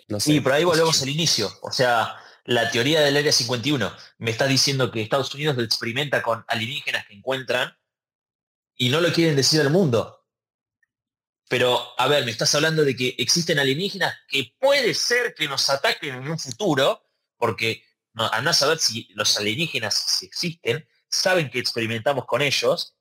No 0.08 0.20
sé. 0.20 0.34
Sí, 0.34 0.41
pero 0.41 0.56
ahí 0.56 0.64
volvemos 0.66 1.02
al 1.02 1.10
inicio. 1.10 1.49
O 1.62 1.72
sea, 1.72 2.16
la 2.45 2.70
teoría 2.70 3.02
del 3.02 3.16
Área 3.16 3.32
51 3.32 3.91
me 4.18 4.32
está 4.32 4.45
diciendo 4.45 4.91
que 4.91 5.02
Estados 5.02 5.34
Unidos 5.34 5.56
lo 5.56 5.64
experimenta 5.64 6.22
con 6.22 6.43
alienígenas 6.47 7.08
que 7.08 7.14
encuentran 7.14 7.74
y 8.82 8.89
no 8.89 8.99
lo 8.99 9.13
quieren 9.13 9.36
decir 9.36 9.61
al 9.61 9.69
mundo. 9.69 10.25
Pero, 11.47 11.79
a 11.99 12.07
ver, 12.07 12.25
me 12.25 12.32
estás 12.32 12.55
hablando 12.55 12.84
de 12.84 12.95
que 12.95 13.13
existen 13.19 13.59
alienígenas 13.59 14.17
que 14.27 14.55
puede 14.59 14.95
ser 14.95 15.36
que 15.36 15.47
nos 15.47 15.69
ataquen 15.69 16.15
en 16.15 16.27
un 16.27 16.39
futuro, 16.39 17.03
porque 17.38 17.84
no, 18.13 18.25
a 18.25 18.53
saber 18.53 18.79
si 18.79 19.07
los 19.13 19.38
alienígenas 19.38 20.23
existen, 20.23 20.88
saben 21.07 21.51
que 21.51 21.59
experimentamos 21.59 22.25
con 22.25 22.41
ellos 22.41 22.95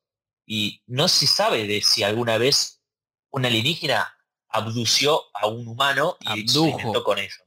y 0.44 0.82
no 0.86 1.08
se 1.08 1.26
sabe 1.26 1.66
de 1.66 1.80
si 1.80 2.02
alguna 2.02 2.36
vez 2.36 2.82
un 3.30 3.46
alienígena 3.46 4.14
abdució 4.50 5.22
a 5.32 5.46
un 5.46 5.66
humano 5.66 6.18
y 6.20 6.40
experimentó 6.40 7.02
con 7.04 7.18
ellos. 7.18 7.40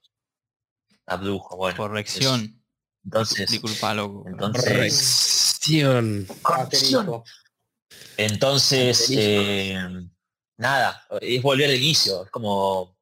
Abdujo, 1.06 1.56
bueno. 1.56 1.78
Corrección. 1.78 2.64
Entonces, 3.04 3.52
disculpa, 3.52 3.94
Corrección. 6.42 7.24
Entonces, 8.18 9.12
eh, 9.12 9.78
nada, 10.58 11.06
es 11.22 11.42
volver 11.42 11.70
al 11.70 11.78
inicio, 11.78 12.26
es 12.26 12.32
como 12.32 12.94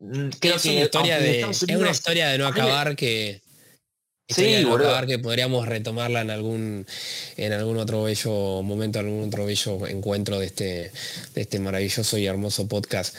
Mm, 0.00 0.28
creo 0.38 0.56
es 0.56 0.62
que 0.62 0.70
una 0.70 0.80
historia 0.82 1.18
de, 1.18 1.40
es 1.40 1.62
una 1.62 1.90
historia 1.90 2.28
de 2.28 2.38
no 2.38 2.46
acabar 2.46 2.94
que 2.94 3.42
sí, 4.28 4.62
no 4.62 4.76
acabar 4.76 5.06
que 5.06 5.18
podríamos 5.18 5.66
retomarla 5.66 6.20
en 6.20 6.30
algún 6.30 6.86
en 7.36 7.52
algún 7.52 7.78
otro 7.78 8.04
bello 8.04 8.62
momento, 8.62 9.00
algún 9.00 9.26
otro 9.26 9.44
bello 9.44 9.86
encuentro 9.88 10.38
de 10.38 10.46
este 10.46 10.92
de 11.34 11.40
este 11.40 11.58
maravilloso 11.58 12.16
y 12.16 12.26
hermoso 12.26 12.68
podcast. 12.68 13.16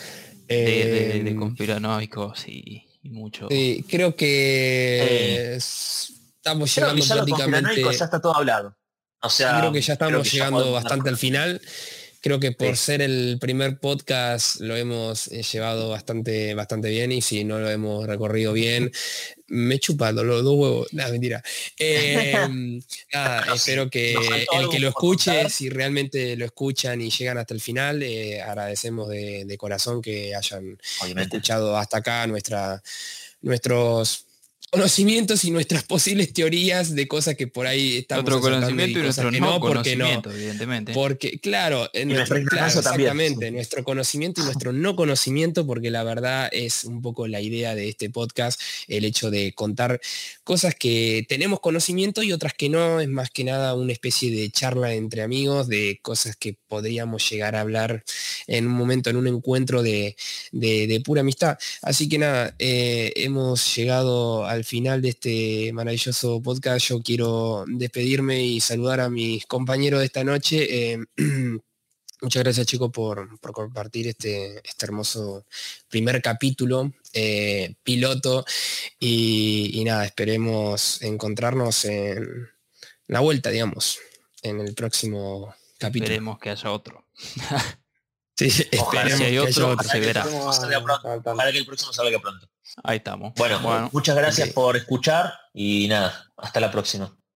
De, 0.47 0.55
de, 0.55 1.29
em, 1.29 1.35
conspiranoicos 1.35 2.47
y, 2.47 2.83
mucho. 3.03 3.47
Sí, 3.49 3.85
creo 3.87 4.15
que 4.15 5.55
estamos 5.55 6.75
llegando 6.75 7.05
prácticamente. 7.05 7.83
Ya 7.83 7.89
está 7.91 8.19
todo 8.19 8.35
hablado. 8.35 8.75
O 9.21 9.29
sea, 9.29 9.59
creo 9.59 9.71
que 9.71 9.81
ya 9.81 9.93
estamos 9.93 10.31
llegando 10.31 10.71
bastante 10.71 11.09
al 11.09 11.17
final. 11.17 11.61
Creo 12.21 12.39
que 12.39 12.51
por 12.51 12.75
ser 12.75 13.01
el 13.01 13.37
primer 13.39 13.79
podcast 13.79 14.59
lo 14.59 14.75
hemos 14.75 15.27
eh, 15.27 15.41
llevado 15.41 15.89
bastante, 15.89 16.53
bastante 16.53 16.89
bien 16.89 17.13
y 17.13 17.21
si 17.21 17.45
no 17.45 17.59
lo 17.59 17.69
hemos 17.69 18.05
recorrido 18.07 18.51
bien, 18.51 18.91
me 19.47 19.75
he 19.75 19.79
chupado 19.79 20.25
los 20.25 20.43
dos 20.43 20.55
huevos. 20.57 20.87
Nada, 20.93 21.11
mentira. 21.11 21.41
Em, 21.77 22.81
espero 23.55 23.89
que 23.89 24.15
el 24.51 24.69
que 24.69 24.79
lo 24.79 24.89
escuche, 24.89 25.49
si 25.49 25.69
realmente 25.69 26.35
lo 26.35 26.43
escuchan 26.43 27.01
y 27.01 27.09
llegan 27.09 27.37
hasta 27.37 27.53
el 27.53 27.61
final, 27.61 28.03
eh, 28.03 28.41
agradecemos 28.41 29.07
de, 29.07 29.55
corazón 29.57 30.01
que 30.01 30.35
hayan 30.35 30.77
escuchado 31.17 31.77
hasta 31.77 31.97
acá 31.97 32.27
nuestra, 32.27 32.81
nuestros 33.41 34.28
conocimientos 34.69 35.43
y 35.45 35.51
nuestras 35.51 35.83
posibles 35.83 36.33
teorías 36.33 36.93
de 36.95 37.07
cosas 37.07 37.35
que 37.35 37.47
por 37.47 37.67
ahí 37.67 37.97
estamos 37.97 38.23
Otro 38.23 38.39
conocimiento 38.39 38.99
y, 38.99 39.01
nuestro 39.01 39.31
no, 39.31 39.59
conocimiento, 39.59 40.31
evidentemente. 40.31 40.93
Porque, 40.93 41.39
claro, 41.39 41.89
en 41.93 42.09
nuestro, 42.09 42.37
exactamente, 42.37 43.51
nuestro 43.51 43.83
conocimiento 43.83 44.41
y 44.41 44.45
nuestro 44.45 44.71
no 44.71 44.95
conocimiento, 44.95 45.65
porque 45.65 45.89
la 45.89 46.03
verdad 46.03 46.49
es 46.51 46.85
un 46.85 47.01
poco 47.01 47.27
la 47.27 47.41
idea 47.41 47.75
de 47.75 47.89
este 47.89 48.09
podcast, 48.09 48.61
el 48.87 49.05
hecho 49.05 49.31
de 49.31 49.53
contar 49.53 49.99
cosas 50.43 50.75
que 50.75 51.25
tenemos 51.27 51.59
conocimiento 51.59 52.23
y 52.23 52.31
otras 52.31 52.53
que 52.53 52.69
no, 52.69 52.99
es 52.99 53.07
más 53.07 53.29
que 53.29 53.43
nada 53.43 53.73
una 53.75 53.93
especie 53.93 54.31
de 54.31 54.49
charla 54.51 54.93
entre 54.93 55.21
amigos, 55.21 55.67
de 55.67 55.99
cosas 56.01 56.35
que 56.35 56.55
podríamos 56.69 57.27
llegar 57.29 57.55
a 57.55 57.61
hablar 57.61 58.03
en 58.47 58.67
un 58.67 58.73
momento, 58.73 59.09
en 59.09 59.17
un 59.17 59.27
encuentro 59.27 59.81
de, 59.81 60.15
pura 61.03 61.21
amistad. 61.21 61.57
Así 61.81 62.07
que 62.07 62.19
nada, 62.19 62.55
eh, 62.59 63.11
hemos 63.15 63.75
llegado 63.75 64.45
al 64.45 64.59
al 64.59 64.65
final 64.65 65.01
de 65.01 65.09
este 65.09 65.71
maravilloso 65.71 66.41
podcast 66.41 66.87
yo 66.87 67.01
quiero 67.01 67.63
despedirme 67.65 68.43
y 68.43 68.59
saludar 68.59 68.99
a 68.99 69.09
mis 69.09 69.45
compañeros 69.45 70.01
de 70.01 70.05
esta 70.05 70.25
noche. 70.25 70.91
Eh, 70.91 70.97
muchas 72.21 72.43
gracias 72.43 72.67
chicos 72.67 72.91
por, 72.91 73.39
compartir 73.39 74.07
este, 74.07 74.57
este, 74.57 74.85
hermoso 74.85 75.45
primer 75.87 76.21
capítulo, 76.21 76.91
eh, 77.13 77.73
piloto, 77.81 78.43
y, 78.99 79.81
nada, 79.85 80.05
esperemos 80.05 81.01
encontrarnos 81.01 81.85
en 81.85 82.49
la 83.07 83.21
vuelta, 83.21 83.49
digamos, 83.49 83.99
en 84.41 84.59
el 84.59 84.73
próximo 84.73 85.55
capítulo. 85.79 86.05
Esperemos 86.05 86.39
que 86.39 86.49
haya 86.51 86.71
otro. 86.71 87.07
sí, 88.37 88.47
esperemos 88.71 89.17
si 89.17 89.23
hay 89.23 89.37
otro, 89.39 89.75
se 89.81 89.99
verá. 89.99 90.25
Para 91.23 91.51
que 91.51 91.57
el 91.57 91.65
próximo 91.65 91.93
salga 91.93 92.19
pronto. 92.19 92.47
Ahí 92.83 92.97
estamos. 92.97 93.33
Bueno, 93.35 93.89
muchas 93.91 94.15
gracias 94.15 94.49
por 94.49 94.77
escuchar 94.77 95.33
y 95.53 95.87
nada, 95.87 96.31
hasta 96.37 96.59
la 96.59 96.69
próxima. 96.71 97.18